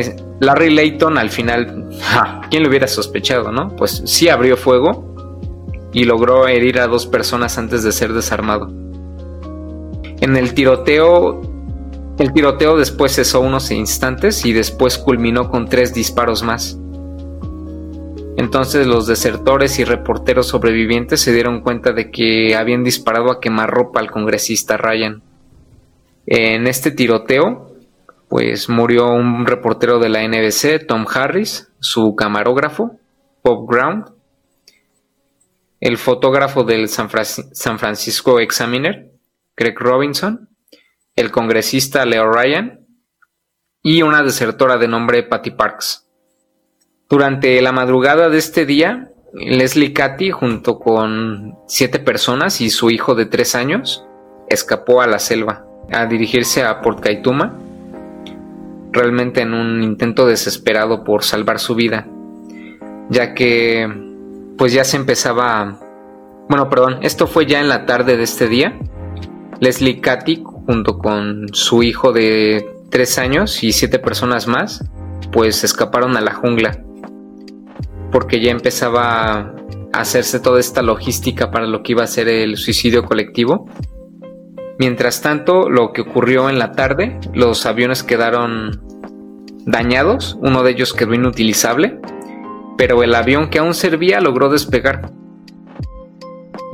Larry 0.41 0.71
Layton 0.71 1.19
al 1.19 1.31
final, 1.31 1.89
¿quién 2.51 2.63
lo 2.63 2.69
hubiera 2.69 2.87
sospechado, 2.87 3.51
no? 3.53 3.75
Pues 3.77 4.03
sí 4.05 4.29
abrió 4.29 4.57
fuego 4.57 5.15
y 5.93 6.05
logró 6.05 6.49
herir 6.49 6.81
a 6.81 6.87
dos 6.87 7.07
personas 7.07 7.57
antes 7.59 7.83
de 7.83 7.93
ser 7.93 8.13
desarmado. 8.13 8.71
En 10.21 10.37
el 10.37 10.55
tiroteo, 10.55 11.41
el 12.19 12.33
tiroteo 12.33 12.77
después 12.77 13.15
cesó 13.15 13.41
unos 13.41 13.71
instantes 13.71 14.45
y 14.45 14.53
después 14.53 14.99
culminó 14.99 15.51
con 15.51 15.67
tres 15.67 15.93
disparos 15.95 16.43
más. 16.43 16.79
Entonces 18.37 18.87
los 18.87 19.07
desertores 19.07 19.79
y 19.79 19.85
reporteros 19.85 20.49
sobrevivientes 20.49 21.21
se 21.21 21.33
dieron 21.33 21.61
cuenta 21.61 21.93
de 21.93 22.11
que 22.11 22.57
habían 22.57 22.83
disparado 22.83 23.31
a 23.31 23.41
quemarropa 23.41 24.01
al 24.01 24.11
congresista 24.11 24.77
Ryan. 24.77 25.23
En 26.27 26.67
este 26.67 26.91
tiroteo, 26.91 27.75
pues 28.29 28.69
murió 28.69 29.13
un 29.13 29.47
reportero 29.47 29.99
de 29.99 30.09
la 30.09 30.27
NBC, 30.27 30.87
Tom 30.87 31.05
Harris, 31.13 31.71
su 31.79 32.15
camarógrafo, 32.17 32.99
Bob 33.45 33.69
Ground, 33.71 34.07
el 35.81 35.99
fotógrafo 35.99 36.65
del 36.65 36.89
San, 36.89 37.09
Francisco 37.11 38.41
Examiner, 38.41 39.13
Craig 39.55 39.75
Robinson, 39.79 40.49
el 41.17 41.31
congresista 41.31 42.05
Leo 42.05 42.31
Ryan 42.31 42.87
y 43.83 44.03
una 44.03 44.23
desertora 44.23 44.79
de 44.79 44.89
nombre 44.89 45.23
Patty 45.23 45.53
Parks. 45.53 46.09
Durante 47.09 47.61
la 47.61 47.73
madrugada 47.73 48.29
de 48.29 48.39
este 48.39 48.67
día, 48.67 49.11
Leslie 49.35 49.93
Cathy, 49.93 50.31
junto 50.31 50.79
con 50.79 51.57
siete 51.69 51.99
personas 51.99 52.61
y 52.61 52.71
su 52.71 52.91
hijo 52.91 53.15
de 53.15 53.27
tres 53.27 53.55
años, 53.55 54.05
escapó 54.49 55.03
a 55.03 55.07
la 55.07 55.19
selva 55.19 55.65
a 55.93 56.07
dirigirse 56.07 56.63
a 56.65 56.81
Port 56.81 57.01
Kaituma, 57.01 57.59
realmente 58.91 59.43
en 59.43 59.55
un 59.55 59.83
intento 59.83 60.27
desesperado 60.27 61.05
por 61.05 61.25
salvar 61.25 61.59
su 61.59 61.75
vida, 61.75 62.07
ya 63.11 63.35
que 63.35 63.87
pues 64.57 64.73
ya 64.73 64.85
se 64.85 64.97
empezaba 64.97 65.79
Bueno, 66.49 66.71
perdón, 66.71 66.99
esto 67.03 67.27
fue 67.27 67.47
ya 67.47 67.61
en 67.61 67.69
la 67.69 67.87
tarde 67.87 68.17
de 68.17 68.23
este 68.23 68.49
día. 68.49 68.79
Leslie 69.61 70.01
Cathy, 70.01 70.43
junto 70.45 70.99
con 70.99 71.49
su 71.53 71.83
hijo 71.83 72.13
de 72.13 72.67
3 72.91 73.19
años 73.19 73.63
y 73.63 73.73
siete 73.73 73.99
personas 73.99 74.47
más, 74.47 74.85
pues 75.33 75.65
escaparon 75.65 76.17
a 76.17 76.21
la 76.21 76.35
jungla. 76.35 76.83
Porque 78.13 78.41
ya 78.41 78.51
empezaba 78.51 79.55
a 79.93 80.01
hacerse 80.01 80.41
toda 80.41 80.61
esta 80.61 80.83
logística 80.83 81.51
para 81.51 81.67
lo 81.67 81.83
que 81.83 81.93
iba 81.93 82.05
a 82.05 82.09
ser 82.09 82.29
el 82.29 82.57
suicidio 82.57 83.05
colectivo. 83.05 83.69
Mientras 84.79 85.23
tanto, 85.23 85.69
lo 85.69 85.93
que 85.93 86.03
ocurrió 86.03 86.49
en 86.49 86.59
la 86.59 86.73
tarde, 86.73 87.19
los 87.33 87.65
aviones 87.67 88.03
quedaron 88.03 88.83
dañados, 89.67 90.37
uno 90.41 90.63
de 90.63 90.73
ellos 90.73 90.93
quedó 90.93 91.15
inutilizable, 91.15 92.01
pero 92.77 93.03
el 93.03 93.15
avión 93.15 93.51
que 93.51 93.61
aún 93.61 93.75
servía 93.75 94.21
logró 94.21 94.51
despegar 94.51 95.11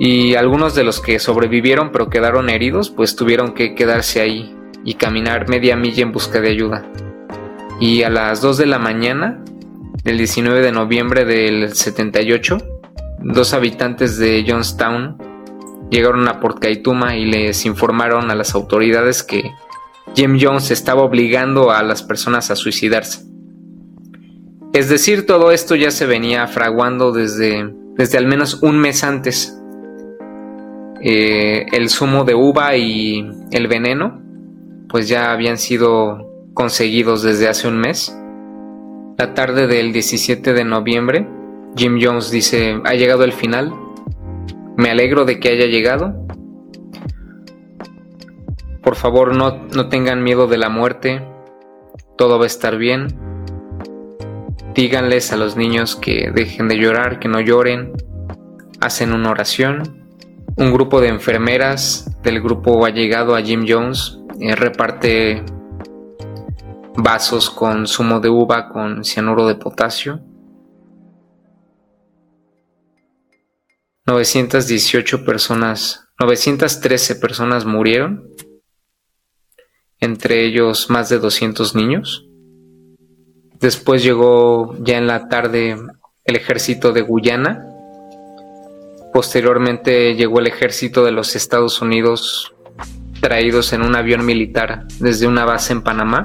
y 0.03 0.35
algunos 0.35 0.75
de 0.75 0.83
los 0.83 0.99
que 0.99 1.19
sobrevivieron 1.19 1.93
pero 1.93 2.09
quedaron 2.09 2.49
heridos 2.49 2.89
pues 2.89 3.17
tuvieron 3.17 3.53
que 3.53 3.75
quedarse 3.75 4.23
ahí 4.23 4.57
y 4.83 4.95
caminar 4.95 5.51
media 5.51 5.77
milla 5.77 6.03
en 6.03 6.11
busca 6.11 6.41
de 6.41 6.49
ayuda. 6.49 6.91
Y 7.81 8.03
a 8.03 8.09
las 8.09 8.41
2 8.41 8.57
de 8.57 8.67
la 8.67 8.79
mañana 8.79 9.45
del 10.03 10.17
19 10.17 10.63
de 10.63 10.73
noviembre 10.73 11.27
del 11.27 11.75
78, 11.75 12.57
dos 13.23 13.53
habitantes 13.53 14.17
de 14.17 14.43
Johnstown 14.49 15.19
llegaron 15.91 16.27
a 16.29 16.41
Port 16.41 16.61
Kaituma 16.61 17.17
y 17.17 17.27
les 17.27 17.67
informaron 17.67 18.31
a 18.31 18.35
las 18.35 18.55
autoridades 18.55 19.23
que 19.23 19.51
Jim 20.15 20.39
Jones 20.41 20.71
estaba 20.71 21.03
obligando 21.03 21.73
a 21.73 21.83
las 21.83 22.03
personas 22.03 22.51
a 22.51 22.57
suicidarse. 22.57 23.27
Es 24.73 24.89
decir, 24.89 25.27
todo 25.27 25.53
esto 25.53 25.75
ya 25.75 25.91
se 25.91 26.07
venía 26.07 26.47
fraguando 26.47 27.13
desde, 27.13 27.71
desde 27.97 28.17
al 28.17 28.27
menos 28.27 28.63
un 28.63 28.79
mes 28.79 29.05
antes 29.05 29.60
eh, 31.03 31.65
el 31.73 31.89
zumo 31.89 32.25
de 32.25 32.35
uva 32.35 32.77
y 32.77 33.27
el 33.53 33.69
veneno, 33.69 34.21
pues 34.89 35.09
ya 35.09 35.33
habían 35.33 35.57
sido 35.57 36.19
conseguidos 36.53 37.23
desde 37.23 37.49
hace 37.49 37.69
un 37.69 37.79
mes. 37.79 38.15
La 39.17 39.33
tarde 39.33 39.67
del 39.67 39.93
17 39.93 40.53
de 40.53 40.65
noviembre, 40.65 41.27
Jim 41.77 41.99
Jones 42.01 42.31
dice, 42.31 42.81
ha 42.85 42.95
llegado 42.95 43.25
el 43.25 43.33
final, 43.33 43.73
me 44.77 44.91
alegro 44.91 45.25
de 45.25 45.41
que 45.41 45.49
haya 45.49 45.67
llegado. 45.67 46.15
Por 48.83 48.97
favor, 48.97 49.35
no, 49.35 49.69
no 49.75 49.89
tengan 49.89 50.23
miedo 50.23 50.49
de 50.49 50.59
la 50.59 50.69
muerte, 50.69 51.23
todo 52.19 52.39
va 52.39 52.45
a 52.45 52.47
estar 52.47 52.77
bien. 52.77 53.09
Díganles 54.75 55.33
a 55.33 55.37
los 55.37 55.57
niños 55.57 55.97
que 55.97 56.31
dejen 56.35 56.69
de 56.69 56.77
llorar, 56.77 57.19
que 57.19 57.29
no 57.29 57.41
lloren, 57.41 57.93
hacen 58.81 59.13
una 59.13 59.31
oración 59.31 60.00
un 60.61 60.73
grupo 60.73 61.01
de 61.01 61.09
enfermeras 61.09 62.07
del 62.23 62.43
grupo 62.43 62.85
ha 62.85 62.91
llegado 62.91 63.35
a 63.35 63.41
Jim 63.41 63.65
Jones, 63.67 64.19
y 64.39 64.53
reparte 64.53 65.43
vasos 66.97 67.49
con 67.49 67.87
zumo 67.87 68.21
de 68.21 68.29
uva 68.29 68.69
con 68.69 69.03
cianuro 69.03 69.47
de 69.47 69.55
potasio. 69.55 70.21
918 74.07 75.25
personas, 75.25 76.09
913 76.19 77.17
personas 77.17 77.65
murieron, 77.65 78.29
entre 79.99 80.45
ellos 80.45 80.91
más 80.91 81.09
de 81.09 81.19
200 81.19 81.75
niños. 81.75 82.27
Después 83.61 84.03
llegó 84.03 84.77
ya 84.83 84.99
en 84.99 85.07
la 85.07 85.29
tarde 85.29 85.77
el 86.25 86.37
ejército 86.37 86.93
de 86.93 87.03
Guyana, 87.03 87.70
Posteriormente 89.13 90.15
llegó 90.15 90.39
el 90.39 90.47
ejército 90.47 91.05
de 91.05 91.11
los 91.11 91.35
Estados 91.35 91.83
Unidos 91.83 92.55
traídos 93.21 93.73
en 93.73 93.83
un 93.83 93.97
avión 93.97 94.25
militar 94.25 94.87
desde 94.99 95.27
una 95.27 95.45
base 95.45 95.73
en 95.73 95.83
Panamá 95.83 96.25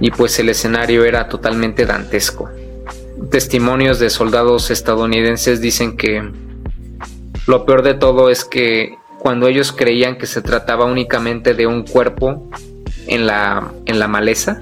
y 0.00 0.10
pues 0.10 0.38
el 0.38 0.48
escenario 0.48 1.04
era 1.04 1.28
totalmente 1.28 1.86
dantesco. 1.86 2.50
Testimonios 3.30 3.98
de 3.98 4.10
soldados 4.10 4.70
estadounidenses 4.70 5.60
dicen 5.60 5.96
que 5.96 6.30
lo 7.46 7.66
peor 7.66 7.82
de 7.82 7.94
todo 7.94 8.30
es 8.30 8.44
que 8.44 8.96
cuando 9.18 9.46
ellos 9.46 9.72
creían 9.72 10.16
que 10.16 10.26
se 10.26 10.40
trataba 10.40 10.86
únicamente 10.86 11.54
de 11.54 11.66
un 11.66 11.84
cuerpo 11.84 12.50
en 13.06 13.26
la, 13.26 13.72
en 13.84 13.98
la 13.98 14.08
maleza, 14.08 14.60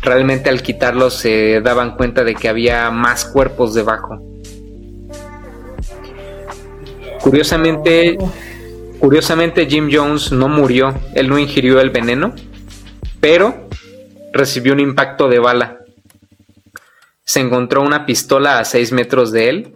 realmente 0.00 0.48
al 0.48 0.62
quitarlo 0.62 1.10
se 1.10 1.60
daban 1.60 1.96
cuenta 1.96 2.22
de 2.22 2.34
que 2.34 2.48
había 2.48 2.90
más 2.90 3.24
cuerpos 3.24 3.74
debajo. 3.74 4.29
Curiosamente, 7.20 8.16
curiosamente 8.98 9.66
Jim 9.66 9.88
Jones 9.92 10.32
no 10.32 10.48
murió, 10.48 10.94
él 11.14 11.28
no 11.28 11.38
ingirió 11.38 11.80
el 11.80 11.90
veneno, 11.90 12.34
pero 13.20 13.68
recibió 14.32 14.72
un 14.72 14.80
impacto 14.80 15.28
de 15.28 15.38
bala. 15.38 15.80
Se 17.24 17.40
encontró 17.40 17.82
una 17.82 18.06
pistola 18.06 18.58
a 18.58 18.64
6 18.64 18.92
metros 18.92 19.32
de 19.32 19.48
él. 19.48 19.74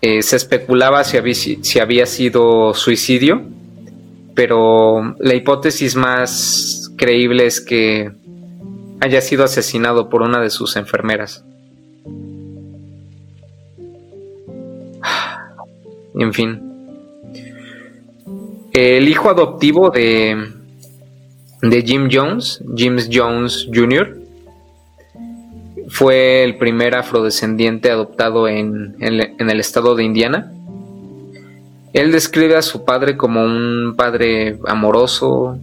Eh, 0.00 0.22
se 0.22 0.36
especulaba 0.36 1.02
si 1.04 1.16
había, 1.16 1.34
si 1.34 1.80
había 1.80 2.06
sido 2.06 2.74
suicidio, 2.74 3.42
pero 4.34 5.16
la 5.18 5.34
hipótesis 5.34 5.96
más 5.96 6.92
creíble 6.96 7.46
es 7.46 7.60
que 7.60 8.12
haya 9.00 9.20
sido 9.20 9.44
asesinado 9.44 10.08
por 10.08 10.22
una 10.22 10.40
de 10.40 10.50
sus 10.50 10.76
enfermeras. 10.76 11.44
En 16.18 16.32
fin. 16.32 16.62
El 18.72 19.08
hijo 19.08 19.30
adoptivo 19.30 19.90
de, 19.90 20.36
de 21.62 21.82
Jim 21.82 22.08
Jones, 22.10 22.62
James 22.76 23.08
Jones 23.12 23.68
Jr., 23.72 24.18
fue 25.88 26.44
el 26.44 26.58
primer 26.58 26.94
afrodescendiente 26.94 27.90
adoptado 27.90 28.46
en, 28.46 28.96
en, 29.00 29.50
el 29.50 29.60
estado 29.60 29.94
de 29.94 30.04
Indiana. 30.04 30.52
Él 31.94 32.12
describe 32.12 32.56
a 32.56 32.62
su 32.62 32.84
padre 32.84 33.16
como 33.16 33.42
un 33.42 33.94
padre 33.96 34.58
amoroso, 34.66 35.58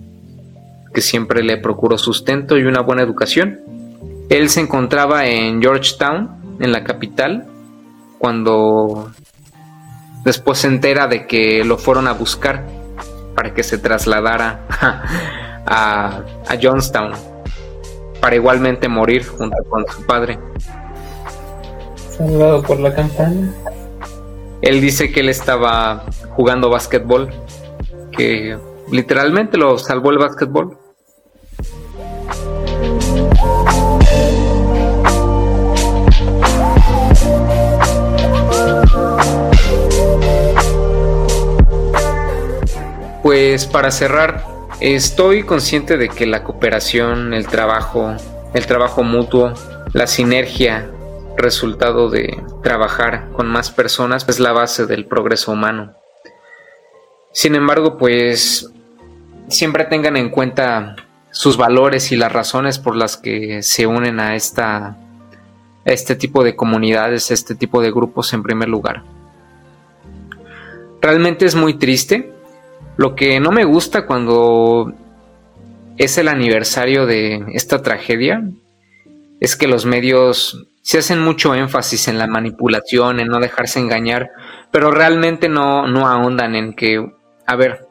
que 0.93 1.01
siempre 1.01 1.43
le 1.43 1.57
procuró 1.57 1.97
sustento 1.97 2.57
y 2.57 2.63
una 2.63 2.81
buena 2.81 3.03
educación. 3.03 3.59
Él 4.29 4.49
se 4.49 4.61
encontraba 4.61 5.27
en 5.27 5.61
Georgetown, 5.61 6.57
en 6.59 6.71
la 6.71 6.83
capital, 6.83 7.45
cuando 8.17 9.11
Después 10.25 10.57
se 10.57 10.67
entera 10.67 11.07
de 11.07 11.27
que 11.27 11.63
lo 11.63 11.77
fueron 11.77 12.07
a 12.07 12.13
buscar 12.13 12.65
para 13.35 13.53
que 13.53 13.63
se 13.63 13.77
trasladara 13.77 14.65
a, 15.65 16.21
a 16.47 16.57
Johnstown 16.61 17.13
para 18.19 18.35
igualmente 18.35 18.87
morir 18.89 19.25
junto 19.27 19.55
con 19.69 19.85
su 19.87 20.03
padre. 20.05 20.39
Salvado 22.09 22.63
por 22.63 22.79
la 22.79 22.93
campana. 22.93 23.53
Él 24.61 24.81
dice 24.81 25.11
que 25.11 25.19
él 25.19 25.29
estaba 25.29 26.05
jugando 26.31 26.71
básquetbol, 26.71 27.29
que 28.11 28.57
literalmente 28.91 29.57
lo 29.57 29.77
salvó 29.77 30.09
el 30.09 30.17
básquetbol. 30.17 30.75
Pues 43.55 43.67
para 43.67 43.89
cerrar, 43.89 44.43
estoy 44.81 45.43
consciente 45.43 45.95
de 45.95 46.09
que 46.09 46.25
la 46.25 46.43
cooperación, 46.43 47.33
el 47.33 47.47
trabajo, 47.47 48.13
el 48.53 48.67
trabajo 48.67 49.01
mutuo, 49.01 49.53
la 49.93 50.07
sinergia, 50.07 50.91
resultado 51.37 52.09
de 52.09 52.37
trabajar 52.63 53.29
con 53.31 53.47
más 53.47 53.71
personas, 53.71 54.27
es 54.27 54.41
la 54.41 54.51
base 54.51 54.87
del 54.87 55.05
progreso 55.05 55.53
humano. 55.53 55.93
Sin 57.31 57.55
embargo, 57.55 57.97
pues 57.97 58.69
siempre 59.47 59.85
tengan 59.85 60.17
en 60.17 60.31
cuenta 60.31 60.97
sus 61.31 61.55
valores 61.55 62.11
y 62.11 62.17
las 62.17 62.33
razones 62.33 62.77
por 62.77 62.97
las 62.97 63.15
que 63.15 63.63
se 63.63 63.87
unen 63.87 64.19
a 64.19 64.35
esta 64.35 64.97
a 65.85 65.91
este 65.93 66.17
tipo 66.17 66.43
de 66.43 66.57
comunidades, 66.57 67.31
a 67.31 67.33
este 67.33 67.55
tipo 67.55 67.81
de 67.81 67.91
grupos 67.91 68.33
en 68.33 68.43
primer 68.43 68.67
lugar. 68.67 69.03
Realmente 70.99 71.45
es 71.45 71.55
muy 71.55 71.75
triste 71.75 72.34
lo 72.97 73.15
que 73.15 73.39
no 73.39 73.51
me 73.51 73.65
gusta 73.65 74.05
cuando 74.05 74.93
es 75.97 76.17
el 76.17 76.27
aniversario 76.27 77.05
de 77.05 77.43
esta 77.53 77.81
tragedia 77.81 78.43
es 79.39 79.55
que 79.55 79.67
los 79.67 79.85
medios 79.85 80.67
se 80.81 80.99
hacen 80.99 81.19
mucho 81.19 81.55
énfasis 81.55 82.07
en 82.07 82.17
la 82.17 82.27
manipulación, 82.27 83.19
en 83.19 83.27
no 83.27 83.39
dejarse 83.39 83.79
engañar, 83.79 84.29
pero 84.71 84.91
realmente 84.91 85.49
no, 85.49 85.87
no 85.87 86.07
ahondan 86.07 86.55
en 86.55 86.73
que, 86.73 87.03
a 87.45 87.55
ver, 87.55 87.87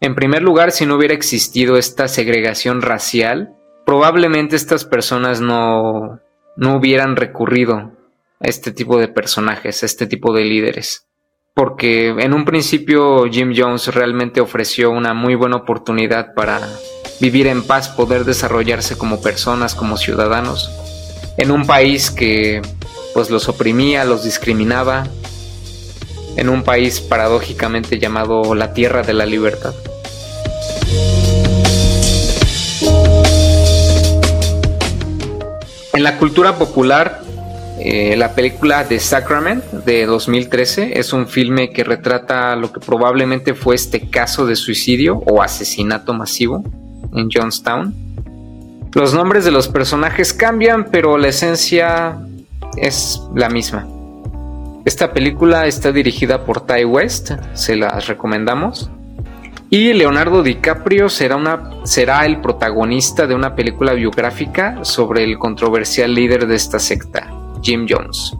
en 0.00 0.14
primer 0.14 0.42
lugar, 0.42 0.72
si 0.72 0.84
no 0.84 0.96
hubiera 0.96 1.14
existido 1.14 1.76
esta 1.76 2.08
segregación 2.08 2.82
racial, 2.82 3.54
probablemente 3.86 4.56
estas 4.56 4.84
personas 4.84 5.40
no, 5.40 6.20
no 6.56 6.76
hubieran 6.76 7.14
recurrido 7.16 7.92
este 8.40 8.72
tipo 8.72 8.98
de 8.98 9.08
personajes, 9.08 9.82
este 9.84 10.06
tipo 10.06 10.34
de 10.34 10.44
líderes. 10.44 11.06
Porque 11.54 12.08
en 12.08 12.32
un 12.32 12.46
principio 12.46 13.24
Jim 13.30 13.52
Jones 13.54 13.88
realmente 13.94 14.40
ofreció 14.40 14.90
una 14.90 15.12
muy 15.12 15.34
buena 15.34 15.56
oportunidad 15.56 16.32
para 16.34 16.60
vivir 17.20 17.46
en 17.46 17.62
paz, 17.62 17.90
poder 17.90 18.24
desarrollarse 18.24 18.96
como 18.96 19.20
personas, 19.20 19.74
como 19.74 19.98
ciudadanos, 19.98 20.70
en 21.36 21.50
un 21.50 21.66
país 21.66 22.10
que 22.10 22.62
pues 23.12 23.28
los 23.28 23.50
oprimía, 23.50 24.06
los 24.06 24.24
discriminaba, 24.24 25.06
en 26.36 26.48
un 26.48 26.62
país 26.62 27.00
paradójicamente 27.00 27.98
llamado 27.98 28.54
la 28.54 28.72
Tierra 28.72 29.02
de 29.02 29.12
la 29.12 29.26
Libertad. 29.26 29.74
En 35.92 36.02
la 36.02 36.16
cultura 36.16 36.56
popular, 36.56 37.22
eh, 37.84 38.16
la 38.16 38.34
película 38.34 38.86
The 38.86 39.00
Sacrament 39.00 39.64
de 39.64 40.06
2013 40.06 41.00
es 41.00 41.12
un 41.12 41.26
filme 41.26 41.70
que 41.70 41.82
retrata 41.82 42.54
lo 42.54 42.72
que 42.72 42.78
probablemente 42.78 43.54
fue 43.54 43.74
este 43.74 44.08
caso 44.08 44.46
de 44.46 44.54
suicidio 44.54 45.16
o 45.26 45.42
asesinato 45.42 46.14
masivo 46.14 46.62
en 47.12 47.28
Johnstown. 47.28 47.92
Los 48.94 49.14
nombres 49.14 49.44
de 49.44 49.50
los 49.50 49.66
personajes 49.66 50.32
cambian, 50.32 50.84
pero 50.92 51.18
la 51.18 51.28
esencia 51.28 52.18
es 52.76 53.20
la 53.34 53.48
misma. 53.48 53.88
Esta 54.84 55.12
película 55.12 55.66
está 55.66 55.90
dirigida 55.90 56.44
por 56.44 56.66
Ty 56.66 56.84
West, 56.84 57.32
se 57.54 57.74
las 57.74 58.06
recomendamos. 58.06 58.90
Y 59.70 59.92
Leonardo 59.92 60.42
DiCaprio 60.42 61.08
será, 61.08 61.36
una, 61.36 61.70
será 61.84 62.26
el 62.26 62.40
protagonista 62.40 63.26
de 63.26 63.34
una 63.34 63.56
película 63.56 63.94
biográfica 63.94 64.84
sobre 64.84 65.24
el 65.24 65.38
controversial 65.38 66.14
líder 66.14 66.46
de 66.46 66.56
esta 66.56 66.78
secta, 66.78 67.41
Jim 67.62 67.86
Jones. 67.88 68.36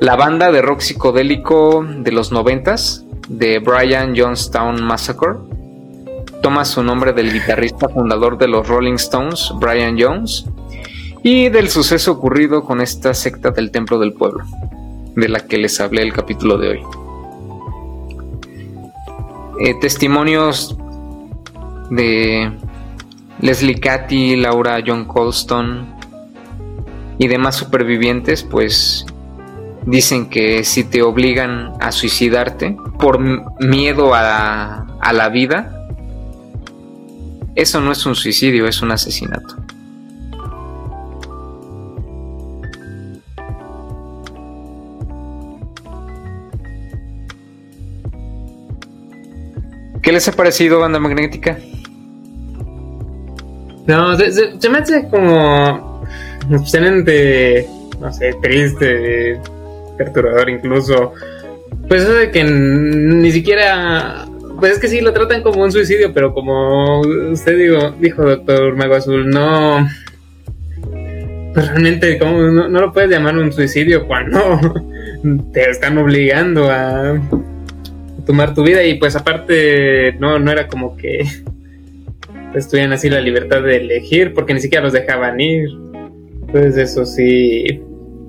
La 0.00 0.16
banda 0.16 0.50
de 0.50 0.62
rock 0.62 0.80
psicodélico 0.80 1.86
de 1.86 2.10
los 2.12 2.32
noventas, 2.32 3.04
de 3.28 3.60
Brian 3.60 4.14
Jonestown 4.16 4.82
Massacre, 4.82 5.34
toma 6.42 6.64
su 6.64 6.82
nombre 6.82 7.12
del 7.12 7.32
guitarrista 7.32 7.88
fundador 7.88 8.36
de 8.36 8.48
los 8.48 8.66
Rolling 8.66 8.94
Stones, 8.94 9.52
Brian 9.60 9.96
Jones, 9.98 10.44
y 11.22 11.48
del 11.50 11.68
suceso 11.68 12.12
ocurrido 12.12 12.64
con 12.64 12.80
esta 12.80 13.14
secta 13.14 13.52
del 13.52 13.70
Templo 13.70 13.98
del 13.98 14.12
Pueblo, 14.12 14.44
de 15.14 15.28
la 15.28 15.46
que 15.46 15.56
les 15.56 15.80
hablé 15.80 16.02
el 16.02 16.12
capítulo 16.12 16.58
de 16.58 16.68
hoy. 16.68 16.80
Eh, 19.60 19.74
testimonios 19.80 20.76
de 21.90 22.50
Leslie 23.40 23.78
Cathy, 23.78 24.34
Laura 24.34 24.82
John 24.84 25.04
Colston 25.04 25.91
y 27.22 27.28
demás 27.28 27.54
supervivientes, 27.54 28.42
pues 28.42 29.06
dicen 29.86 30.28
que 30.28 30.64
si 30.64 30.82
te 30.82 31.02
obligan 31.02 31.72
a 31.80 31.92
suicidarte 31.92 32.76
por 32.98 33.20
miedo 33.60 34.12
a, 34.12 34.86
a 35.00 35.12
la 35.12 35.28
vida, 35.28 35.86
eso 37.54 37.80
no 37.80 37.92
es 37.92 38.04
un 38.06 38.16
suicidio, 38.16 38.66
es 38.66 38.82
un 38.82 38.90
asesinato. 38.90 39.56
¿Qué 50.02 50.10
les 50.10 50.26
ha 50.26 50.32
parecido 50.32 50.80
Banda 50.80 50.98
Magnética? 50.98 51.56
No, 53.86 54.16
se, 54.16 54.68
me 54.68 54.78
hace 54.78 55.08
como 55.08 55.91
excelente, 56.50 57.66
no 58.00 58.12
sé, 58.12 58.34
triste, 58.42 59.40
perturbador 59.96 60.50
incluso. 60.50 61.12
Pues 61.88 62.02
eso 62.02 62.14
de 62.14 62.30
que 62.30 62.44
ni 62.44 63.32
siquiera 63.32 64.26
pues 64.62 64.74
es 64.74 64.78
que 64.78 64.88
sí 64.88 65.00
lo 65.00 65.12
tratan 65.12 65.42
como 65.42 65.62
un 65.62 65.72
suicidio, 65.72 66.12
pero 66.12 66.32
como 66.32 67.00
usted 67.32 67.58
digo, 67.58 67.96
dijo 67.98 68.22
doctor 68.22 68.76
Mago 68.76 68.94
Azul, 68.94 69.28
no, 69.28 69.88
pues 71.52 71.68
realmente 71.68 72.18
no, 72.20 72.68
no, 72.68 72.80
lo 72.80 72.92
puedes 72.92 73.10
llamar 73.10 73.36
un 73.36 73.52
suicidio 73.52 74.06
cuando 74.06 74.60
te 75.52 75.68
están 75.68 75.98
obligando 75.98 76.70
a 76.70 77.20
tomar 78.24 78.54
tu 78.54 78.62
vida 78.62 78.84
y 78.84 79.00
pues 79.00 79.16
aparte 79.16 80.12
no, 80.20 80.38
no 80.38 80.52
era 80.52 80.68
como 80.68 80.96
que 80.96 81.24
estuvieran 82.54 82.92
así 82.92 83.10
la 83.10 83.20
libertad 83.20 83.62
de 83.62 83.78
elegir 83.78 84.32
porque 84.32 84.54
ni 84.54 84.60
siquiera 84.60 84.84
los 84.84 84.92
dejaban 84.92 85.40
ir. 85.40 85.70
Pues 86.52 86.76
eso 86.76 87.06
sí, 87.06 87.82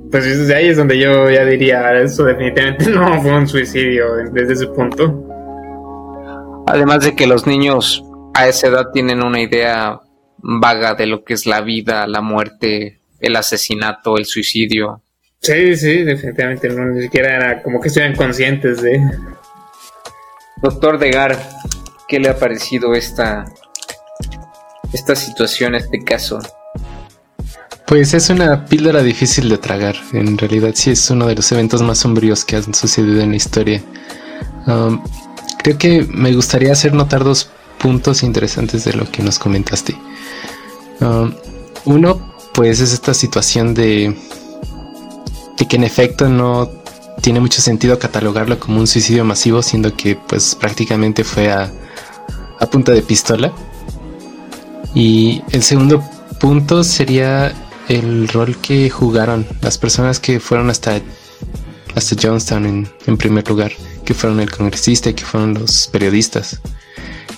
pues 0.09 0.23
desde 0.23 0.55
ahí 0.55 0.67
es 0.67 0.77
donde 0.77 0.97
yo 0.97 1.29
ya 1.29 1.43
diría, 1.43 2.01
eso 2.01 2.23
definitivamente 2.23 2.89
no 2.89 3.21
fue 3.21 3.33
un 3.33 3.47
suicidio 3.47 4.15
desde 4.31 4.53
ese 4.53 4.67
punto. 4.67 5.27
Además 6.65 7.03
de 7.03 7.15
que 7.15 7.27
los 7.27 7.45
niños 7.45 8.01
a 8.33 8.47
esa 8.47 8.67
edad 8.67 8.91
tienen 8.93 9.21
una 9.21 9.41
idea 9.41 9.99
vaga 10.37 10.95
de 10.95 11.05
lo 11.05 11.25
que 11.25 11.33
es 11.33 11.45
la 11.45 11.59
vida, 11.59 12.07
la 12.07 12.21
muerte, 12.21 13.01
el 13.19 13.35
asesinato, 13.35 14.17
el 14.17 14.25
suicidio. 14.25 15.01
Sí, 15.41 15.75
sí, 15.75 16.03
definitivamente 16.03 16.69
no, 16.69 16.85
ni 16.85 17.01
siquiera 17.01 17.35
era 17.35 17.61
como 17.61 17.81
que 17.81 17.89
estuvieran 17.89 18.15
conscientes 18.15 18.81
de. 18.81 19.01
Doctor 20.61 20.97
Degar, 20.97 21.37
¿qué 22.07 22.19
le 22.19 22.29
ha 22.29 22.37
parecido 22.37 22.93
esta, 22.93 23.43
esta 24.93 25.15
situación, 25.15 25.75
este 25.75 26.01
caso? 26.01 26.39
Pues 27.85 28.13
es 28.13 28.29
una 28.29 28.65
píldora 28.65 29.03
difícil 29.03 29.49
de 29.49 29.57
tragar. 29.57 29.95
En 30.13 30.37
realidad 30.37 30.71
sí 30.73 30.91
es 30.91 31.09
uno 31.09 31.27
de 31.27 31.35
los 31.35 31.51
eventos 31.51 31.81
más 31.81 31.99
sombríos 31.99 32.45
que 32.45 32.55
han 32.55 32.73
sucedido 32.73 33.21
en 33.21 33.31
la 33.31 33.35
historia. 33.35 33.83
Um, 34.65 35.03
creo 35.61 35.77
que 35.77 36.07
me 36.09 36.33
gustaría 36.33 36.71
hacer 36.71 36.93
notar 36.93 37.23
dos 37.23 37.49
puntos 37.77 38.23
interesantes 38.23 38.85
de 38.85 38.93
lo 38.93 39.11
que 39.11 39.21
nos 39.21 39.37
comentaste. 39.37 39.95
Um, 41.01 41.33
uno, 41.85 42.33
pues 42.53 42.79
es 42.79 42.93
esta 42.93 43.13
situación 43.13 43.73
de, 43.73 44.15
de 45.57 45.67
que 45.67 45.75
en 45.75 45.83
efecto 45.83 46.29
no 46.29 46.71
tiene 47.21 47.41
mucho 47.41 47.61
sentido 47.61 47.99
catalogarlo 47.99 48.59
como 48.59 48.79
un 48.79 48.87
suicidio 48.87 49.25
masivo, 49.25 49.61
siendo 49.61 49.95
que 49.95 50.15
pues 50.15 50.55
prácticamente 50.55 51.23
fue 51.23 51.51
a, 51.51 51.69
a 52.59 52.65
punta 52.65 52.93
de 52.93 53.01
pistola. 53.01 53.51
Y 54.95 55.41
el 55.51 55.63
segundo 55.63 56.01
punto 56.39 56.83
sería 56.83 57.53
el 57.89 58.27
rol 58.27 58.57
que 58.57 58.89
jugaron 58.89 59.45
las 59.61 59.77
personas 59.77 60.19
que 60.19 60.39
fueron 60.39 60.69
hasta, 60.69 61.01
hasta 61.95 62.15
Johnstown 62.21 62.65
en, 62.65 62.89
en 63.05 63.17
primer 63.17 63.47
lugar, 63.47 63.71
que 64.05 64.13
fueron 64.13 64.39
el 64.39 64.51
congresista 64.51 65.09
y 65.09 65.13
que 65.13 65.25
fueron 65.25 65.53
los 65.53 65.87
periodistas, 65.87 66.61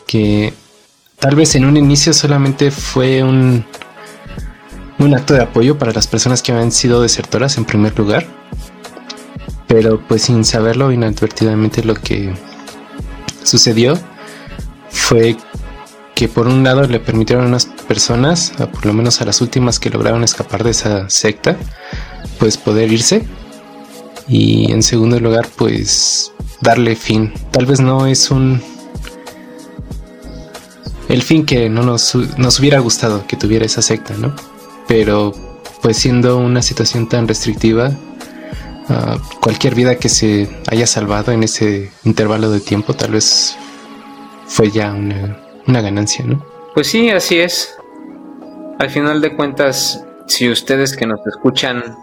que 0.08 0.54
tal 1.20 1.36
vez 1.36 1.56
en 1.56 1.66
un 1.66 1.78
inicio 1.78 2.14
solamente 2.14 2.72
fue 2.72 3.24
un, 3.24 3.66
un 5.00 5.14
acto 5.14 5.34
de 5.34 5.42
apoyo 5.42 5.78
para 5.78 5.92
las 5.92 6.08
personas 6.08 6.42
que 6.42 6.52
habían 6.52 6.72
sido 6.72 7.02
desertoras 7.02 7.58
en 7.58 7.66
primer 7.66 7.98
lugar, 7.98 8.26
pero 9.68 10.00
pues 10.08 10.24
sin 10.24 10.46
saberlo 10.46 10.92
inadvertidamente 10.92 11.84
lo 11.84 11.96
que 11.96 12.34
sucedió 13.44 13.98
fue 14.90 15.36
que 16.16 16.30
por 16.30 16.48
un 16.48 16.64
lado 16.64 16.84
le 16.88 17.00
permitieron 17.00 17.46
a 17.46 17.48
unas 17.50 17.66
personas, 17.66 18.54
por 18.72 18.86
lo 18.86 18.94
menos 18.94 19.22
a 19.22 19.26
las 19.26 19.42
últimas 19.42 19.80
que 19.80 19.90
lograron 19.90 20.24
escapar 20.24 20.64
de 20.64 20.72
esa 20.72 21.10
secta, 21.10 21.58
pues 22.40 22.58
poder 22.58 22.92
irse. 22.92 23.28
Y 24.28 24.72
en 24.72 24.82
segundo 24.82 25.20
lugar, 25.20 25.48
pues 25.56 26.32
darle 26.62 26.96
fin. 26.96 27.34
Tal 27.52 27.66
vez 27.66 27.82
no 27.82 28.08
es 28.08 28.32
un... 28.32 28.62
El 31.10 31.22
fin 31.22 31.46
que 31.46 31.70
no 31.70 31.84
nos, 31.84 32.16
nos 32.38 32.60
hubiera 32.60 32.80
gustado 32.80 33.28
que 33.28 33.36
tuviera 33.36 33.66
esa 33.66 33.82
secta, 33.82 34.16
¿no? 34.18 34.34
Pero 34.88 35.34
pues 35.82 35.98
siendo 35.98 36.38
una 36.38 36.64
situación 36.64 37.08
tan 37.08 37.28
restrictiva, 37.28 37.92
cualquier 39.40 39.76
vida 39.76 39.98
que 39.98 40.10
se 40.10 40.50
haya 40.68 40.88
salvado 40.88 41.32
en 41.32 41.44
ese 41.44 41.92
intervalo 42.04 42.50
de 42.52 42.60
tiempo 42.60 42.94
tal 42.94 43.12
vez 43.12 43.56
fue 44.48 44.72
ya 44.72 44.94
una, 44.94 45.45
una 45.68 45.82
ganancia, 45.82 46.26
¿no? 46.26 46.46
Pues 46.74 46.88
sí, 46.88 47.10
así 47.10 47.38
es. 47.40 47.76
Al 48.80 48.90
final 48.90 49.22
de 49.22 49.36
cuentas, 49.36 50.04
si 50.28 50.50
ustedes 50.50 50.96
que 50.96 51.06
nos 51.06 51.26
escuchan 51.26 51.96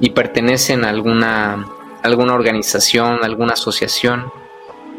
y 0.00 0.10
pertenecen 0.10 0.84
a 0.84 0.88
alguna, 0.88 1.66
alguna 2.02 2.34
organización, 2.34 3.22
alguna 3.22 3.52
asociación, 3.52 4.32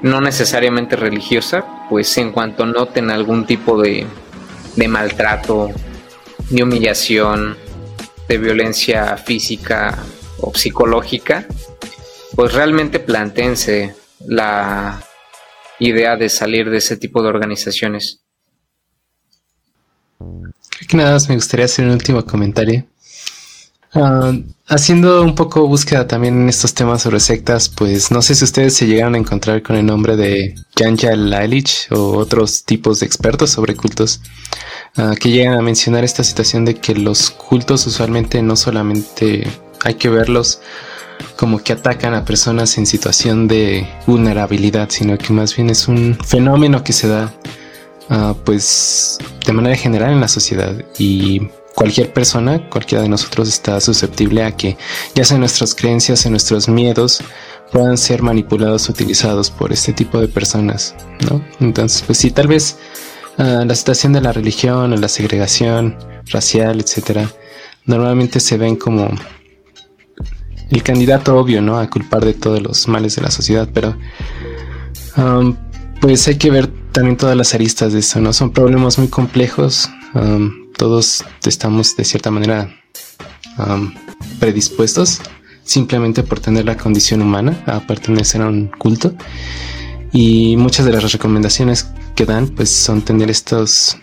no 0.01 0.21
necesariamente 0.21 0.95
religiosa, 0.95 1.65
pues 1.89 2.17
en 2.17 2.31
cuanto 2.31 2.65
noten 2.65 3.09
algún 3.09 3.45
tipo 3.45 3.81
de, 3.81 4.05
de 4.75 4.87
maltrato, 4.87 5.71
de 6.49 6.63
humillación, 6.63 7.57
de 8.27 8.37
violencia 8.37 9.17
física 9.17 9.97
o 10.39 10.53
psicológica, 10.53 11.45
pues 12.35 12.53
realmente 12.53 12.99
plantense 12.99 13.95
la 14.27 15.01
idea 15.79 16.15
de 16.15 16.29
salir 16.29 16.69
de 16.69 16.77
ese 16.77 16.97
tipo 16.97 17.21
de 17.21 17.29
organizaciones. 17.29 18.21
Creo 20.17 20.87
que 20.89 20.97
nada 20.97 21.13
más 21.13 21.29
me 21.29 21.35
gustaría 21.35 21.65
hacer 21.65 21.85
un 21.85 21.91
último 21.91 22.25
comentario. 22.25 22.85
Ah, 23.97 24.33
haciendo 24.67 25.23
un 25.23 25.35
poco 25.35 25.67
búsqueda 25.67 26.05
también 26.05 26.41
en 26.41 26.49
estos 26.49 26.73
temas 26.73 27.01
sobre 27.01 27.21
sectas, 27.21 27.69
pues 27.69 28.11
no 28.11 28.21
sé 28.21 28.35
si 28.35 28.43
ustedes 28.43 28.75
se 28.75 28.87
llegaron 28.87 29.15
a 29.15 29.19
encontrar 29.19 29.63
con 29.63 29.77
el 29.77 29.85
nombre 29.85 30.17
de 30.17 30.55
Janja 30.77 31.15
Lalich 31.15 31.89
o 31.91 32.17
otros 32.17 32.65
tipos 32.65 32.99
de 32.99 33.05
expertos 33.05 33.51
sobre 33.51 33.75
cultos 33.75 34.19
ah, 34.97 35.13
que 35.17 35.29
llegan 35.31 35.57
a 35.57 35.61
mencionar 35.61 36.03
esta 36.03 36.25
situación 36.25 36.65
de 36.65 36.75
que 36.75 36.93
los 36.93 37.31
cultos 37.31 37.87
usualmente 37.87 38.41
no 38.41 38.57
solamente 38.57 39.47
hay 39.81 39.93
que 39.93 40.09
verlos 40.09 40.59
como 41.35 41.59
que 41.59 41.73
atacan 41.73 42.13
a 42.13 42.25
personas 42.25 42.77
en 42.77 42.85
situación 42.85 43.47
de 43.47 43.87
vulnerabilidad, 44.07 44.89
sino 44.89 45.17
que 45.17 45.33
más 45.33 45.55
bien 45.55 45.69
es 45.69 45.87
un 45.87 46.17
fenómeno 46.25 46.83
que 46.83 46.93
se 46.93 47.07
da 47.07 47.33
ah, 48.09 48.35
pues 48.45 49.17
de 49.45 49.53
manera 49.53 49.75
general 49.75 50.11
en 50.11 50.21
la 50.21 50.27
sociedad 50.27 50.73
y 50.97 51.49
cualquier 51.75 52.13
persona, 52.13 52.69
cualquiera 52.69 53.03
de 53.03 53.09
nosotros 53.09 53.49
está 53.49 53.79
susceptible 53.81 54.43
a 54.43 54.55
que 54.55 54.77
ya 55.13 55.25
sea 55.25 55.37
nuestras 55.37 55.75
creencias, 55.75 56.25
en 56.25 56.31
nuestros 56.31 56.69
miedos 56.69 57.21
puedan 57.71 57.97
ser 57.97 58.21
manipulados, 58.21 58.87
utilizados 58.89 59.51
por 59.51 59.73
este 59.73 59.91
tipo 59.91 60.21
de 60.21 60.29
personas, 60.29 60.95
¿no? 61.29 61.43
Entonces, 61.59 62.03
pues 62.03 62.17
sí, 62.17 62.31
tal 62.31 62.47
vez 62.47 62.77
ah, 63.37 63.63
la 63.67 63.75
situación 63.75 64.13
de 64.13 64.21
la 64.21 64.31
religión 64.31 64.93
o 64.93 64.95
la 64.95 65.09
segregación 65.09 65.97
racial, 66.27 66.79
etcétera, 66.79 67.29
normalmente 67.85 68.39
se 68.39 68.57
ven 68.57 68.77
como 68.77 69.09
el 70.69 70.83
candidato 70.83 71.37
obvio, 71.37 71.61
¿no? 71.61 71.77
A 71.77 71.89
culpar 71.89 72.25
de 72.25 72.33
todos 72.33 72.61
los 72.61 72.87
males 72.87 73.15
de 73.15 73.21
la 73.21 73.31
sociedad, 73.31 73.69
pero 73.73 73.97
um, 75.17 75.55
pues 76.01 76.27
hay 76.27 76.37
que 76.37 76.49
ver 76.49 76.67
también 76.91 77.17
todas 77.17 77.35
las 77.35 77.53
aristas 77.53 77.93
de 77.93 77.99
eso, 77.99 78.19
¿no? 78.19 78.33
Son 78.33 78.51
problemas 78.51 78.97
muy 78.97 79.07
complejos. 79.07 79.89
Um, 80.13 80.71
todos 80.77 81.23
estamos 81.45 81.95
de 81.95 82.03
cierta 82.03 82.31
manera 82.31 82.69
predispuestos 84.39 85.21
simplemente 85.63 86.23
por 86.23 86.39
tener 86.39 86.65
la 86.65 86.77
condición 86.77 87.21
humana 87.21 87.63
a 87.65 87.79
pertenecer 87.79 88.41
a 88.41 88.47
un 88.47 88.67
culto. 88.67 89.15
Y 90.11 90.55
muchas 90.57 90.85
de 90.85 90.91
las 90.91 91.11
recomendaciones 91.11 91.87
que 92.15 92.25
dan 92.25 92.47
pues 92.47 92.69
son 92.69 93.01
tener 93.01 93.29
estos 93.29 93.97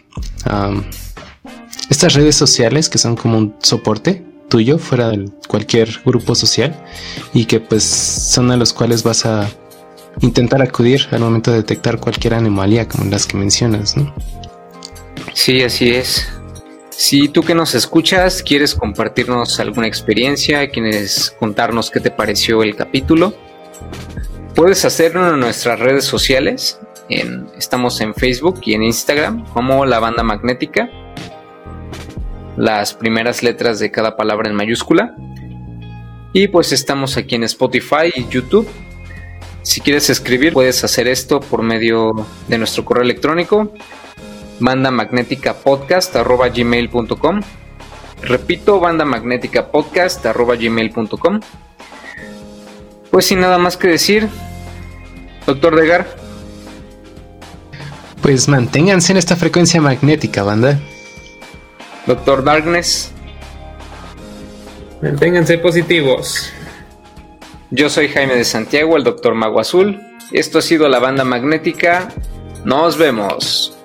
estas 1.89 2.15
redes 2.15 2.35
sociales 2.37 2.89
que 2.89 2.99
son 2.99 3.17
como 3.17 3.39
un 3.39 3.55
soporte 3.63 4.32
tuyo 4.53 4.77
fuera 4.77 5.09
de 5.09 5.31
cualquier 5.49 5.89
grupo 6.05 6.35
social 6.35 6.79
y 7.33 7.47
que 7.47 7.59
pues 7.59 7.85
son 7.85 8.51
a 8.51 8.57
los 8.59 8.75
cuales 8.75 9.03
vas 9.03 9.25
a 9.25 9.49
intentar 10.21 10.61
acudir 10.61 11.09
al 11.11 11.21
momento 11.21 11.51
de 11.51 11.57
detectar 11.57 11.99
cualquier 11.99 12.35
anomalía 12.35 12.87
como 12.87 13.11
las 13.11 13.25
que 13.25 13.39
mencionas, 13.39 13.97
¿no? 13.97 14.15
Sí, 15.33 15.63
así 15.63 15.95
es. 15.95 16.29
Si 16.91 17.29
tú 17.29 17.43
que 17.43 17.55
nos 17.55 17.75
escuchas 17.75 18.43
quieres 18.43 18.75
compartirnos 18.75 19.59
alguna 19.59 19.87
experiencia, 19.87 20.69
quieres 20.69 21.35
contarnos 21.41 21.91
qué 21.91 22.01
te 22.01 22.11
pareció 22.11 22.63
el 22.63 22.77
capítulo, 22.77 23.33
puedes 24.55 24.85
hacerlo 24.85 25.33
en 25.33 25.41
nuestras 25.41 25.81
redes 25.81 26.05
sociales. 26.05 26.79
estamos 27.57 28.03
en 28.03 28.15
Facebook 28.15 28.61
y 28.67 28.75
en 28.75 28.83
Instagram 28.83 29.47
como 29.55 29.87
La 29.87 29.99
Banda 29.99 30.23
Magnética. 30.23 30.91
Las 32.57 32.95
primeras 32.95 33.43
letras 33.43 33.79
de 33.79 33.91
cada 33.91 34.17
palabra 34.17 34.49
en 34.49 34.55
mayúscula. 34.55 35.15
Y 36.33 36.49
pues 36.49 36.73
estamos 36.73 37.17
aquí 37.17 37.35
en 37.35 37.45
Spotify 37.45 38.13
y 38.15 38.27
YouTube. 38.29 38.69
Si 39.63 39.81
quieres 39.81 40.11
escribir, 40.11 40.53
puedes 40.53 40.83
hacer 40.85 41.09
esto 41.09 41.41
por 41.41 41.63
medio 41.63 42.27
de 42.49 42.59
nuestro 42.59 42.85
correo 42.85 43.05
electrónico 43.05 43.73
banda 44.63 44.91
magnética 44.91 45.55
podcast 45.55 46.15
gmail.com. 46.15 47.41
Repito, 48.23 48.79
banda 48.79 49.05
magnética 49.05 49.71
podcast 49.71 50.25
gmail.com. 50.25 51.41
Pues 53.11 53.27
sin 53.27 53.41
nada 53.41 53.59
más 53.59 53.77
que 53.77 53.89
decir, 53.89 54.29
doctor 55.47 55.77
Degar. 55.77 56.07
Pues 58.23 58.49
manténganse 58.49 59.13
en 59.13 59.19
esta 59.19 59.35
frecuencia 59.35 59.81
magnética, 59.81 60.45
banda. 60.45 60.81
Doctor 62.07 62.43
Darkness. 62.43 63.13
Manténganse 65.01 65.59
positivos. 65.59 66.53
Yo 67.71 67.89
soy 67.89 68.09
Jaime 68.09 68.35
de 68.37 68.45
Santiago, 68.45 68.97
el 68.97 69.05
doctor 69.05 69.35
Mago 69.35 69.61
Azul. 69.61 70.01
Esto 70.33 70.59
ha 70.59 70.63
sido 70.63 70.89
la 70.89 70.99
banda 70.99 71.25
magnética. 71.25 72.09
Nos 72.65 72.99
vemos. 72.99 73.77